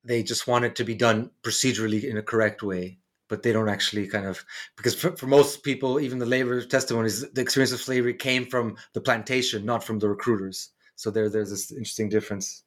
they 0.03 0.21
just 0.21 0.47
want 0.47 0.65
it 0.65 0.75
to 0.75 0.83
be 0.83 0.95
done 0.95 1.31
procedurally 1.41 2.03
in 2.03 2.17
a 2.17 2.23
correct 2.23 2.61
way 2.61 2.97
but 3.27 3.41
they 3.41 3.51
don't 3.51 3.69
actually 3.69 4.07
kind 4.07 4.27
of 4.27 4.45
because 4.77 4.93
for, 4.93 5.15
for 5.17 5.25
most 5.25 5.63
people 5.63 5.99
even 5.99 6.19
the 6.19 6.25
labor 6.25 6.61
testimonies 6.61 7.27
the 7.31 7.41
experience 7.41 7.71
of 7.71 7.81
slavery 7.81 8.13
came 8.13 8.45
from 8.45 8.75
the 8.93 9.01
plantation 9.01 9.65
not 9.65 9.83
from 9.83 9.97
the 9.97 10.07
recruiters 10.07 10.69
so 10.95 11.11
there, 11.11 11.29
there's 11.29 11.49
this 11.49 11.71
interesting 11.71 12.09
difference. 12.09 12.63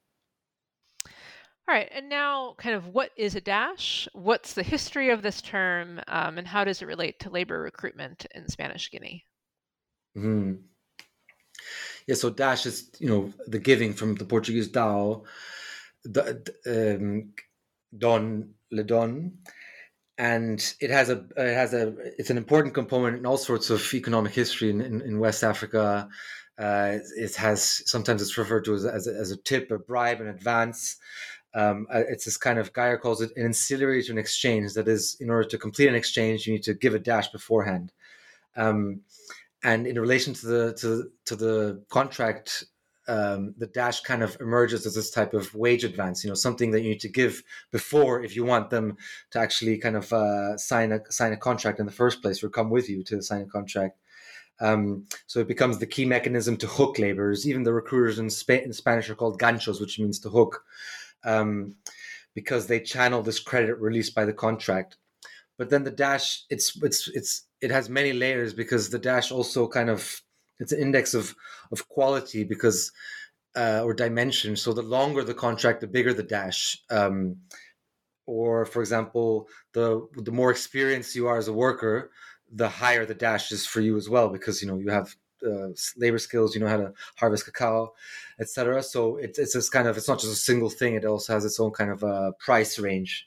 All 1.68 1.74
right, 1.74 1.88
and 1.92 2.08
now, 2.08 2.54
kind 2.56 2.74
of, 2.74 2.88
what 2.88 3.10
is 3.16 3.34
a 3.34 3.42
dash? 3.42 4.08
What's 4.14 4.54
the 4.54 4.62
history 4.62 5.10
of 5.10 5.20
this 5.20 5.42
term, 5.42 6.00
um, 6.08 6.38
and 6.38 6.48
how 6.48 6.64
does 6.64 6.80
it 6.80 6.86
relate 6.86 7.20
to 7.20 7.30
labor 7.30 7.60
recruitment 7.60 8.26
in 8.34 8.48
Spanish 8.48 8.90
Guinea? 8.90 9.24
Mm-hmm. 10.16 10.62
Yeah, 12.06 12.14
so 12.14 12.30
dash 12.30 12.64
is 12.64 12.90
you 12.98 13.08
know 13.08 13.32
the 13.46 13.58
giving 13.58 13.92
from 13.92 14.14
the 14.14 14.24
Portuguese 14.24 14.70
dao, 14.70 15.24
the, 16.04 16.42
um, 16.66 17.34
don 17.98 18.54
le 18.70 18.82
don, 18.82 19.32
and 20.16 20.74
it 20.80 20.88
has 20.90 21.10
a 21.10 21.26
it 21.36 21.54
has 21.54 21.74
a 21.74 21.94
it's 22.18 22.30
an 22.30 22.38
important 22.38 22.72
component 22.72 23.18
in 23.18 23.26
all 23.26 23.36
sorts 23.36 23.68
of 23.68 23.92
economic 23.92 24.32
history 24.32 24.70
in, 24.70 24.80
in, 24.80 25.02
in 25.02 25.20
West 25.20 25.44
Africa 25.44 26.08
uh, 26.58 26.98
it 27.16 27.36
has 27.36 27.82
sometimes 27.86 28.20
it's 28.20 28.36
referred 28.36 28.64
to 28.64 28.74
as, 28.74 28.84
as, 28.84 29.06
a, 29.06 29.12
as 29.12 29.30
a 29.30 29.36
tip, 29.36 29.70
a 29.70 29.78
bribe, 29.78 30.20
an 30.20 30.26
advance. 30.26 30.96
Um, 31.54 31.86
uh, 31.92 32.02
it's 32.08 32.24
this 32.24 32.36
kind 32.36 32.58
of 32.58 32.72
Guyer 32.72 33.00
calls 33.00 33.22
it 33.22 33.30
an 33.36 33.46
ancillary 33.46 34.02
to 34.02 34.12
an 34.12 34.18
exchange. 34.18 34.74
That 34.74 34.88
is, 34.88 35.16
in 35.20 35.30
order 35.30 35.48
to 35.48 35.58
complete 35.58 35.88
an 35.88 35.94
exchange, 35.94 36.46
you 36.46 36.52
need 36.52 36.64
to 36.64 36.74
give 36.74 36.94
a 36.94 36.98
dash 36.98 37.28
beforehand. 37.28 37.92
Um, 38.56 39.02
and 39.62 39.86
in 39.86 39.98
relation 39.98 40.34
to 40.34 40.46
the 40.46 40.74
to 40.74 41.10
to 41.26 41.36
the 41.36 41.84
contract, 41.88 42.64
um, 43.08 43.54
the 43.56 43.66
dash 43.66 44.00
kind 44.00 44.22
of 44.22 44.36
emerges 44.40 44.84
as 44.84 44.94
this 44.94 45.10
type 45.10 45.34
of 45.34 45.54
wage 45.54 45.84
advance. 45.84 46.22
You 46.22 46.30
know, 46.30 46.34
something 46.34 46.72
that 46.72 46.82
you 46.82 46.90
need 46.90 47.00
to 47.00 47.08
give 47.08 47.42
before 47.70 48.22
if 48.22 48.36
you 48.36 48.44
want 48.44 48.70
them 48.70 48.96
to 49.30 49.38
actually 49.38 49.78
kind 49.78 49.96
of 49.96 50.12
uh, 50.12 50.56
sign 50.58 50.92
a 50.92 51.00
sign 51.10 51.32
a 51.32 51.36
contract 51.36 51.80
in 51.80 51.86
the 51.86 51.92
first 51.92 52.20
place 52.20 52.42
or 52.42 52.50
come 52.50 52.70
with 52.70 52.88
you 52.88 53.02
to 53.04 53.22
sign 53.22 53.42
a 53.42 53.46
contract. 53.46 53.98
Um, 54.60 55.06
so 55.26 55.40
it 55.40 55.48
becomes 55.48 55.78
the 55.78 55.86
key 55.86 56.04
mechanism 56.04 56.56
to 56.58 56.66
hook 56.66 56.98
laborers. 56.98 57.46
Even 57.46 57.62
the 57.62 57.72
recruiters 57.72 58.18
in, 58.18 58.28
Sp- 58.30 58.64
in 58.64 58.72
Spanish 58.72 59.08
are 59.08 59.14
called 59.14 59.40
ganchos, 59.40 59.80
which 59.80 59.98
means 59.98 60.18
to 60.20 60.30
hook, 60.30 60.64
um, 61.24 61.74
because 62.34 62.66
they 62.66 62.80
channel 62.80 63.22
this 63.22 63.40
credit 63.40 63.78
released 63.78 64.14
by 64.14 64.24
the 64.24 64.32
contract. 64.32 64.96
But 65.58 65.70
then 65.70 65.84
the 65.84 65.90
dash, 65.90 66.44
it's 66.50 66.80
it's 66.82 67.08
it's 67.08 67.42
it 67.60 67.70
has 67.70 67.90
many 67.90 68.12
layers 68.12 68.54
because 68.54 68.90
the 68.90 68.98
dash 68.98 69.32
also 69.32 69.66
kind 69.66 69.90
of 69.90 70.22
it's 70.60 70.72
an 70.72 70.80
index 70.80 71.14
of 71.14 71.34
of 71.72 71.88
quality 71.88 72.44
because 72.44 72.92
uh, 73.56 73.82
or 73.84 73.92
dimension. 73.92 74.56
So 74.56 74.72
the 74.72 74.82
longer 74.82 75.24
the 75.24 75.34
contract, 75.34 75.80
the 75.80 75.86
bigger 75.86 76.14
the 76.14 76.22
dash. 76.22 76.78
Um, 76.90 77.38
or 78.26 78.66
for 78.66 78.80
example, 78.80 79.48
the 79.72 80.06
the 80.16 80.32
more 80.32 80.50
experienced 80.50 81.16
you 81.16 81.26
are 81.26 81.38
as 81.38 81.48
a 81.48 81.52
worker, 81.52 82.10
the 82.52 82.68
higher 82.68 83.04
the 83.04 83.14
dash 83.14 83.52
is 83.52 83.66
for 83.66 83.80
you 83.80 83.96
as 83.96 84.08
well, 84.08 84.28
because 84.28 84.62
you 84.62 84.68
know 84.68 84.78
you 84.78 84.90
have 84.90 85.14
uh, 85.46 85.68
labor 85.96 86.18
skills, 86.18 86.54
you 86.54 86.60
know 86.60 86.68
how 86.68 86.76
to 86.76 86.92
harvest 87.16 87.44
cacao, 87.44 87.92
etc. 88.40 88.82
So 88.82 89.16
it, 89.16 89.36
it's 89.38 89.54
this 89.54 89.68
kind 89.68 89.88
of 89.88 89.96
it's 89.96 90.08
not 90.08 90.20
just 90.20 90.32
a 90.32 90.36
single 90.36 90.70
thing; 90.70 90.94
it 90.94 91.04
also 91.04 91.34
has 91.34 91.44
its 91.44 91.60
own 91.60 91.70
kind 91.70 91.90
of 91.90 92.04
uh, 92.04 92.32
price 92.38 92.78
range. 92.78 93.26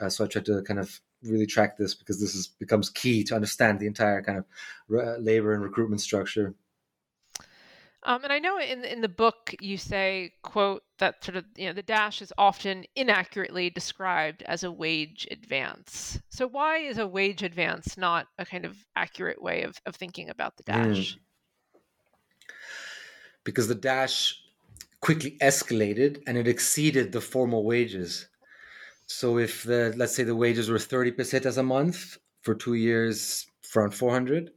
Uh, 0.00 0.08
so 0.08 0.24
I 0.24 0.28
tried 0.28 0.46
to 0.46 0.62
kind 0.62 0.80
of 0.80 1.00
really 1.22 1.46
track 1.46 1.76
this 1.76 1.94
because 1.94 2.20
this 2.20 2.34
is 2.34 2.48
becomes 2.48 2.90
key 2.90 3.22
to 3.24 3.34
understand 3.34 3.78
the 3.78 3.86
entire 3.86 4.22
kind 4.22 4.38
of 4.38 4.44
uh, 4.92 5.16
labor 5.18 5.54
and 5.54 5.62
recruitment 5.62 6.00
structure. 6.00 6.54
Um, 8.04 8.24
and 8.24 8.32
I 8.32 8.40
know 8.40 8.58
in 8.58 8.84
in 8.84 9.00
the 9.00 9.08
book 9.08 9.54
you 9.60 9.76
say, 9.76 10.32
"quote 10.42 10.82
that 11.02 11.24
sort 11.24 11.36
of 11.36 11.44
you 11.56 11.66
know 11.66 11.72
the 11.72 11.82
dash 11.82 12.22
is 12.22 12.32
often 12.38 12.84
inaccurately 12.94 13.68
described 13.70 14.42
as 14.44 14.62
a 14.62 14.70
wage 14.70 15.26
advance." 15.30 16.20
So 16.28 16.46
why 16.46 16.78
is 16.78 16.98
a 16.98 17.06
wage 17.06 17.42
advance 17.42 17.98
not 17.98 18.28
a 18.38 18.46
kind 18.46 18.64
of 18.64 18.76
accurate 18.94 19.42
way 19.42 19.62
of 19.64 19.76
of 19.84 19.96
thinking 19.96 20.30
about 20.30 20.56
the 20.56 20.62
dash? 20.62 21.16
Mm. 21.16 21.18
Because 23.44 23.66
the 23.66 23.74
dash 23.74 24.40
quickly 25.00 25.36
escalated 25.42 26.22
and 26.26 26.38
it 26.38 26.46
exceeded 26.46 27.10
the 27.10 27.20
formal 27.20 27.64
wages. 27.64 28.28
So 29.06 29.38
if 29.38 29.64
the 29.64 29.92
let's 29.96 30.14
say 30.14 30.22
the 30.22 30.36
wages 30.36 30.70
were 30.70 30.78
thirty 30.78 31.10
pesetas 31.10 31.58
a 31.58 31.64
month 31.64 32.16
for 32.42 32.54
two 32.54 32.74
years, 32.74 33.46
around 33.74 33.92
four 33.92 34.12
hundred, 34.12 34.52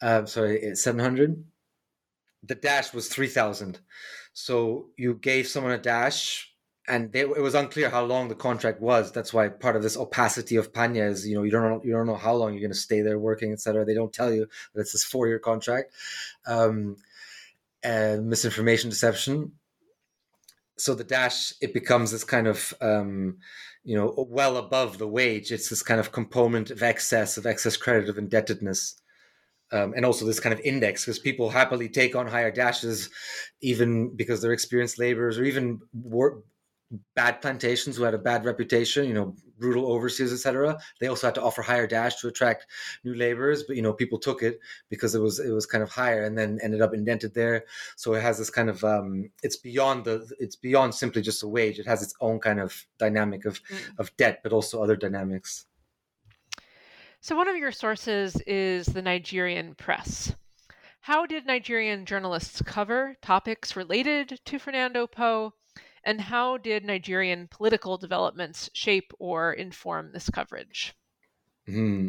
uh, 0.00 0.26
sorry, 0.26 0.74
seven 0.74 1.00
hundred 1.00 1.44
the 2.42 2.54
dash 2.54 2.92
was 2.92 3.08
3000 3.08 3.78
so 4.32 4.86
you 4.96 5.14
gave 5.14 5.46
someone 5.46 5.72
a 5.72 5.78
dash 5.78 6.52
and 6.88 7.12
they, 7.12 7.20
it 7.20 7.40
was 7.40 7.54
unclear 7.54 7.90
how 7.90 8.04
long 8.04 8.28
the 8.28 8.34
contract 8.34 8.80
was. 8.80 9.12
That's 9.12 9.32
why 9.32 9.48
part 9.48 9.76
of 9.76 9.82
this 9.82 9.96
opacity 9.96 10.56
of 10.56 10.72
panya 10.72 11.08
is 11.08 11.26
you 11.26 11.34
know 11.36 11.42
you 11.42 11.50
don't 11.50 11.62
know 11.62 11.80
you 11.84 11.92
don't 11.92 12.06
know 12.06 12.16
how 12.16 12.34
long 12.34 12.52
you're 12.52 12.60
going 12.60 12.72
to 12.72 12.78
stay 12.78 13.02
there 13.02 13.18
working 13.18 13.52
etc 13.52 13.84
they 13.84 13.94
don't 13.94 14.12
tell 14.12 14.32
you 14.32 14.48
that 14.74 14.80
it's 14.80 14.92
this 14.92 15.04
four 15.04 15.28
year 15.28 15.38
contract. 15.38 15.92
Um, 16.46 16.96
and 17.84 18.28
misinformation 18.28 18.90
deception. 18.90 19.52
So 20.78 20.94
the 20.94 21.04
dash 21.04 21.52
it 21.60 21.74
becomes 21.74 22.10
this 22.10 22.24
kind 22.24 22.46
of 22.46 22.74
um, 22.80 23.38
you 23.84 23.96
know 23.96 24.26
well 24.28 24.56
above 24.56 24.98
the 24.98 25.08
wage. 25.08 25.52
It's 25.52 25.68
this 25.68 25.82
kind 25.82 26.00
of 26.00 26.12
component 26.12 26.70
of 26.70 26.82
excess 26.82 27.36
of 27.36 27.46
excess 27.46 27.76
credit 27.76 28.08
of 28.08 28.18
indebtedness 28.18 29.01
um, 29.72 29.94
and 29.96 30.04
also 30.04 30.24
this 30.24 30.40
kind 30.40 30.52
of 30.52 30.60
index 30.60 31.04
because 31.04 31.18
people 31.18 31.50
happily 31.50 31.88
take 31.88 32.14
on 32.14 32.26
higher 32.26 32.50
dashes 32.50 33.10
even 33.60 34.14
because 34.14 34.40
they're 34.40 34.52
experienced 34.52 34.98
laborers 34.98 35.38
or 35.38 35.44
even 35.44 35.80
work, 35.92 36.44
bad 37.14 37.40
plantations 37.40 37.96
who 37.96 38.02
had 38.02 38.14
a 38.14 38.18
bad 38.18 38.44
reputation 38.44 39.06
you 39.06 39.14
know 39.14 39.34
brutal 39.58 39.86
overseers 39.86 40.32
etc 40.32 40.76
they 41.00 41.06
also 41.06 41.26
had 41.26 41.34
to 41.34 41.42
offer 41.42 41.62
higher 41.62 41.86
dash 41.86 42.16
to 42.16 42.28
attract 42.28 42.66
new 43.04 43.14
laborers 43.14 43.62
but 43.62 43.76
you 43.76 43.82
know 43.82 43.92
people 43.92 44.18
took 44.18 44.42
it 44.42 44.58
because 44.90 45.14
it 45.14 45.20
was 45.20 45.38
it 45.38 45.50
was 45.50 45.64
kind 45.64 45.82
of 45.82 45.90
higher 45.90 46.24
and 46.24 46.36
then 46.36 46.58
ended 46.62 46.82
up 46.82 46.92
indented 46.92 47.32
there. 47.34 47.64
So 47.96 48.14
it 48.14 48.22
has 48.22 48.38
this 48.38 48.50
kind 48.50 48.68
of 48.68 48.82
um 48.84 49.30
it's 49.42 49.56
beyond 49.56 50.04
the 50.04 50.28
it's 50.38 50.56
beyond 50.56 50.94
simply 50.94 51.22
just 51.22 51.42
a 51.42 51.48
wage. 51.48 51.78
It 51.78 51.86
has 51.86 52.02
its 52.02 52.14
own 52.20 52.40
kind 52.40 52.60
of 52.60 52.84
dynamic 52.98 53.44
of 53.44 53.62
mm. 53.64 53.98
of 53.98 54.14
debt 54.16 54.40
but 54.42 54.52
also 54.52 54.82
other 54.82 54.96
dynamics 54.96 55.66
so, 57.22 57.36
one 57.36 57.48
of 57.48 57.56
your 57.56 57.70
sources 57.70 58.36
is 58.48 58.84
the 58.84 59.00
Nigerian 59.00 59.76
press. 59.76 60.34
How 61.00 61.24
did 61.24 61.46
Nigerian 61.46 62.04
journalists 62.04 62.60
cover 62.62 63.16
topics 63.22 63.76
related 63.76 64.40
to 64.44 64.58
Fernando 64.58 65.06
Po? 65.06 65.52
And 66.04 66.20
how 66.20 66.58
did 66.58 66.84
Nigerian 66.84 67.46
political 67.46 67.96
developments 67.96 68.68
shape 68.72 69.12
or 69.20 69.52
inform 69.52 70.10
this 70.12 70.28
coverage? 70.28 70.94
Hmm. 71.66 72.08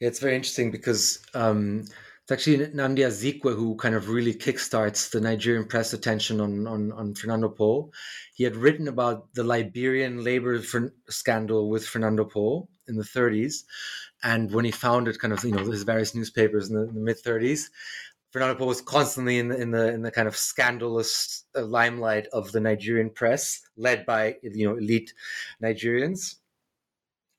Yeah, 0.00 0.08
it's 0.08 0.18
very 0.18 0.34
interesting 0.34 0.72
because 0.72 1.24
um, 1.32 1.84
it's 2.30 2.46
actually 2.46 2.64
Nnamdi 2.64 2.98
Azikiwe 2.98 3.56
who 3.56 3.74
kind 3.74 3.96
of 3.96 4.08
really 4.08 4.32
kickstarts 4.32 5.10
the 5.10 5.20
Nigerian 5.20 5.64
press 5.64 5.92
attention 5.92 6.40
on, 6.40 6.64
on, 6.64 6.92
on 6.92 7.12
Fernando 7.12 7.48
Po. 7.48 7.90
He 8.34 8.44
had 8.44 8.54
written 8.54 8.86
about 8.86 9.34
the 9.34 9.42
Liberian 9.42 10.22
labor 10.22 10.62
scandal 11.08 11.68
with 11.68 11.84
Fernando 11.84 12.24
Po 12.24 12.68
in 12.86 12.94
the 12.94 13.02
30s. 13.02 13.64
And 14.22 14.52
when 14.54 14.64
he 14.64 14.70
founded 14.70 15.18
kind 15.18 15.32
of, 15.32 15.42
you 15.42 15.50
know, 15.50 15.64
his 15.64 15.82
various 15.82 16.14
newspapers 16.14 16.70
in 16.70 16.76
the, 16.76 16.86
the 16.86 17.00
mid 17.00 17.20
30s, 17.20 17.64
Fernando 18.30 18.54
Po 18.54 18.66
was 18.66 18.80
constantly 18.80 19.40
in 19.40 19.48
the, 19.48 19.60
in 19.60 19.72
the 19.72 19.92
in 19.92 20.02
the 20.02 20.12
kind 20.12 20.28
of 20.28 20.36
scandalous 20.36 21.46
uh, 21.56 21.62
limelight 21.62 22.28
of 22.32 22.52
the 22.52 22.60
Nigerian 22.60 23.10
press, 23.10 23.60
led 23.76 24.06
by 24.06 24.36
you 24.44 24.68
know 24.68 24.76
elite 24.76 25.12
Nigerians. 25.60 26.36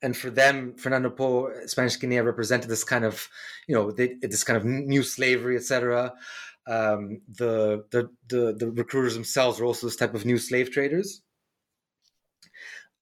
And 0.02 0.16
for 0.16 0.30
them, 0.30 0.74
Fernando 0.74 1.10
Po, 1.10 1.50
Spanish 1.66 1.98
Guinea 1.98 2.20
represented 2.20 2.68
this 2.68 2.84
kind 2.84 3.04
of, 3.04 3.28
you 3.68 3.74
know, 3.74 3.90
they, 3.90 4.14
this 4.20 4.44
kind 4.44 4.56
of 4.56 4.64
new 4.64 5.02
slavery, 5.02 5.56
etc. 5.56 6.12
Um, 6.66 7.22
the, 7.28 7.84
the 7.90 8.10
the 8.28 8.54
the 8.56 8.70
recruiters 8.70 9.14
themselves 9.14 9.58
were 9.58 9.66
also 9.66 9.86
this 9.86 9.96
type 9.96 10.14
of 10.14 10.24
new 10.24 10.38
slave 10.38 10.70
traders 10.70 11.22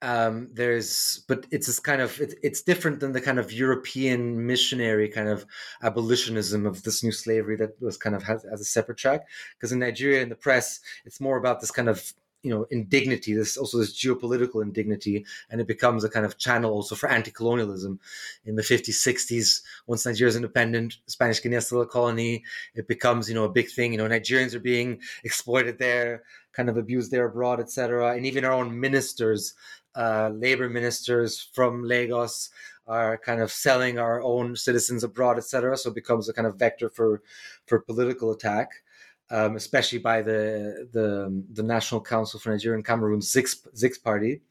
um, 0.02 0.48
there's 0.52 1.22
but 1.28 1.46
it's 1.50 1.66
this 1.66 1.80
kind 1.80 2.00
of 2.00 2.18
it, 2.20 2.34
it's 2.42 2.62
different 2.62 3.00
than 3.00 3.12
the 3.12 3.20
kind 3.20 3.38
of 3.38 3.52
european 3.52 4.46
missionary 4.46 5.08
kind 5.08 5.28
of 5.28 5.44
abolitionism 5.82 6.66
of 6.66 6.82
this 6.84 7.04
new 7.04 7.12
slavery 7.12 7.56
that 7.56 7.80
was 7.82 7.96
kind 7.96 8.16
of 8.16 8.22
has, 8.22 8.44
as 8.44 8.60
a 8.60 8.64
separate 8.64 8.96
track 8.96 9.26
because 9.56 9.72
in 9.72 9.78
nigeria 9.78 10.22
in 10.22 10.30
the 10.30 10.34
press 10.34 10.80
it's 11.04 11.20
more 11.20 11.36
about 11.36 11.60
this 11.60 11.70
kind 11.70 11.88
of 11.88 12.14
you 12.42 12.50
know 12.50 12.66
indignity 12.70 13.34
this 13.34 13.56
also 13.56 13.78
this 13.78 13.92
geopolitical 13.92 14.62
indignity 14.62 15.24
and 15.50 15.60
it 15.60 15.66
becomes 15.66 16.04
a 16.04 16.08
kind 16.08 16.24
of 16.24 16.38
channel 16.38 16.72
also 16.72 16.94
for 16.94 17.08
anti-colonialism. 17.08 18.00
In 18.44 18.56
the 18.56 18.62
50s 18.62 19.06
60s 19.06 19.62
once 19.86 20.06
nigeria's 20.06 20.36
independent 20.36 20.98
spanish 21.06 21.42
guinea 21.42 21.56
is 21.56 21.66
still 21.66 21.82
a 21.82 21.86
colony 21.86 22.44
it 22.74 22.88
becomes 22.88 23.28
you 23.28 23.34
know 23.34 23.44
a 23.44 23.48
big 23.48 23.70
thing. 23.70 23.92
You 23.92 23.98
know 23.98 24.08
nigerians 24.08 24.54
are 24.54 24.60
being 24.60 25.00
exploited 25.24 25.78
there 25.78 26.22
kind 26.52 26.68
of 26.68 26.76
abused 26.76 27.10
there 27.10 27.26
abroad 27.26 27.60
etc 27.60 28.14
and 28.14 28.26
even 28.26 28.44
our 28.44 28.52
own 28.52 28.78
ministers 28.78 29.54
uh, 29.94 30.30
labor 30.32 30.68
ministers 30.68 31.48
from 31.52 31.82
Lagos 31.82 32.50
are 32.86 33.18
kind 33.18 33.40
of 33.40 33.52
selling 33.52 33.98
our 33.98 34.20
own 34.22 34.56
citizens 34.56 35.04
abroad, 35.04 35.38
etc. 35.38 35.76
So 35.76 35.90
it 35.90 35.94
becomes 35.94 36.28
a 36.28 36.32
kind 36.32 36.46
of 36.46 36.56
vector 36.56 36.88
for 36.88 37.22
for 37.66 37.80
political 37.80 38.32
attack, 38.32 38.82
um, 39.30 39.56
especially 39.56 39.98
by 39.98 40.22
the 40.22 40.88
the 40.92 41.44
the 41.52 41.62
National 41.62 42.00
Council 42.00 42.40
for 42.40 42.50
Nigerian 42.50 42.82
Cameroon 42.82 43.20
Zik's 43.20 43.66
Zik's 43.76 43.98
party. 43.98 44.42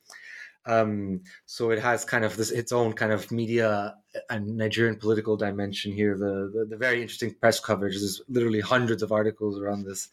Um, 0.65 1.21
so 1.45 1.71
it 1.71 1.79
has 1.79 2.05
kind 2.05 2.23
of 2.23 2.35
this 2.37 2.51
its 2.51 2.71
own 2.71 2.93
kind 2.93 3.11
of 3.11 3.31
media 3.31 3.95
and 4.29 4.57
Nigerian 4.57 4.97
political 4.97 5.37
dimension 5.37 5.91
here. 5.91 6.17
The, 6.17 6.51
the, 6.53 6.65
the 6.69 6.77
very 6.77 7.01
interesting 7.01 7.33
press 7.33 7.59
coverage. 7.59 7.95
There's 7.95 8.21
literally 8.29 8.59
hundreds 8.59 9.01
of 9.01 9.11
articles 9.11 9.59
around 9.59 9.85
this. 9.85 10.09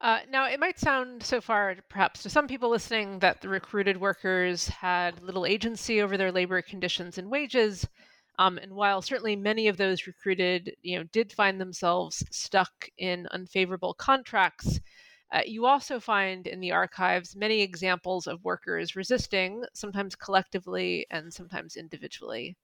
Uh, 0.00 0.18
now, 0.28 0.48
it 0.48 0.58
might 0.58 0.80
sound 0.80 1.22
so 1.22 1.40
far, 1.40 1.76
perhaps 1.88 2.24
to 2.24 2.28
some 2.30 2.48
people 2.48 2.68
listening, 2.68 3.20
that 3.20 3.40
the 3.40 3.48
recruited 3.48 4.00
workers 4.00 4.66
had 4.66 5.22
little 5.22 5.46
agency 5.46 6.02
over 6.02 6.16
their 6.16 6.32
labor 6.32 6.60
conditions 6.60 7.18
and 7.18 7.30
wages. 7.30 7.86
Um, 8.38 8.58
and 8.58 8.72
while 8.74 9.02
certainly 9.02 9.36
many 9.36 9.68
of 9.68 9.76
those 9.76 10.06
recruited, 10.06 10.74
you 10.82 10.98
know, 10.98 11.04
did 11.04 11.32
find 11.32 11.60
themselves 11.60 12.24
stuck 12.30 12.88
in 12.98 13.26
unfavorable 13.30 13.94
contracts, 13.94 14.80
uh, 15.32 15.42
you 15.46 15.66
also 15.66 15.98
find 16.00 16.46
in 16.46 16.60
the 16.60 16.72
archives 16.72 17.34
many 17.36 17.60
examples 17.62 18.26
of 18.26 18.44
workers 18.44 18.94
resisting, 18.96 19.64
sometimes 19.74 20.14
collectively 20.14 21.06
and 21.10 21.32
sometimes 21.32 21.76
individually. 21.76 22.56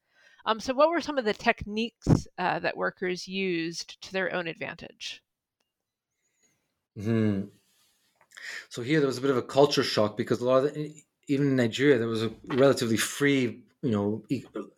Um, 0.46 0.60
so, 0.60 0.74
what 0.74 0.90
were 0.90 1.00
some 1.00 1.18
of 1.18 1.24
the 1.24 1.34
techniques 1.34 2.26
uh, 2.38 2.58
that 2.60 2.76
workers 2.76 3.28
used 3.28 4.00
to 4.02 4.12
their 4.12 4.32
own 4.34 4.46
advantage? 4.48 5.22
Hmm. 6.96 7.48
So 8.68 8.82
here 8.82 9.00
there 9.00 9.06
was 9.06 9.18
a 9.18 9.22
bit 9.22 9.30
of 9.30 9.36
a 9.36 9.42
culture 9.42 9.82
shock 9.82 10.16
because 10.16 10.40
a 10.40 10.44
lot 10.44 10.64
of 10.64 10.74
the, 10.74 10.94
even 11.28 11.48
in 11.48 11.56
Nigeria 11.56 11.98
there 11.98 12.08
was 12.08 12.22
a 12.22 12.32
relatively 12.46 12.96
free, 12.96 13.62
you 13.82 13.90
know, 13.90 14.22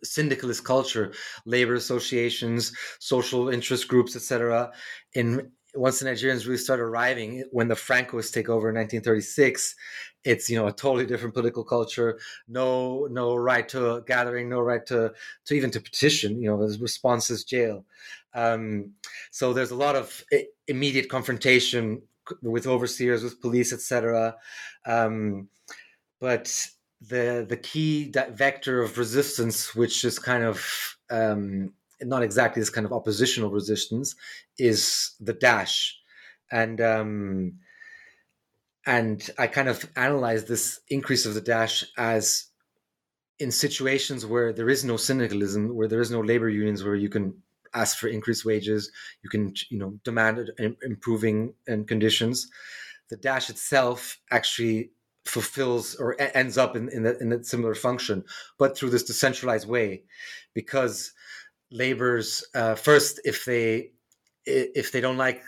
syndicalist 0.03 0.63
culture, 0.63 1.13
labor 1.45 1.73
associations, 1.73 2.71
social 2.99 3.49
interest 3.49 3.87
groups, 3.87 4.15
etc. 4.15 4.71
In 5.13 5.51
once 5.73 5.99
the 5.99 6.09
Nigerians 6.09 6.45
really 6.45 6.57
start 6.57 6.79
arriving, 6.79 7.43
when 7.51 7.67
the 7.67 7.75
Francos 7.75 8.31
take 8.31 8.49
over 8.49 8.69
in 8.69 8.75
1936, 8.75 9.75
it's 10.23 10.49
you 10.49 10.57
know 10.57 10.67
a 10.67 10.71
totally 10.71 11.05
different 11.05 11.33
political 11.33 11.63
culture. 11.63 12.19
No, 12.47 13.07
no 13.09 13.35
right 13.35 13.67
to 13.69 14.03
gathering, 14.05 14.49
no 14.49 14.59
right 14.59 14.85
to 14.87 15.13
to 15.45 15.53
even 15.53 15.71
to 15.71 15.79
petition. 15.79 16.41
You 16.41 16.51
know, 16.51 16.67
the 16.67 16.77
response 16.79 17.29
is 17.29 17.43
jail. 17.43 17.85
Um, 18.33 18.91
so 19.31 19.53
there's 19.53 19.71
a 19.71 19.75
lot 19.75 19.95
of 19.95 20.23
immediate 20.67 21.09
confrontation 21.09 22.01
with 22.41 22.67
overseers, 22.67 23.23
with 23.23 23.41
police, 23.41 23.73
etc. 23.73 24.35
Um, 24.85 25.49
but 26.19 26.67
the 27.01 27.45
the 27.47 27.57
key 27.57 28.11
vector 28.31 28.81
of 28.81 28.97
resistance, 28.97 29.75
which 29.75 30.05
is 30.05 30.19
kind 30.19 30.43
of 30.43 30.97
um, 31.09 31.73
not 32.01 32.23
exactly 32.23 32.61
this 32.61 32.69
kind 32.69 32.85
of 32.85 32.93
oppositional 32.93 33.49
resistance, 33.49 34.15
is 34.57 35.13
the 35.19 35.33
dash, 35.33 35.97
and 36.51 36.79
um, 36.79 37.53
and 38.85 39.29
I 39.37 39.47
kind 39.47 39.67
of 39.67 39.89
analyze 39.95 40.45
this 40.45 40.79
increase 40.89 41.25
of 41.25 41.33
the 41.33 41.41
dash 41.41 41.83
as 41.97 42.47
in 43.39 43.51
situations 43.51 44.25
where 44.25 44.53
there 44.53 44.69
is 44.69 44.85
no 44.85 44.97
syndicalism, 44.97 45.75
where 45.75 45.87
there 45.87 46.01
is 46.01 46.11
no 46.11 46.21
labor 46.21 46.49
unions, 46.49 46.83
where 46.83 46.95
you 46.95 47.09
can 47.09 47.33
ask 47.73 47.97
for 47.97 48.07
increased 48.07 48.45
wages, 48.45 48.91
you 49.23 49.29
can 49.29 49.53
you 49.71 49.79
know 49.79 49.99
demand 50.03 50.51
improving 50.83 51.55
and 51.67 51.87
conditions. 51.87 52.47
The 53.09 53.17
dash 53.17 53.49
itself 53.49 54.19
actually 54.29 54.91
fulfills 55.25 55.95
or 55.95 56.15
ends 56.19 56.57
up 56.57 56.75
in 56.75 56.89
in, 56.89 57.03
the, 57.03 57.17
in 57.19 57.31
a 57.31 57.43
similar 57.43 57.75
function, 57.75 58.23
but 58.57 58.77
through 58.77 58.89
this 58.89 59.03
decentralized 59.03 59.67
way, 59.67 60.03
because 60.53 61.13
laborers 61.71 62.43
uh, 62.55 62.75
first, 62.75 63.19
if 63.23 63.45
they 63.45 63.91
if 64.45 64.91
they 64.91 65.01
don't 65.01 65.17
like 65.17 65.43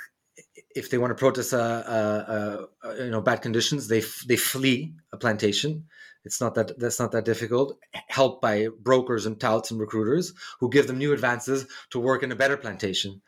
if 0.75 0.89
they 0.89 0.97
want 0.97 1.11
to 1.11 1.15
protest 1.15 1.53
uh, 1.53 1.57
uh, 1.57 2.65
uh, 2.83 2.93
you 2.95 3.11
know 3.11 3.21
bad 3.21 3.41
conditions, 3.41 3.87
they 3.87 3.99
f- 3.99 4.23
they 4.27 4.35
flee 4.37 4.93
a 5.11 5.17
plantation. 5.17 5.85
It's 6.25 6.39
not 6.39 6.55
that 6.55 6.79
that's 6.79 6.99
not 6.99 7.11
that 7.11 7.25
difficult. 7.25 7.77
Helped 8.07 8.41
by 8.41 8.67
brokers 8.79 9.25
and 9.25 9.39
touts 9.39 9.71
and 9.71 9.79
recruiters 9.79 10.33
who 10.59 10.69
give 10.69 10.87
them 10.87 10.97
new 10.97 11.13
advances 11.13 11.65
to 11.91 11.99
work 11.99 12.23
in 12.23 12.31
a 12.31 12.35
better 12.35 12.57
plantation. 12.57 13.21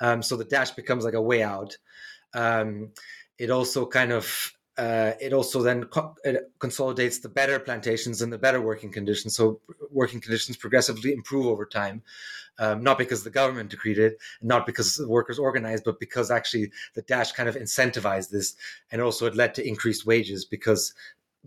Um, 0.00 0.22
so 0.22 0.36
the 0.36 0.44
dash 0.44 0.70
becomes 0.70 1.04
like 1.04 1.14
a 1.14 1.22
way 1.22 1.42
out. 1.42 1.76
Um, 2.34 2.90
it 3.38 3.50
also 3.50 3.86
kind 3.86 4.12
of 4.12 4.52
uh, 4.78 5.12
it 5.20 5.32
also 5.32 5.60
then 5.60 5.84
co- 5.84 6.14
it 6.24 6.52
consolidates 6.60 7.18
the 7.18 7.28
better 7.28 7.58
plantations 7.58 8.22
and 8.22 8.32
the 8.32 8.38
better 8.38 8.60
working 8.60 8.92
conditions. 8.92 9.34
So 9.34 9.60
working 9.90 10.20
conditions 10.20 10.56
progressively 10.56 11.12
improve 11.12 11.46
over 11.46 11.66
time, 11.66 12.02
um, 12.60 12.84
not 12.84 12.96
because 12.96 13.24
the 13.24 13.30
government 13.30 13.70
decreed 13.70 13.98
it, 13.98 14.18
not 14.40 14.66
because 14.66 14.94
the 14.94 15.08
workers 15.08 15.38
organized, 15.38 15.82
but 15.84 15.98
because 15.98 16.30
actually 16.30 16.70
the 16.94 17.02
dash 17.02 17.32
kind 17.32 17.48
of 17.48 17.56
incentivized 17.56 18.30
this, 18.30 18.54
and 18.92 19.02
also 19.02 19.26
it 19.26 19.34
led 19.34 19.52
to 19.56 19.66
increased 19.66 20.06
wages 20.06 20.44
because 20.44 20.94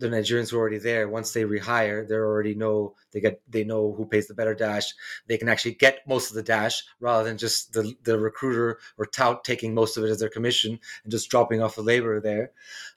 the 0.02 0.08
Nigerians 0.08 0.52
were 0.52 0.58
already 0.58 0.78
there. 0.78 1.08
Once 1.08 1.32
they 1.32 1.44
rehire, 1.44 2.06
they 2.06 2.16
already 2.16 2.54
know 2.54 2.94
they 3.12 3.20
get 3.20 3.40
they 3.48 3.62
know 3.62 3.94
who 3.94 4.04
pays 4.04 4.26
the 4.26 4.34
better 4.34 4.54
dash. 4.54 4.92
They 5.28 5.38
can 5.38 5.48
actually 5.48 5.74
get 5.74 6.06
most 6.08 6.30
of 6.30 6.34
the 6.34 6.42
dash 6.42 6.82
rather 6.98 7.24
than 7.24 7.38
just 7.38 7.72
the 7.72 7.94
the 8.02 8.18
recruiter 8.18 8.80
or 8.98 9.06
tout 9.06 9.44
taking 9.44 9.74
most 9.74 9.96
of 9.96 10.04
it 10.04 10.10
as 10.10 10.18
their 10.18 10.28
commission 10.28 10.80
and 11.04 11.10
just 11.12 11.30
dropping 11.30 11.62
off 11.62 11.76
the 11.76 11.82
labor 11.82 12.20
there. 12.20 12.50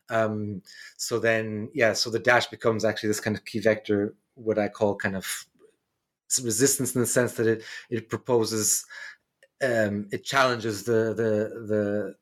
Um, 0.09 0.63
so 0.97 1.19
then, 1.19 1.69
yeah, 1.73 1.93
so 1.93 2.09
the 2.09 2.19
dash 2.19 2.47
becomes 2.47 2.83
actually 2.83 3.09
this 3.09 3.19
kind 3.19 3.37
of 3.37 3.45
key 3.45 3.59
vector, 3.59 4.15
what 4.33 4.57
I 4.57 4.67
call 4.67 4.95
kind 4.95 5.15
of 5.15 5.45
resistance 6.43 6.95
in 6.95 7.01
the 7.01 7.07
sense 7.07 7.33
that 7.33 7.47
it 7.47 7.63
it 7.91 8.09
proposes, 8.09 8.83
um, 9.63 10.07
it 10.11 10.23
challenges 10.23 10.83
the 10.83 11.13
the 11.13 11.65
the 11.67 12.15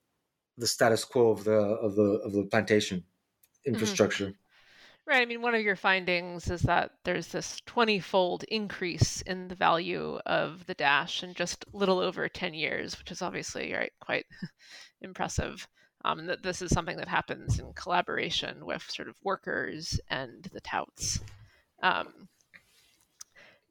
the 0.57 0.67
status 0.67 1.05
quo 1.05 1.31
of 1.31 1.45
the 1.45 1.51
of 1.53 1.95
the 1.95 2.19
of 2.25 2.33
the 2.33 2.43
plantation 2.43 2.97
mm-hmm. 2.99 3.73
infrastructure. 3.73 4.25
Mm-hmm. 4.25 4.42
Right. 5.05 5.21
I 5.21 5.25
mean, 5.25 5.41
one 5.41 5.53
of 5.55 5.61
your 5.61 5.75
findings 5.75 6.49
is 6.49 6.61
that 6.63 6.91
there's 7.03 7.27
this 7.27 7.61
20 7.65 7.99
fold 7.99 8.43
increase 8.45 9.21
in 9.21 9.47
the 9.49 9.55
value 9.55 10.17
of 10.25 10.65
the 10.65 10.73
Dash 10.73 11.23
in 11.23 11.33
just 11.33 11.65
little 11.73 11.99
over 11.99 12.27
10 12.29 12.53
years, 12.53 12.97
which 12.97 13.11
is 13.11 13.21
obviously 13.21 13.73
right, 13.73 13.91
quite 13.99 14.25
impressive. 15.01 15.67
Um, 16.05 16.25
that 16.27 16.43
this 16.43 16.61
is 16.61 16.71
something 16.71 16.97
that 16.97 17.07
happens 17.07 17.59
in 17.59 17.73
collaboration 17.73 18.65
with 18.65 18.83
sort 18.89 19.07
of 19.07 19.15
workers 19.23 19.99
and 20.09 20.43
the 20.53 20.61
touts. 20.61 21.19
Um, 21.81 22.27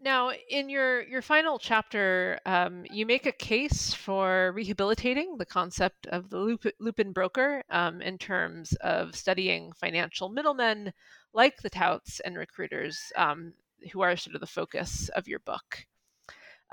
now, 0.03 0.33
in 0.49 0.69
your, 0.69 1.03
your 1.03 1.23
final 1.23 1.59
chapter, 1.59 2.41
um, 2.45 2.85
you 2.91 3.07
make 3.07 3.27
a 3.27 3.33
case 3.33 3.95
for 3.95 4.53
rehabilitating 4.53 5.37
the 5.38 5.47
concept 5.47 6.07
of 6.09 6.29
the 6.29 6.38
Lup- 6.38 6.75
Lupin 6.81 7.12
broker 7.12 7.62
um, 7.71 8.03
in 8.03 8.19
terms 8.19 8.75
of 8.81 9.15
studying 9.15 9.73
financial 9.73 10.29
middlemen 10.29 10.93
like 11.33 11.59
the 11.59 11.71
touts 11.71 12.21
and 12.21 12.37
recruiters 12.37 13.12
um, 13.17 13.53
who 13.93 14.01
are 14.01 14.17
sort 14.17 14.35
of 14.35 14.41
the 14.41 14.47
focus 14.47 15.09
of 15.11 15.29
your 15.29 15.38
book. 15.41 15.87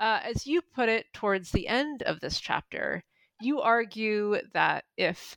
Uh, 0.00 0.20
as 0.24 0.46
you 0.46 0.60
put 0.74 0.88
it 0.88 1.06
towards 1.12 1.50
the 1.50 1.68
end 1.68 2.02
of 2.02 2.20
this 2.20 2.40
chapter, 2.40 3.04
you 3.40 3.60
argue 3.60 4.38
that 4.52 4.84
if 4.96 5.36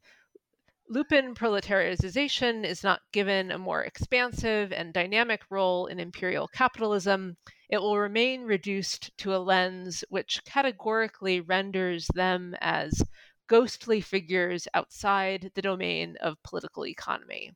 Lupin 0.93 1.33
proletariatization 1.33 2.63
is 2.63 2.83
not 2.83 3.01
given 3.11 3.49
a 3.49 3.57
more 3.57 3.81
expansive 3.81 4.71
and 4.71 4.93
dynamic 4.93 5.41
role 5.49 5.87
in 5.87 5.99
imperial 5.99 6.47
capitalism, 6.47 7.35
it 7.67 7.79
will 7.79 7.97
remain 7.97 8.43
reduced 8.43 9.09
to 9.17 9.35
a 9.35 9.37
lens 9.37 10.03
which 10.09 10.45
categorically 10.45 11.41
renders 11.41 12.05
them 12.13 12.55
as 12.61 13.01
ghostly 13.47 14.01
figures 14.01 14.67
outside 14.75 15.49
the 15.55 15.63
domain 15.63 16.15
of 16.21 16.41
political 16.43 16.85
economy 16.85 17.51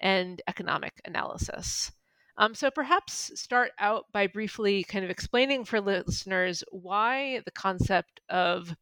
and 0.00 0.42
economic 0.48 1.00
analysis. 1.04 1.92
Um, 2.38 2.56
so 2.56 2.72
perhaps 2.72 3.30
start 3.40 3.70
out 3.78 4.06
by 4.10 4.26
briefly 4.26 4.82
kind 4.82 5.04
of 5.04 5.12
explaining 5.12 5.64
for 5.64 5.80
listeners 5.80 6.64
why 6.72 7.40
the 7.44 7.52
concept 7.52 8.20
of 8.28 8.74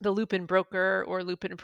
the 0.00 0.10
Lupin 0.10 0.46
broker 0.46 1.04
or 1.06 1.22
Lupin 1.22 1.56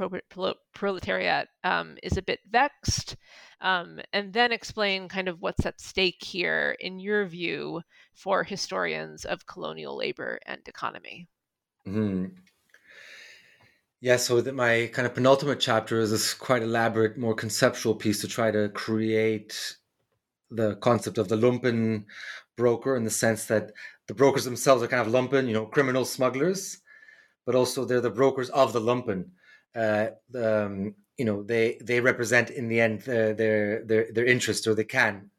proletariat 0.72 1.48
um, 1.64 1.96
is 2.02 2.16
a 2.16 2.22
bit 2.22 2.40
vexed, 2.50 3.16
um, 3.60 4.00
and 4.12 4.32
then 4.32 4.52
explain 4.52 5.08
kind 5.08 5.28
of 5.28 5.40
what's 5.40 5.66
at 5.66 5.80
stake 5.80 6.22
here 6.22 6.76
in 6.80 6.98
your 6.98 7.26
view 7.26 7.82
for 8.14 8.44
historians 8.44 9.24
of 9.24 9.46
colonial 9.46 9.96
labor 9.96 10.38
and 10.46 10.60
economy. 10.66 11.28
Mm-hmm. 11.86 12.26
Yeah, 14.00 14.16
so 14.16 14.40
that 14.40 14.54
my 14.54 14.90
kind 14.92 15.06
of 15.06 15.14
penultimate 15.14 15.60
chapter 15.60 16.00
is 16.00 16.10
this 16.10 16.34
quite 16.34 16.62
elaborate, 16.62 17.16
more 17.16 17.34
conceptual 17.34 17.94
piece 17.94 18.20
to 18.22 18.28
try 18.28 18.50
to 18.50 18.68
create 18.70 19.76
the 20.50 20.74
concept 20.76 21.18
of 21.18 21.28
the 21.28 21.36
lumpen 21.36 22.04
broker 22.56 22.96
in 22.96 23.04
the 23.04 23.10
sense 23.10 23.46
that 23.46 23.72
the 24.08 24.14
brokers 24.14 24.44
themselves 24.44 24.82
are 24.82 24.88
kind 24.88 25.06
of 25.06 25.12
lumpen, 25.12 25.46
you 25.46 25.54
know, 25.54 25.66
criminal 25.66 26.04
smugglers 26.04 26.82
but 27.44 27.54
also 27.54 27.84
they're 27.84 28.00
the 28.00 28.10
brokers 28.10 28.50
of 28.50 28.72
the 28.72 28.80
lumpen. 28.80 29.30
Uh, 29.74 30.08
um, 30.36 30.94
you 31.16 31.24
know, 31.24 31.42
they 31.42 31.78
they 31.82 32.00
represent 32.00 32.50
in 32.50 32.68
the 32.68 32.80
end 32.80 33.02
uh, 33.08 33.32
their 33.32 33.84
their 33.84 34.12
their 34.12 34.24
interest, 34.24 34.66
or 34.66 34.74
they 34.74 34.84
can, 34.84 35.30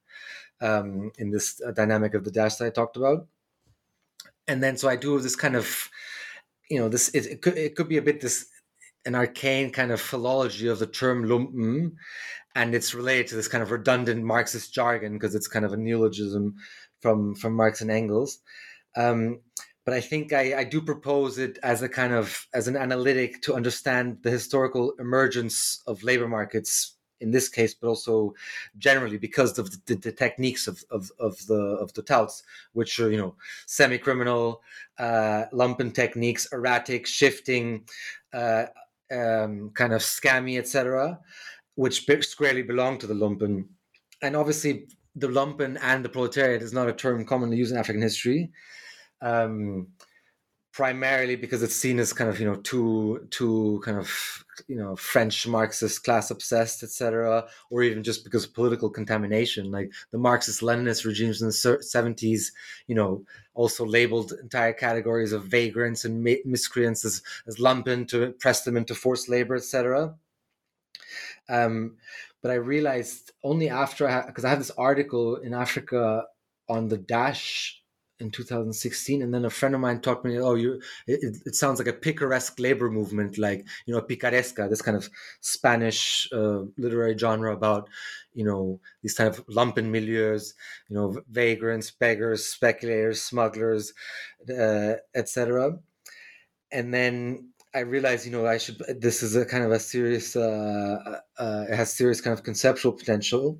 um, 0.62 1.12
in 1.18 1.32
this 1.32 1.62
uh, 1.66 1.72
dynamic 1.72 2.14
of 2.14 2.24
the 2.24 2.32
dash 2.32 2.56
that 2.56 2.66
I 2.66 2.70
talked 2.70 2.98
about. 2.98 3.28
And 4.48 4.62
then, 4.62 4.78
so 4.78 4.90
I 4.90 4.96
do 4.96 5.20
this 5.20 5.36
kind 5.36 5.56
of, 5.56 5.90
you 6.70 6.80
know, 6.80 6.90
this 6.90 7.10
it, 7.10 7.26
it 7.26 7.42
could 7.42 7.58
it 7.58 7.76
could 7.76 7.90
be 7.90 7.98
a 7.98 8.02
bit 8.02 8.22
this 8.22 8.48
an 9.06 9.16
arcane 9.16 9.72
kind 9.72 9.92
of 9.92 10.00
philology 10.00 10.68
of 10.68 10.80
the 10.80 10.88
term 10.88 11.26
lumpen, 11.26 11.94
and 12.56 12.76
it's 12.76 12.94
related 12.94 13.28
to 13.28 13.36
this 13.36 13.48
kind 13.48 13.64
of 13.64 13.72
redundant 13.72 14.24
Marxist 14.24 14.74
jargon 14.74 15.14
because 15.14 15.36
it's 15.36 15.48
kind 15.48 15.66
of 15.66 15.74
a 15.74 15.78
neologism 15.78 16.56
from 17.02 17.36
from 17.36 17.54
Marx 17.54 17.82
and 17.82 17.92
Engels. 17.92 18.40
Um, 18.96 19.40
but 19.86 19.94
I 19.94 20.02
think 20.02 20.32
I, 20.32 20.60
I 20.60 20.64
do 20.64 20.82
propose 20.82 21.38
it 21.38 21.60
as 21.62 21.82
a 21.82 21.90
kind 21.90 22.14
of 22.14 22.48
as 22.54 22.68
an 22.68 22.78
analytic 22.78 23.42
to 23.44 23.54
understand 23.54 24.20
the 24.22 24.32
historical 24.32 24.94
emergence 25.00 25.82
of 25.88 26.04
labor 26.04 26.28
markets 26.28 26.96
in 27.20 27.32
this 27.32 27.48
case, 27.50 27.74
but 27.74 27.88
also 27.88 28.34
generally 28.78 29.18
because 29.18 29.58
of 29.58 29.86
the, 29.86 29.96
the 29.96 30.12
techniques 30.12 30.68
of, 30.68 30.84
of, 30.92 31.10
of, 31.20 31.38
the 31.48 31.78
of 31.82 31.94
the 31.94 32.02
touts, 32.02 32.44
which 32.74 33.00
are 33.00 33.10
you 33.10 33.18
know 33.18 33.36
semi-criminal, 33.66 34.62
uh, 35.00 35.46
lumpen 35.54 35.94
techniques, 35.94 36.48
erratic, 36.52 37.06
shifting, 37.06 37.86
uh, 38.34 38.66
um, 39.12 39.72
kind 39.74 39.94
of 39.94 40.02
scammy, 40.02 40.58
etc., 40.58 41.20
which 41.76 42.06
squarely 42.22 42.62
belong 42.62 42.98
to 42.98 43.08
the 43.08 43.14
lumpen. 43.14 43.66
And 44.22 44.36
obviously, 44.36 44.88
the 45.16 45.28
lumpen 45.28 45.78
and 45.82 46.06
the 46.06 46.10
proletariat 46.10 46.62
is 46.62 46.74
not 46.74 46.88
a 46.88 46.94
term 46.94 47.26
commonly 47.26 47.58
used 47.58 47.72
in 47.72 47.78
African 47.78 48.02
history 48.02 48.52
um, 49.24 49.88
primarily 50.74 51.36
because 51.36 51.62
it's 51.62 51.76
seen 51.76 52.00
as 52.00 52.14
kind 52.14 52.30
of 52.30 52.40
you 52.40 52.46
know 52.46 52.56
too 52.56 53.28
too 53.30 53.82
kind 53.86 53.98
of 53.98 54.44
you 54.68 54.76
know 54.76 54.96
French 54.96 55.48
Marxist 55.48 56.04
class 56.04 56.30
obsessed 56.30 56.84
etc 56.84 57.46
or 57.70 57.84
even 57.84 58.04
just 58.04 58.24
because 58.24 58.46
of 58.46 58.54
political 58.54 58.90
contamination. 58.90 59.72
Like 59.72 59.92
the 60.12 60.18
Marxist 60.18 60.62
Leninist 60.62 61.06
regimes 61.06 61.42
in 61.42 61.48
the 61.48 61.54
70s 61.54 62.52
you 62.88 62.96
know 62.96 63.24
also 63.54 63.86
labeled 63.86 64.34
entire 64.42 64.74
categories 64.74 65.32
of 65.32 65.46
vagrants 65.46 66.06
and 66.06 66.24
miscreants 66.46 67.06
as, 67.06 67.22
as 67.48 67.58
lumpen 67.58 68.08
to 68.10 68.34
press 68.34 68.64
them 68.64 68.78
into 68.78 68.94
forced 68.94 69.30
labor 69.30 69.56
etc 69.56 70.16
um, 71.50 71.98
but 72.42 72.52
I 72.52 72.56
realized 72.56 73.32
only 73.44 73.70
after 73.70 74.08
because 74.28 74.44
I, 74.44 74.48
I 74.48 74.52
have 74.52 74.60
this 74.60 74.72
article 74.72 75.38
in 75.38 75.54
Africa 75.54 76.26
on 76.70 76.88
the 76.88 76.98
Dash 76.98 77.83
in 78.20 78.32
2016 78.32 79.22
and 79.22 79.34
then 79.34 79.46
a 79.46 79.50
friend 79.50 79.76
of 79.76 79.82
mine 79.82 80.00
taught 80.00 80.24
me 80.24 80.40
oh 80.40 80.56
you 80.56 80.80
it, 81.08 81.38
it 81.46 81.56
sounds 81.56 81.80
like 81.80 81.88
a 81.88 81.94
picaresque 81.94 82.60
labor 82.60 82.90
movement 82.90 83.38
like 83.38 83.66
you 83.86 83.94
know 83.94 84.02
picaresca 84.02 84.68
this 84.70 84.82
kind 84.82 84.96
of 84.96 85.10
spanish 85.42 86.28
uh, 86.32 86.62
literary 86.78 87.18
genre 87.18 87.54
about 87.54 87.90
you 88.34 88.46
know 88.46 88.80
these 89.02 89.16
kind 89.16 89.30
of 89.30 89.46
lumpen 89.48 89.90
milieus 89.90 90.54
you 90.90 90.96
know 90.96 91.20
vagrants 91.30 91.92
beggars 91.92 92.46
speculators 92.46 93.22
smugglers 93.22 93.94
uh, 94.50 94.94
etc 95.16 95.74
and 96.72 96.94
then 96.94 97.50
I 97.76 97.80
realized, 97.80 98.26
you 98.26 98.32
know, 98.32 98.46
I 98.46 98.58
should. 98.60 98.84
This 99.00 99.24
is 99.24 99.36
a 99.36 99.46
kind 99.46 99.64
of 99.64 99.72
a 99.72 99.80
serious. 99.80 100.36
Uh, 100.36 101.20
uh, 101.40 101.66
it 101.70 101.76
has 101.76 101.92
serious 101.92 102.22
kind 102.22 102.38
of 102.38 102.44
conceptual 102.44 102.92
potential, 102.92 103.60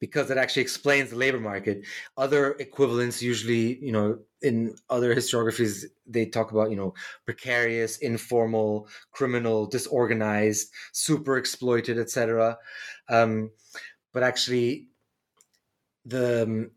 because 0.00 0.30
it 0.30 0.38
actually 0.38 0.62
explains 0.62 1.10
the 1.10 1.16
labor 1.16 1.40
market. 1.40 1.84
Other 2.16 2.52
equivalents 2.58 3.22
usually, 3.22 3.78
you 3.78 3.92
know, 3.92 4.18
in 4.42 4.74
other 4.90 5.14
historiographies, 5.14 5.84
they 6.06 6.26
talk 6.26 6.52
about, 6.52 6.70
you 6.70 6.76
know, 6.76 6.94
precarious, 7.24 7.98
informal, 7.98 8.88
criminal, 9.10 9.66
disorganized, 9.66 10.72
super 10.92 11.38
exploited, 11.38 11.98
etc. 11.98 12.58
Um, 13.08 13.50
but 14.12 14.22
actually, 14.22 14.88
the 16.04 16.42
um, 16.44 16.70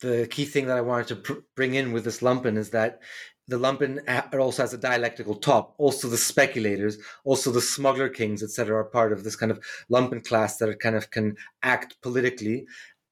the 0.00 0.28
key 0.30 0.44
thing 0.44 0.66
that 0.66 0.76
I 0.76 0.82
wanted 0.82 1.08
to 1.08 1.16
pr- 1.16 1.40
bring 1.54 1.74
in 1.74 1.92
with 1.92 2.04
this 2.04 2.20
lumpen 2.20 2.56
is 2.56 2.70
that 2.70 3.00
the 3.48 3.58
lumpen 3.58 4.00
also 4.38 4.62
has 4.62 4.74
a 4.74 4.78
dialectical 4.78 5.34
top. 5.34 5.74
Also, 5.78 6.08
the 6.08 6.16
speculators, 6.16 6.98
also 7.24 7.50
the 7.50 7.60
smuggler 7.60 8.08
kings, 8.08 8.42
etc., 8.42 8.76
are 8.76 8.84
part 8.84 9.12
of 9.12 9.24
this 9.24 9.36
kind 9.36 9.52
of 9.52 9.60
lumpen 9.90 10.26
class 10.26 10.58
that 10.58 10.68
it 10.68 10.80
kind 10.80 10.96
of 10.96 11.10
can 11.10 11.36
act 11.62 11.96
politically 12.02 12.66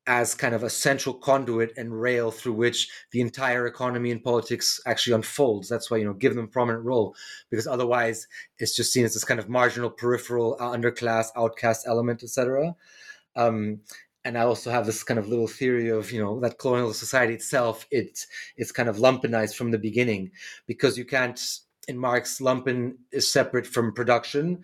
as 0.06 0.34
kind 0.34 0.54
of 0.54 0.62
a 0.62 0.70
central 0.70 1.14
conduit 1.14 1.72
and 1.78 1.98
rail 1.98 2.30
through 2.30 2.52
which 2.52 2.90
the 3.12 3.20
entire 3.20 3.66
economy 3.66 4.10
and 4.10 4.22
politics 4.22 4.78
actually 4.86 5.14
unfolds. 5.14 5.68
That's 5.68 5.90
why 5.90 5.96
you 5.96 6.04
know 6.04 6.12
give 6.12 6.34
them 6.34 6.44
a 6.44 6.48
prominent 6.48 6.84
role 6.84 7.14
because 7.50 7.66
otherwise 7.66 8.26
it's 8.58 8.76
just 8.76 8.92
seen 8.92 9.04
as 9.04 9.14
this 9.14 9.24
kind 9.24 9.40
of 9.40 9.48
marginal, 9.48 9.90
peripheral, 9.90 10.56
uh, 10.60 10.76
underclass, 10.76 11.28
outcast 11.36 11.86
element, 11.86 12.22
etc. 12.22 12.74
Um, 13.36 13.80
and 14.24 14.38
I 14.38 14.42
also 14.42 14.70
have 14.70 14.86
this 14.86 15.02
kind 15.02 15.20
of 15.20 15.28
little 15.28 15.46
theory 15.46 15.88
of 15.88 16.10
you 16.10 16.22
know 16.22 16.40
that 16.40 16.58
colonial 16.58 16.92
society 16.92 17.34
itself 17.34 17.86
it 17.90 18.26
it's 18.56 18.72
kind 18.72 18.88
of 18.88 18.96
lumpenized 18.96 19.54
from 19.54 19.70
the 19.70 19.78
beginning 19.78 20.30
because 20.66 20.96
you 20.96 21.04
can't 21.04 21.40
in 21.88 21.98
Marx 21.98 22.40
lumpen 22.40 22.94
is 23.12 23.30
separate 23.30 23.66
from 23.66 23.92
production 23.92 24.62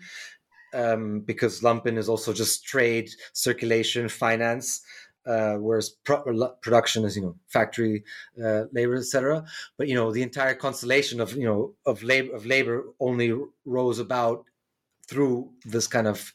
um, 0.72 1.20
because 1.20 1.60
lumpen 1.60 1.98
is 1.98 2.08
also 2.08 2.32
just 2.32 2.64
trade 2.64 3.10
circulation 3.32 4.08
finance 4.08 4.82
uh, 5.26 5.54
whereas 5.54 5.90
pro- 5.90 6.54
production 6.62 7.04
is 7.04 7.16
you 7.16 7.22
know 7.22 7.36
factory 7.48 8.02
uh, 8.42 8.64
labor 8.72 8.96
etc 8.96 9.44
but 9.76 9.86
you 9.88 9.94
know 9.94 10.10
the 10.10 10.22
entire 10.22 10.54
constellation 10.54 11.20
of 11.20 11.36
you 11.36 11.44
know 11.44 11.74
of 11.84 12.02
labor 12.02 12.34
of 12.34 12.46
labor 12.46 12.84
only 13.00 13.34
rose 13.64 13.98
about 13.98 14.44
through 15.06 15.50
this 15.64 15.86
kind 15.86 16.06
of 16.06 16.32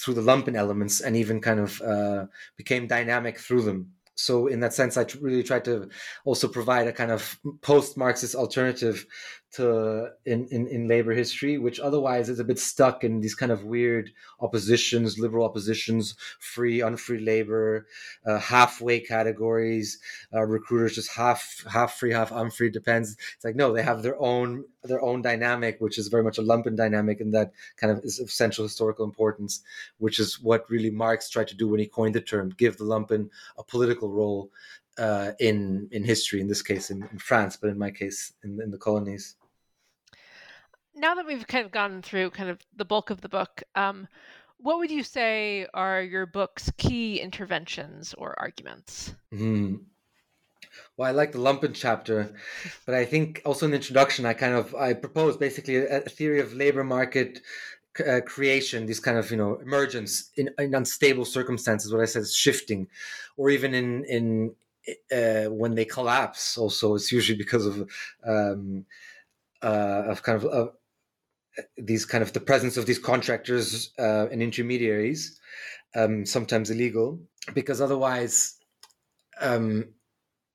through 0.00 0.14
the 0.14 0.22
lumpen 0.22 0.56
elements 0.56 1.00
and 1.00 1.16
even 1.16 1.40
kind 1.40 1.60
of 1.60 1.80
uh, 1.82 2.26
became 2.56 2.86
dynamic 2.86 3.38
through 3.38 3.62
them. 3.62 3.92
So 4.16 4.46
in 4.46 4.60
that 4.60 4.74
sense 4.74 4.96
i 4.96 5.04
really 5.20 5.42
tried 5.42 5.64
to 5.64 5.88
also 6.24 6.46
provide 6.46 6.86
a 6.86 6.92
kind 6.92 7.10
of 7.10 7.38
post-marxist 7.62 8.36
alternative 8.36 9.06
to 9.54 10.10
in, 10.26 10.46
in, 10.48 10.66
in 10.66 10.88
labor 10.88 11.12
history, 11.12 11.58
which 11.58 11.78
otherwise 11.78 12.28
is 12.28 12.40
a 12.40 12.44
bit 12.44 12.58
stuck 12.58 13.04
in 13.04 13.20
these 13.20 13.34
kind 13.34 13.52
of 13.52 13.64
weird 13.64 14.10
oppositions, 14.40 15.18
liberal 15.18 15.44
oppositions, 15.44 16.16
free, 16.40 16.80
unfree 16.80 17.20
labor, 17.20 17.86
uh, 18.26 18.38
halfway 18.38 18.98
categories, 19.00 19.98
uh, 20.34 20.42
recruiters 20.42 20.96
just 20.96 21.12
half 21.12 21.64
half 21.70 21.94
free, 21.94 22.12
half 22.12 22.32
unfree. 22.32 22.70
Depends. 22.70 23.16
It's 23.36 23.44
like 23.44 23.56
no, 23.56 23.72
they 23.72 23.82
have 23.82 24.02
their 24.02 24.20
own 24.20 24.64
their 24.82 25.02
own 25.02 25.22
dynamic, 25.22 25.80
which 25.80 25.98
is 25.98 26.08
very 26.08 26.24
much 26.24 26.38
a 26.38 26.42
lumpen 26.42 26.76
dynamic, 26.76 27.20
and 27.20 27.32
that 27.34 27.52
kind 27.76 27.92
of 27.92 28.04
is 28.04 28.18
of 28.18 28.30
central 28.30 28.64
historical 28.64 29.04
importance, 29.04 29.62
which 29.98 30.18
is 30.18 30.42
what 30.42 30.68
really 30.68 30.90
Marx 30.90 31.30
tried 31.30 31.48
to 31.48 31.56
do 31.56 31.68
when 31.68 31.80
he 31.80 31.86
coined 31.86 32.14
the 32.14 32.20
term, 32.20 32.52
give 32.56 32.76
the 32.76 32.84
lumpen 32.84 33.30
a 33.56 33.62
political 33.62 34.10
role 34.10 34.50
uh, 34.98 35.30
in 35.38 35.88
in 35.92 36.02
history. 36.02 36.40
In 36.40 36.48
this 36.48 36.62
case, 36.62 36.90
in, 36.90 37.08
in 37.12 37.18
France, 37.18 37.56
but 37.56 37.70
in 37.70 37.78
my 37.78 37.92
case, 37.92 38.32
in, 38.42 38.60
in 38.60 38.72
the 38.72 38.78
colonies 38.78 39.36
now 40.94 41.14
that 41.14 41.26
we've 41.26 41.46
kind 41.46 41.64
of 41.64 41.72
gone 41.72 42.02
through 42.02 42.30
kind 42.30 42.50
of 42.50 42.58
the 42.76 42.84
bulk 42.84 43.10
of 43.10 43.20
the 43.20 43.28
book, 43.28 43.62
um, 43.74 44.08
what 44.58 44.78
would 44.78 44.90
you 44.90 45.02
say 45.02 45.66
are 45.74 46.02
your 46.02 46.26
book's 46.26 46.70
key 46.76 47.20
interventions 47.20 48.14
or 48.14 48.34
arguments? 48.38 49.14
Mm. 49.32 49.80
Well, 50.96 51.08
I 51.08 51.12
like 51.12 51.32
the 51.32 51.38
lumpen 51.38 51.74
chapter, 51.74 52.34
but 52.86 52.94
I 52.94 53.04
think 53.04 53.42
also 53.44 53.66
in 53.66 53.72
the 53.72 53.76
introduction, 53.76 54.26
I 54.26 54.32
kind 54.32 54.54
of 54.54 54.74
I 54.74 54.94
propose 54.94 55.36
basically 55.36 55.76
a, 55.76 55.98
a 55.98 56.08
theory 56.08 56.40
of 56.40 56.54
labor 56.54 56.84
market 56.84 57.40
uh, 58.04 58.20
creation, 58.24 58.86
this 58.86 59.00
kind 59.00 59.18
of 59.18 59.30
you 59.30 59.36
know 59.36 59.56
emergence 59.56 60.30
in, 60.36 60.50
in, 60.58 60.74
unstable 60.74 61.24
circumstances. 61.24 61.92
What 61.92 62.02
I 62.02 62.06
said 62.06 62.22
is 62.22 62.34
shifting, 62.34 62.88
or 63.36 63.50
even 63.50 63.74
in 63.74 64.04
in 64.04 64.54
uh, 65.12 65.50
when 65.50 65.74
they 65.74 65.84
collapse. 65.84 66.58
Also, 66.58 66.94
it's 66.94 67.12
usually 67.12 67.38
because 67.38 67.66
of 67.66 67.88
um, 68.26 68.84
uh, 69.62 70.04
of 70.06 70.22
kind 70.22 70.42
of 70.42 70.70
these 71.76 72.04
kind 72.04 72.22
of 72.22 72.32
the 72.32 72.40
presence 72.40 72.76
of 72.76 72.86
these 72.86 72.98
contractors 72.98 73.92
uh, 73.98 74.26
and 74.30 74.42
intermediaries, 74.42 75.38
um, 75.94 76.26
sometimes 76.26 76.70
illegal, 76.70 77.20
because 77.52 77.80
otherwise, 77.80 78.56
um, 79.40 79.84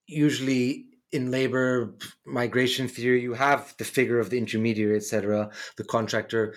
usually 0.08 0.86
in 1.12 1.32
labor 1.32 1.96
migration 2.26 2.88
theory, 2.88 3.22
you 3.22 3.34
have 3.34 3.74
the 3.78 3.86
figure 3.86 4.20
of 4.20 4.30
the 4.30 4.38
intermediary, 4.38 4.96
etc., 4.96 5.50
the 5.78 5.84
contractor, 5.84 6.56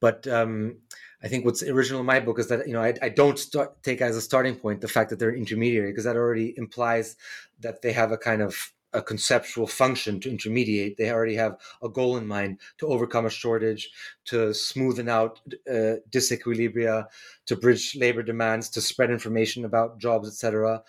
but 0.00 0.26
um, 0.26 0.76
I 1.24 1.28
think 1.28 1.46
what's 1.46 1.62
original 1.62 2.00
in 2.00 2.06
my 2.06 2.20
book 2.20 2.38
is 2.38 2.48
that 2.48 2.66
you 2.66 2.74
know 2.74 2.82
I, 2.82 2.92
I 3.00 3.08
don't 3.08 3.38
start, 3.38 3.82
take 3.82 4.02
as 4.02 4.14
a 4.14 4.20
starting 4.20 4.56
point 4.56 4.82
the 4.82 4.88
fact 4.88 5.08
that 5.08 5.18
they're 5.18 5.30
an 5.30 5.38
intermediary 5.38 5.90
because 5.90 6.04
that 6.04 6.16
already 6.16 6.52
implies 6.58 7.16
that 7.60 7.80
they 7.80 7.92
have 7.92 8.12
a 8.12 8.18
kind 8.18 8.42
of 8.42 8.73
a 8.94 9.02
conceptual 9.02 9.66
function 9.66 10.20
to 10.20 10.30
intermediate. 10.30 10.96
They 10.96 11.10
already 11.10 11.34
have 11.34 11.58
a 11.82 11.88
goal 11.88 12.16
in 12.16 12.26
mind 12.26 12.60
to 12.78 12.86
overcome 12.86 13.26
a 13.26 13.30
shortage, 13.30 13.90
to 14.26 14.50
smoothen 14.50 15.08
out 15.08 15.40
uh, 15.68 16.00
disequilibria, 16.10 17.06
to 17.46 17.56
bridge 17.56 17.96
labor 17.96 18.22
demands, 18.22 18.70
to 18.70 18.80
spread 18.80 19.10
information 19.10 19.64
about 19.64 19.98
jobs, 19.98 20.28
etc. 20.28 20.82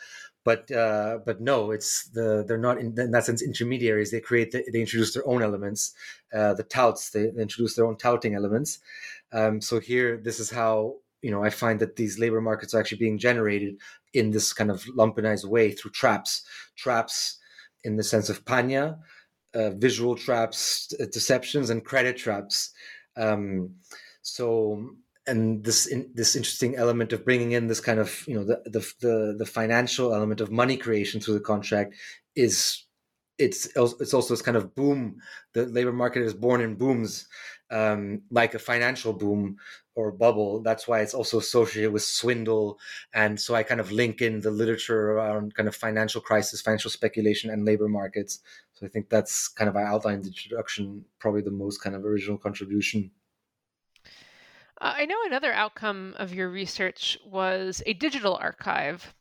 But 0.43 0.71
uh, 0.71 1.19
but 1.25 1.41
no, 1.41 1.71
it's 1.71 2.07
the 2.09 2.45
they're 2.47 2.59
not 2.59 2.77
in, 2.77 2.97
in, 2.99 3.11
that 3.11 3.25
sense 3.25 3.41
intermediaries. 3.41 4.11
They 4.11 4.21
create 4.21 4.51
the, 4.51 4.63
they 4.71 4.79
introduce 4.79 5.13
their 5.13 5.27
own 5.27 5.41
elements, 5.41 5.93
uh, 6.33 6.53
the 6.53 6.63
touts. 6.63 7.09
They, 7.09 7.31
they, 7.31 7.41
introduce 7.41 7.75
their 7.75 7.87
own 7.87 7.97
touting 7.97 8.35
elements. 8.35 8.79
Um, 9.33 9.59
so 9.59 9.79
here, 9.79 10.17
this 10.23 10.39
is 10.39 10.51
how 10.51 10.97
you 11.23 11.31
know 11.31 11.43
I 11.43 11.49
find 11.49 11.79
that 11.79 11.95
these 11.95 12.19
labor 12.19 12.41
markets 12.41 12.75
are 12.75 12.79
actually 12.79 12.99
being 12.99 13.17
generated 13.17 13.77
in 14.13 14.29
this 14.29 14.53
kind 14.53 14.69
of 14.69 14.83
lumpenized 14.83 15.45
way 15.45 15.71
through 15.71 15.91
traps, 15.91 16.43
traps 16.75 17.39
in 17.85 17.95
the 17.95 18.03
sense 18.03 18.29
of 18.29 18.43
panya, 18.43 18.97
uh, 19.53 19.69
visual 19.69 20.15
traps, 20.15 20.93
deceptions, 21.11 21.69
and 21.69 21.85
credit 21.85 22.17
traps. 22.17 22.71
Um, 23.15 23.75
so, 24.21 24.89
and 25.27 25.63
this 25.63 25.85
in, 25.85 26.11
this 26.13 26.35
interesting 26.35 26.75
element 26.75 27.13
of 27.13 27.23
bringing 27.23 27.53
in 27.53 27.67
this 27.67 27.79
kind 27.79 27.99
of 27.99 28.27
you 28.27 28.35
know 28.35 28.43
the, 28.43 28.61
the 28.65 28.93
the 28.99 29.35
the 29.39 29.45
financial 29.45 30.13
element 30.13 30.41
of 30.41 30.51
money 30.51 30.77
creation 30.77 31.21
through 31.21 31.35
the 31.35 31.39
contract 31.53 31.95
is 32.35 32.83
it's 33.37 33.67
it's 33.75 34.13
also 34.13 34.33
this 34.33 34.41
kind 34.41 34.57
of 34.57 34.75
boom. 34.75 35.17
The 35.53 35.65
labor 35.65 35.93
market 35.93 36.23
is 36.23 36.33
born 36.33 36.61
in 36.61 36.75
booms, 36.75 37.27
um, 37.71 38.23
like 38.29 38.53
a 38.53 38.59
financial 38.59 39.13
boom 39.13 39.57
or 39.95 40.11
bubble. 40.11 40.61
That's 40.61 40.87
why 40.87 40.99
it's 40.99 41.13
also 41.13 41.39
associated 41.39 41.91
with 41.91 42.03
swindle. 42.03 42.77
And 43.13 43.39
so 43.39 43.55
I 43.55 43.63
kind 43.63 43.79
of 43.79 43.91
link 43.91 44.21
in 44.21 44.41
the 44.41 44.51
literature 44.51 45.11
around 45.11 45.55
kind 45.55 45.67
of 45.67 45.75
financial 45.75 46.21
crisis, 46.21 46.61
financial 46.61 46.91
speculation, 46.91 47.49
and 47.49 47.65
labor 47.65 47.87
markets. 47.87 48.41
So 48.73 48.85
I 48.85 48.89
think 48.89 49.09
that's 49.09 49.47
kind 49.47 49.69
of 49.69 49.75
I 49.75 49.83
outlined 49.83 50.25
the 50.25 50.27
introduction, 50.27 51.05
probably 51.19 51.41
the 51.41 51.51
most 51.51 51.81
kind 51.81 51.95
of 51.95 52.05
original 52.05 52.37
contribution. 52.37 53.11
I 54.79 55.05
know 55.05 55.17
another 55.25 55.53
outcome 55.53 56.13
of 56.17 56.33
your 56.33 56.49
research 56.49 57.17
was 57.25 57.81
a 57.85 57.93
digital 57.93 58.35
archive, 58.35 59.13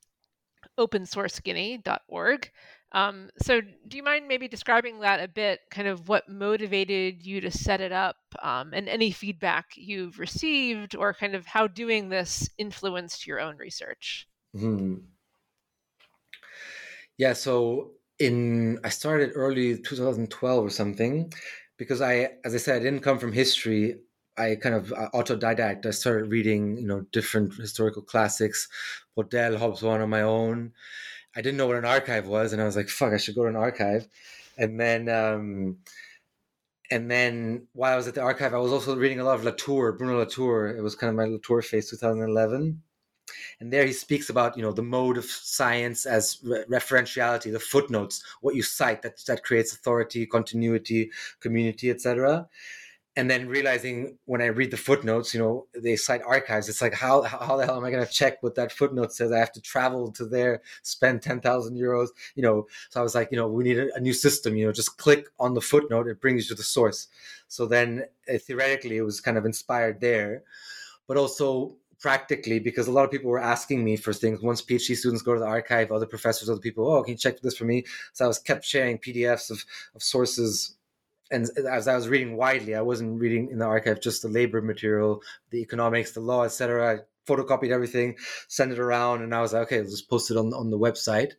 opensourceguinea.org. 0.77 2.51
Um, 2.95 3.31
so, 3.43 3.61
do 3.61 3.97
you 3.99 4.03
mind 4.03 4.29
maybe 4.29 4.49
describing 4.49 5.01
that 5.01 5.21
a 5.21 5.29
bit? 5.29 5.61
Kind 5.71 5.89
of 5.89 6.09
what 6.09 6.29
motivated 6.29 7.27
you 7.27 7.41
to 7.43 7.51
set 7.51 7.81
it 7.83 7.93
up, 7.93 8.17
um, 8.43 8.73
and 8.73 8.89
any 8.89 9.11
feedback 9.11 9.73
you've 9.77 10.19
received, 10.19 10.97
or 10.97 11.13
kind 11.13 11.35
of 11.35 11.45
how 11.47 11.67
doing 11.67 12.09
this 12.09 12.49
influenced 12.59 13.27
your 13.27 13.41
own 13.41 13.57
research? 13.59 14.29
hmm 14.55 15.15
Yeah. 17.19 17.33
So, 17.33 17.93
in 18.19 18.79
I 18.85 18.89
started 18.91 19.33
early 19.35 19.79
2012 19.81 20.65
or 20.65 20.71
something, 20.71 21.33
because 21.77 22.01
I, 22.01 22.31
as 22.45 22.55
I 22.55 22.59
said, 22.59 22.81
I 22.81 22.85
didn't 22.85 23.01
come 23.03 23.19
from 23.19 23.33
history. 23.33 24.01
I 24.37 24.57
kind 24.57 24.75
of 24.75 24.93
uh, 24.93 25.11
autodidact. 25.15 25.87
I 25.87 25.91
started 25.91 26.31
reading, 26.31 26.77
you 26.79 26.87
know, 26.87 27.03
different 27.13 27.55
historical 27.55 28.03
classics, 28.03 28.69
Braudel, 29.17 29.57
Hobsbawm 29.59 30.03
on 30.03 30.11
my 30.11 30.23
own 30.23 30.73
I 31.37 31.43
didn't 31.43 31.57
know 31.59 31.67
what 31.67 31.77
an 31.77 31.85
archive 31.85 32.27
was, 32.27 32.53
and 32.53 32.63
I 32.63 32.65
was 32.65 32.77
like, 32.77 32.89
"Fuck, 32.89 33.13
I 33.13 33.17
should 33.17 33.35
go 33.35 33.43
to 33.43 33.49
an 33.49 33.57
archive." 33.57 34.07
And 34.57 34.79
then, 34.79 35.09
um, 35.09 35.79
and 36.91 37.11
then 37.11 37.67
while 37.73 37.93
I 37.93 37.97
was 37.97 38.09
at 38.09 38.15
the 38.15 38.23
archive, 38.23 38.55
I 38.55 38.59
was 38.59 38.73
also 38.73 38.97
reading 38.97 39.21
a 39.21 39.25
lot 39.25 39.37
of 39.37 39.45
Latour, 39.45 39.93
Bruno 39.93 40.19
Latour. 40.19 40.69
It 40.69 40.83
was 40.83 40.95
kind 40.95 41.11
of 41.11 41.17
my 41.17 41.25
Latour 41.25 41.63
phase, 41.63 41.91
2011. 41.91 42.83
And 43.61 43.73
there 43.73 43.87
he 43.87 43.93
speaks 43.93 44.29
about, 44.29 44.57
you 44.57 44.63
know, 44.63 44.73
the 44.73 44.83
mode 44.83 45.17
of 45.17 45.25
science 45.25 46.07
as 46.07 46.39
re- 46.45 46.65
referentiality, 46.69 47.51
the 47.51 47.61
footnotes, 47.61 48.23
what 48.43 48.55
you 48.55 48.63
cite 48.63 49.03
that 49.03 49.25
that 49.27 49.43
creates 49.45 49.73
authority, 49.73 50.27
continuity, 50.27 51.11
community, 51.41 51.91
etc. 51.91 52.49
and 53.17 53.31
then 53.31 53.49
realizing 53.49 54.19
when 54.25 54.43
I 54.43 54.47
read 54.47 54.73
the 54.73 54.77
footnotes, 54.77 55.33
you 55.33 55.41
know, 55.41 55.67
they 55.75 55.95
cite 55.95 56.23
archives. 56.27 56.69
It's 56.69 56.83
like 56.83 56.95
how 56.95 57.23
how 57.23 57.57
the 57.57 57.65
hell 57.65 57.77
am 57.77 57.85
I 57.85 57.91
going 57.91 58.05
to 58.05 58.13
check 58.13 58.43
what 58.43 58.57
that 58.57 58.73
footnote 58.73 59.13
says? 59.13 59.31
I 59.31 59.39
have 59.39 59.53
to 59.53 59.61
travel 59.61 60.11
to 60.13 60.27
there, 60.27 60.63
spend 60.83 61.23
ten 61.23 61.41
thousand 61.41 61.77
euros, 61.77 62.09
you 62.35 62.43
know. 62.43 62.67
So 62.91 63.01
I 63.01 63.03
was 63.03 63.15
like, 63.15 63.29
you 63.31 63.37
know, 63.37 63.47
we 63.47 63.65
need 63.65 63.79
a, 63.79 63.95
a, 63.95 64.01
new 64.01 64.13
system. 64.13 64.57
You 64.57 64.67
know, 64.67 64.73
just 64.73 64.99
click 64.99 65.27
on 65.39 65.55
the 65.55 65.61
footnote; 65.61 66.09
it 66.09 66.21
brings 66.21 66.45
you 66.45 66.49
to 66.49 66.55
the 66.57 66.65
source. 66.65 67.07
So 67.47 67.67
then, 67.67 68.05
uh, 68.33 68.39
theoretically, 68.39 68.97
it 68.97 69.03
was 69.03 69.21
kind 69.21 69.39
of 69.39 69.45
inspired 69.45 70.01
there, 70.01 70.43
but 71.07 71.17
also 71.17 71.77
practically 72.01 72.59
because 72.59 72.89
a 72.89 72.93
lot 72.93 73.05
of 73.05 73.11
people 73.11 73.31
were 73.31 73.39
asking 73.39 73.85
me 73.85 73.97
for 73.97 74.13
things. 74.13 74.43
Once 74.43 74.61
PhD 74.61 74.97
students 74.97 75.23
go 75.23 75.35
to 75.35 75.41
the 75.41 75.47
archive, 75.47 75.93
other 75.93 76.07
professors, 76.07 76.51
other 76.51 76.61
people, 76.61 76.87
oh, 76.91 77.03
can 77.03 77.13
you 77.13 77.19
check 77.19 77.41
this 77.41 77.57
for 77.57 77.65
me? 77.65 77.85
So 78.13 78.25
I 78.25 78.29
was 78.29 78.41
kept 78.41 78.65
sharing 78.65 78.99
PDFs 78.99 79.51
of 79.51 79.65
of 79.95 80.03
sources 80.03 80.75
and 81.35 81.67
as 81.67 81.89
I 81.89 81.97
was 81.97 82.09
reading 82.09 82.37
widely, 82.37 82.75
I 82.75 82.83
wasn't 82.83 83.21
reading 83.21 83.51
in 83.51 83.59
the 83.59 83.67
archive 83.67 84.01
just 84.01 84.23
the 84.23 84.29
labor 84.29 84.63
material, 84.63 85.23
the 85.51 85.61
economics, 85.61 86.13
the 86.13 86.21
law, 86.21 86.45
etc. 86.45 86.97
I 86.97 86.99
photocopied 87.31 87.71
everything, 87.71 88.17
sent 88.49 88.73
it 88.73 88.79
around, 88.79 89.23
and 89.23 89.35
I 89.35 89.41
was 89.41 89.53
like, 89.53 89.65
okay, 89.65 89.81
let's 89.81 90.03
post 90.03 90.31
it 90.31 90.37
on 90.37 90.53
on 90.55 90.71
the 90.71 90.79
website. 90.79 91.33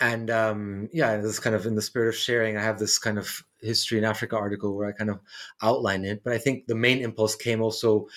And 0.00 0.30
um, 0.30 0.88
yeah, 0.92 1.18
this 1.18 1.38
kind 1.38 1.54
of 1.54 1.66
in 1.66 1.76
the 1.76 1.82
spirit 1.82 2.08
of 2.08 2.16
sharing, 2.16 2.56
I 2.56 2.62
have 2.62 2.78
this 2.78 2.98
kind 2.98 3.18
of 3.18 3.44
history 3.60 3.98
in 3.98 4.04
Africa 4.04 4.36
article 4.36 4.74
where 4.74 4.88
I 4.88 4.92
kind 4.92 5.10
of 5.10 5.20
outline 5.62 6.04
it. 6.04 6.24
But 6.24 6.32
I 6.32 6.38
think 6.38 6.66
the 6.66 6.74
main 6.74 7.00
impulse 7.02 7.36
came 7.36 7.62
also 7.62 8.08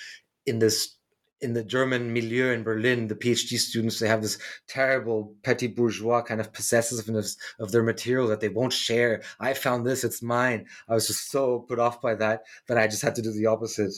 in 0.46 0.58
this 0.58 0.95
in 1.40 1.52
the 1.52 1.64
German 1.64 2.12
milieu 2.12 2.52
in 2.52 2.62
Berlin, 2.62 3.08
the 3.08 3.14
PhD 3.14 3.58
students 3.58 3.98
they 3.98 4.08
have 4.08 4.22
this 4.22 4.38
terrible 4.68 5.34
petty 5.42 5.66
bourgeois 5.66 6.22
kind 6.22 6.40
of 6.40 6.52
possessiveness 6.52 7.36
of 7.58 7.72
their 7.72 7.82
material 7.82 8.28
that 8.28 8.40
they 8.40 8.48
won't 8.48 8.72
share. 8.72 9.22
I 9.38 9.54
found 9.54 9.86
this; 9.86 10.04
it's 10.04 10.22
mine. 10.22 10.66
I 10.88 10.94
was 10.94 11.06
just 11.06 11.30
so 11.30 11.60
put 11.60 11.78
off 11.78 12.00
by 12.00 12.14
that 12.16 12.44
that 12.68 12.78
I 12.78 12.86
just 12.86 13.02
had 13.02 13.14
to 13.16 13.22
do 13.22 13.32
the 13.32 13.46
opposite. 13.46 13.92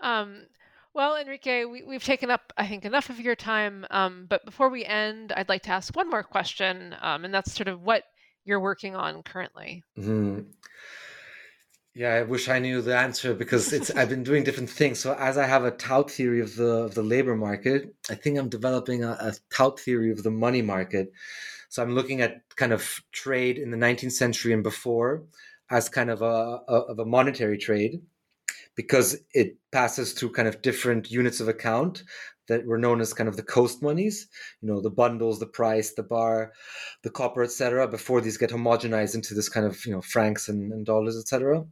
Um, 0.00 0.46
well, 0.94 1.16
Enrique, 1.16 1.64
we, 1.64 1.92
have 1.92 2.04
taken 2.04 2.30
up, 2.30 2.52
I 2.56 2.66
think, 2.66 2.84
enough 2.84 3.10
of 3.10 3.20
your 3.20 3.36
time. 3.36 3.84
Um, 3.90 4.26
but 4.28 4.44
before 4.46 4.70
we 4.70 4.84
end, 4.84 5.32
I'd 5.32 5.48
like 5.48 5.62
to 5.64 5.70
ask 5.70 5.94
one 5.94 6.08
more 6.08 6.22
question, 6.22 6.96
um, 7.02 7.24
and 7.24 7.34
that's 7.34 7.52
sort 7.52 7.68
of 7.68 7.82
what 7.82 8.04
you're 8.44 8.60
working 8.60 8.96
on 8.96 9.22
currently. 9.22 9.82
Mm-hmm. 9.98 10.40
Yeah, 11.98 12.12
I 12.12 12.24
wish 12.24 12.50
I 12.50 12.58
knew 12.58 12.82
the 12.82 12.94
answer 12.94 13.32
because 13.32 13.72
it's 13.72 13.90
I've 13.90 14.10
been 14.10 14.22
doing 14.22 14.44
different 14.44 14.68
things. 14.68 14.98
So 14.98 15.14
as 15.14 15.38
I 15.38 15.46
have 15.46 15.64
a 15.64 15.70
tout 15.70 16.10
theory 16.10 16.42
of 16.42 16.54
the 16.54 16.84
of 16.84 16.94
the 16.94 17.02
labor 17.02 17.34
market, 17.34 17.94
I 18.10 18.14
think 18.14 18.36
I'm 18.36 18.50
developing 18.50 19.02
a, 19.02 19.12
a 19.12 19.32
tout 19.50 19.80
theory 19.80 20.10
of 20.10 20.22
the 20.22 20.30
money 20.30 20.60
market. 20.60 21.10
So 21.70 21.82
I'm 21.82 21.94
looking 21.94 22.20
at 22.20 22.42
kind 22.54 22.74
of 22.74 23.00
trade 23.12 23.56
in 23.56 23.70
the 23.70 23.78
19th 23.78 24.12
century 24.12 24.52
and 24.52 24.62
before 24.62 25.24
as 25.70 25.88
kind 25.88 26.10
of 26.10 26.20
a, 26.20 26.60
a 26.68 26.78
of 26.92 26.98
a 26.98 27.06
monetary 27.06 27.56
trade 27.56 28.02
because 28.74 29.16
it 29.32 29.56
passes 29.72 30.12
through 30.12 30.32
kind 30.32 30.48
of 30.48 30.60
different 30.60 31.10
units 31.10 31.40
of 31.40 31.48
account 31.48 32.02
that 32.48 32.66
were 32.66 32.76
known 32.76 33.00
as 33.00 33.14
kind 33.14 33.28
of 33.28 33.38
the 33.38 33.42
coast 33.42 33.82
monies 33.82 34.28
you 34.60 34.68
know 34.68 34.82
the 34.82 34.90
bundles 34.90 35.38
the 35.38 35.46
price 35.46 35.94
the 35.94 36.02
bar 36.02 36.52
the 37.04 37.10
copper 37.10 37.42
etc 37.42 37.88
before 37.88 38.20
these 38.20 38.36
get 38.36 38.50
homogenized 38.50 39.14
into 39.14 39.32
this 39.32 39.48
kind 39.48 39.64
of 39.64 39.82
you 39.86 39.92
know 39.92 40.02
francs 40.02 40.46
and, 40.50 40.72
and 40.72 40.84
dollars 40.84 41.18
etc 41.18 41.64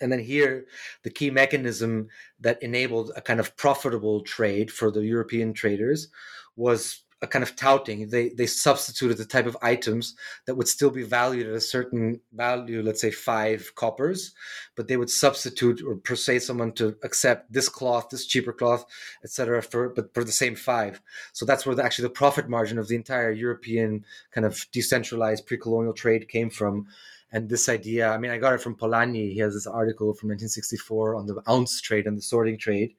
and 0.00 0.12
then 0.12 0.20
here, 0.20 0.66
the 1.02 1.10
key 1.10 1.30
mechanism 1.30 2.08
that 2.40 2.62
enabled 2.62 3.12
a 3.16 3.20
kind 3.20 3.40
of 3.40 3.56
profitable 3.56 4.22
trade 4.22 4.70
for 4.70 4.90
the 4.90 5.04
European 5.04 5.52
traders 5.52 6.08
was 6.56 7.02
a 7.20 7.26
kind 7.26 7.42
of 7.42 7.56
touting. 7.56 8.08
They 8.08 8.28
they 8.30 8.46
substituted 8.46 9.18
the 9.18 9.24
type 9.24 9.46
of 9.46 9.56
items 9.60 10.14
that 10.46 10.54
would 10.54 10.68
still 10.68 10.90
be 10.90 11.02
valued 11.02 11.48
at 11.48 11.54
a 11.54 11.60
certain 11.60 12.20
value, 12.32 12.80
let's 12.82 13.00
say 13.00 13.10
five 13.10 13.72
coppers, 13.74 14.34
but 14.76 14.86
they 14.86 14.96
would 14.96 15.10
substitute 15.10 15.82
or 15.84 15.96
persuade 15.96 16.42
someone 16.42 16.72
to 16.74 16.96
accept 17.02 17.52
this 17.52 17.68
cloth, 17.68 18.10
this 18.10 18.26
cheaper 18.26 18.52
cloth, 18.52 18.84
etc. 19.24 19.62
For 19.62 19.88
but 19.88 20.14
for 20.14 20.22
the 20.22 20.32
same 20.32 20.54
five. 20.54 21.00
So 21.32 21.44
that's 21.44 21.66
where 21.66 21.74
the, 21.74 21.82
actually 21.82 22.04
the 22.04 22.14
profit 22.14 22.48
margin 22.48 22.78
of 22.78 22.88
the 22.88 22.96
entire 22.96 23.32
European 23.32 24.04
kind 24.30 24.46
of 24.46 24.66
decentralized 24.70 25.46
pre-colonial 25.46 25.94
trade 25.94 26.28
came 26.28 26.50
from 26.50 26.86
and 27.30 27.48
this 27.48 27.68
idea, 27.68 28.08
I 28.08 28.16
mean, 28.16 28.30
I 28.30 28.38
got 28.38 28.54
it 28.54 28.62
from 28.62 28.74
Polanyi. 28.74 29.32
He 29.32 29.38
has 29.40 29.52
this 29.52 29.66
article 29.66 30.14
from 30.14 30.30
1964 30.30 31.14
on 31.14 31.26
the 31.26 31.42
ounce 31.48 31.80
trade 31.80 32.06
and 32.06 32.16
the 32.16 32.22
sorting 32.22 32.56
trade. 32.56 32.94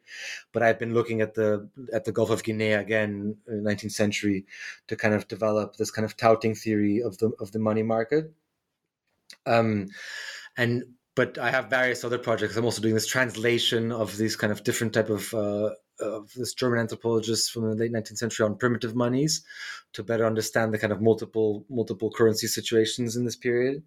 But 0.52 0.62
I've 0.62 0.78
been 0.78 0.94
looking 0.94 1.22
at 1.22 1.34
the 1.34 1.68
at 1.92 2.06
the 2.06 2.12
Gulf 2.12 2.30
of 2.30 2.44
Guinea 2.44 2.74
again, 2.74 3.38
19th 3.50 3.86
uh, 3.86 3.90
century, 3.90 4.46
to 4.88 4.96
kind 4.96 5.16
of 5.16 5.28
develop 5.28 5.78
this 5.78 5.90
kind 5.90 6.06
of 6.06 6.16
touting 6.16 6.54
theory 6.54 7.02
of 7.02 7.18
the 7.18 7.32
of 7.40 7.52
the 7.52 7.60
money 7.60 7.82
market. 7.82 8.32
Um, 9.48 9.88
and 10.58 10.84
but 11.16 11.40
I 11.40 11.50
have 11.50 11.72
various 11.72 12.04
other 12.04 12.20
projects. 12.20 12.56
I'm 12.56 12.66
also 12.66 12.84
doing 12.84 12.94
this 12.94 13.08
translation 13.08 13.92
of 13.92 14.16
these 14.16 14.36
kind 14.36 14.54
of 14.54 14.64
different 14.64 14.94
type 14.94 15.10
of 15.10 15.34
uh, 15.34 15.72
of 16.00 16.32
this 16.36 16.54
German 16.54 16.80
anthropologist 16.80 17.52
from 17.52 17.64
the 17.64 17.76
late 17.76 17.92
19th 17.92 18.18
century 18.18 18.46
on 18.46 18.58
primitive 18.58 18.96
monies 18.96 19.44
to 19.94 20.04
better 20.04 20.26
understand 20.26 20.72
the 20.72 20.78
kind 20.78 20.94
of 20.94 21.02
multiple 21.02 21.66
multiple 21.68 22.12
currency 22.12 22.46
situations 22.46 23.16
in 23.16 23.26
this 23.26 23.36
period 23.36 23.82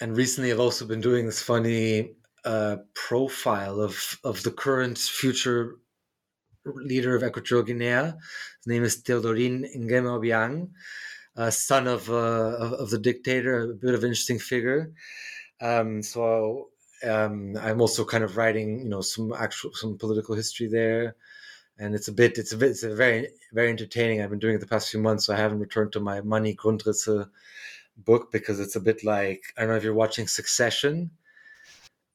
and 0.00 0.16
recently 0.16 0.52
I've 0.52 0.60
also 0.60 0.86
been 0.86 1.00
doing 1.00 1.26
this 1.26 1.42
funny 1.42 2.10
uh, 2.44 2.76
profile 2.94 3.80
of 3.80 4.18
of 4.24 4.42
the 4.42 4.50
current 4.50 4.98
future 4.98 5.76
leader 6.66 7.14
of 7.14 7.22
Equatorial 7.22 7.64
Guinea. 7.64 7.86
His 7.86 8.66
name 8.66 8.84
is 8.84 9.02
Teodorin 9.02 9.66
Nguema 9.76 10.18
Obiang, 10.18 10.70
uh, 11.36 11.50
son 11.50 11.86
of, 11.86 12.08
uh, 12.08 12.56
of, 12.58 12.72
of 12.72 12.90
the 12.90 12.98
dictator, 12.98 13.70
a 13.70 13.74
bit 13.74 13.94
of 13.94 14.02
an 14.02 14.08
interesting 14.08 14.38
figure. 14.38 14.92
Um, 15.60 16.02
so 16.02 16.68
um, 17.06 17.56
I'm 17.60 17.80
also 17.80 18.04
kind 18.04 18.24
of 18.24 18.36
writing, 18.36 18.80
you 18.80 18.88
know, 18.88 19.02
some 19.02 19.32
actual 19.32 19.72
some 19.74 19.98
political 19.98 20.34
history 20.34 20.68
there, 20.68 21.16
and 21.78 21.94
it's 21.94 22.08
a 22.08 22.12
bit, 22.12 22.38
it's 22.38 22.52
a 22.52 22.56
bit, 22.56 22.70
it's 22.70 22.82
a 22.82 22.94
very 22.94 23.28
very 23.52 23.70
entertaining. 23.70 24.20
I've 24.20 24.30
been 24.30 24.38
doing 24.38 24.56
it 24.56 24.60
the 24.60 24.66
past 24.66 24.90
few 24.90 25.00
months, 25.00 25.26
so 25.26 25.34
I 25.34 25.38
haven't 25.38 25.60
returned 25.60 25.92
to 25.92 26.00
my 26.00 26.20
money 26.20 26.56
Grundrisse 26.56 27.28
book 27.96 28.32
because 28.32 28.60
it's 28.60 28.76
a 28.76 28.80
bit 28.80 29.04
like 29.04 29.42
I 29.56 29.62
don't 29.62 29.70
know 29.70 29.76
if 29.76 29.84
you're 29.84 29.94
watching 29.94 30.26
Succession, 30.26 31.10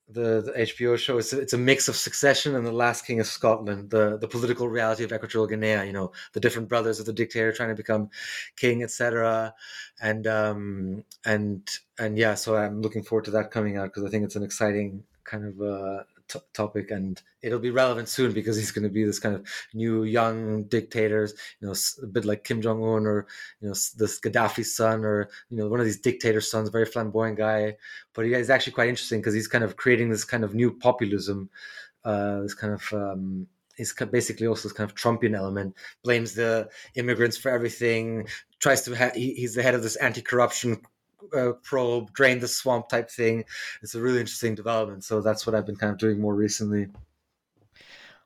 the, 0.09 0.41
the 0.41 0.51
HBO 0.63 0.97
show. 0.97 1.17
It's 1.19 1.33
a, 1.33 1.39
it's 1.39 1.53
a 1.53 1.57
mix 1.57 1.87
of 1.87 1.95
Succession 1.95 2.55
and 2.55 2.65
The 2.65 2.71
Last 2.71 3.05
King 3.05 3.19
of 3.19 3.27
Scotland, 3.27 3.89
the 3.89 4.17
the 4.17 4.27
political 4.27 4.67
reality 4.67 5.03
of 5.03 5.11
Equatorial 5.13 5.47
Guinea. 5.47 5.85
You 5.85 5.93
know, 5.93 6.11
the 6.33 6.39
different 6.39 6.67
brothers 6.67 6.99
of 6.99 7.05
the 7.05 7.13
dictator 7.13 7.51
trying 7.51 7.69
to 7.69 7.75
become 7.75 8.09
king, 8.55 8.83
etc. 8.83 9.53
And 10.01 10.25
um 10.27 11.03
and 11.25 11.69
and 11.97 12.17
yeah, 12.17 12.35
so 12.35 12.55
I'm 12.55 12.81
looking 12.81 13.03
forward 13.03 13.25
to 13.25 13.31
that 13.31 13.51
coming 13.51 13.77
out 13.77 13.85
because 13.93 14.03
I 14.03 14.09
think 14.09 14.23
it's 14.23 14.35
an 14.35 14.43
exciting 14.43 15.03
kind 15.23 15.45
of 15.45 15.61
uh, 15.61 16.03
t- 16.29 16.39
topic, 16.53 16.91
and 16.91 17.21
it'll 17.41 17.59
be 17.59 17.71
relevant 17.71 18.07
soon 18.07 18.31
because 18.31 18.55
he's 18.55 18.71
going 18.71 18.83
to 18.83 18.89
be 18.89 19.03
this 19.03 19.19
kind 19.19 19.35
of 19.35 19.45
new 19.73 20.03
young 20.03 20.63
dictators, 20.65 21.33
you 21.59 21.67
know, 21.67 21.75
a 22.03 22.07
bit 22.07 22.25
like 22.25 22.43
Kim 22.43 22.61
Jong 22.61 22.83
Un 22.83 23.05
or 23.05 23.27
you 23.59 23.67
know 23.67 23.73
this 23.73 24.19
Gaddafi 24.19 24.65
son 24.65 25.03
or 25.03 25.29
you 25.49 25.57
know 25.57 25.67
one 25.67 25.79
of 25.79 25.85
these 25.85 25.99
dictator 25.99 26.41
sons, 26.41 26.69
very 26.69 26.85
flamboyant 26.85 27.37
guy. 27.37 27.75
But 28.13 28.25
he 28.25 28.33
is 28.33 28.49
actually 28.49 28.73
quite 28.73 28.89
interesting 28.89 29.19
because 29.19 29.33
he's 29.33 29.47
kind 29.47 29.63
of 29.63 29.75
creating 29.75 30.09
this 30.09 30.23
kind 30.23 30.43
of 30.43 30.55
new 30.55 30.71
populism, 30.71 31.49
uh, 32.05 32.41
this 32.41 32.53
kind 32.53 32.73
of. 32.73 32.93
Um, 32.93 33.47
is 33.77 33.93
basically 34.11 34.45
also 34.45 34.67
this 34.67 34.77
kind 34.77 34.89
of 34.89 34.95
Trumpian 34.95 35.37
element, 35.37 35.73
blames 36.03 36.33
the 36.33 36.67
immigrants 36.95 37.37
for 37.37 37.49
everything, 37.49 38.27
tries 38.59 38.81
to 38.81 38.93
ha- 38.93 39.11
he, 39.15 39.33
he's 39.35 39.55
the 39.55 39.63
head 39.63 39.73
of 39.73 39.81
this 39.81 39.95
anti-corruption 39.95 40.81
uh, 41.35 41.53
probe, 41.63 42.11
drain 42.13 42.39
the 42.39 42.47
swamp 42.47 42.89
type 42.89 43.09
thing. 43.09 43.45
It's 43.81 43.95
a 43.95 44.01
really 44.01 44.19
interesting 44.19 44.55
development. 44.55 45.03
So 45.03 45.21
that's 45.21 45.45
what 45.45 45.55
I've 45.55 45.65
been 45.65 45.75
kind 45.75 45.91
of 45.91 45.99
doing 45.99 46.19
more 46.19 46.35
recently. 46.35 46.87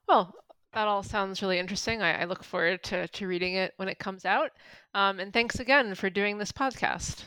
Well, 0.07 0.35
that 0.73 0.87
all 0.87 1.03
sounds 1.03 1.41
really 1.41 1.59
interesting. 1.59 2.01
I, 2.01 2.21
I 2.21 2.25
look 2.25 2.43
forward 2.43 2.83
to, 2.83 3.07
to 3.07 3.27
reading 3.27 3.55
it 3.55 3.73
when 3.77 3.87
it 3.87 3.99
comes 3.99 4.25
out. 4.25 4.51
Um, 4.93 5.19
and 5.19 5.31
thanks 5.31 5.59
again 5.59 5.95
for 5.95 6.09
doing 6.09 6.37
this 6.37 6.51
podcast. 6.51 7.25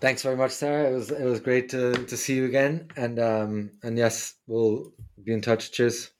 Thanks 0.00 0.22
very 0.22 0.36
much, 0.36 0.52
Sarah. 0.52 0.90
It 0.90 0.94
was 0.94 1.10
it 1.10 1.24
was 1.24 1.40
great 1.40 1.70
to, 1.70 1.92
to 1.92 2.16
see 2.16 2.36
you 2.36 2.44
again. 2.44 2.88
And 2.96 3.18
um, 3.18 3.70
and 3.82 3.98
yes, 3.98 4.34
we'll 4.46 4.92
be 5.24 5.32
in 5.32 5.40
touch. 5.40 5.72
Cheers. 5.72 6.10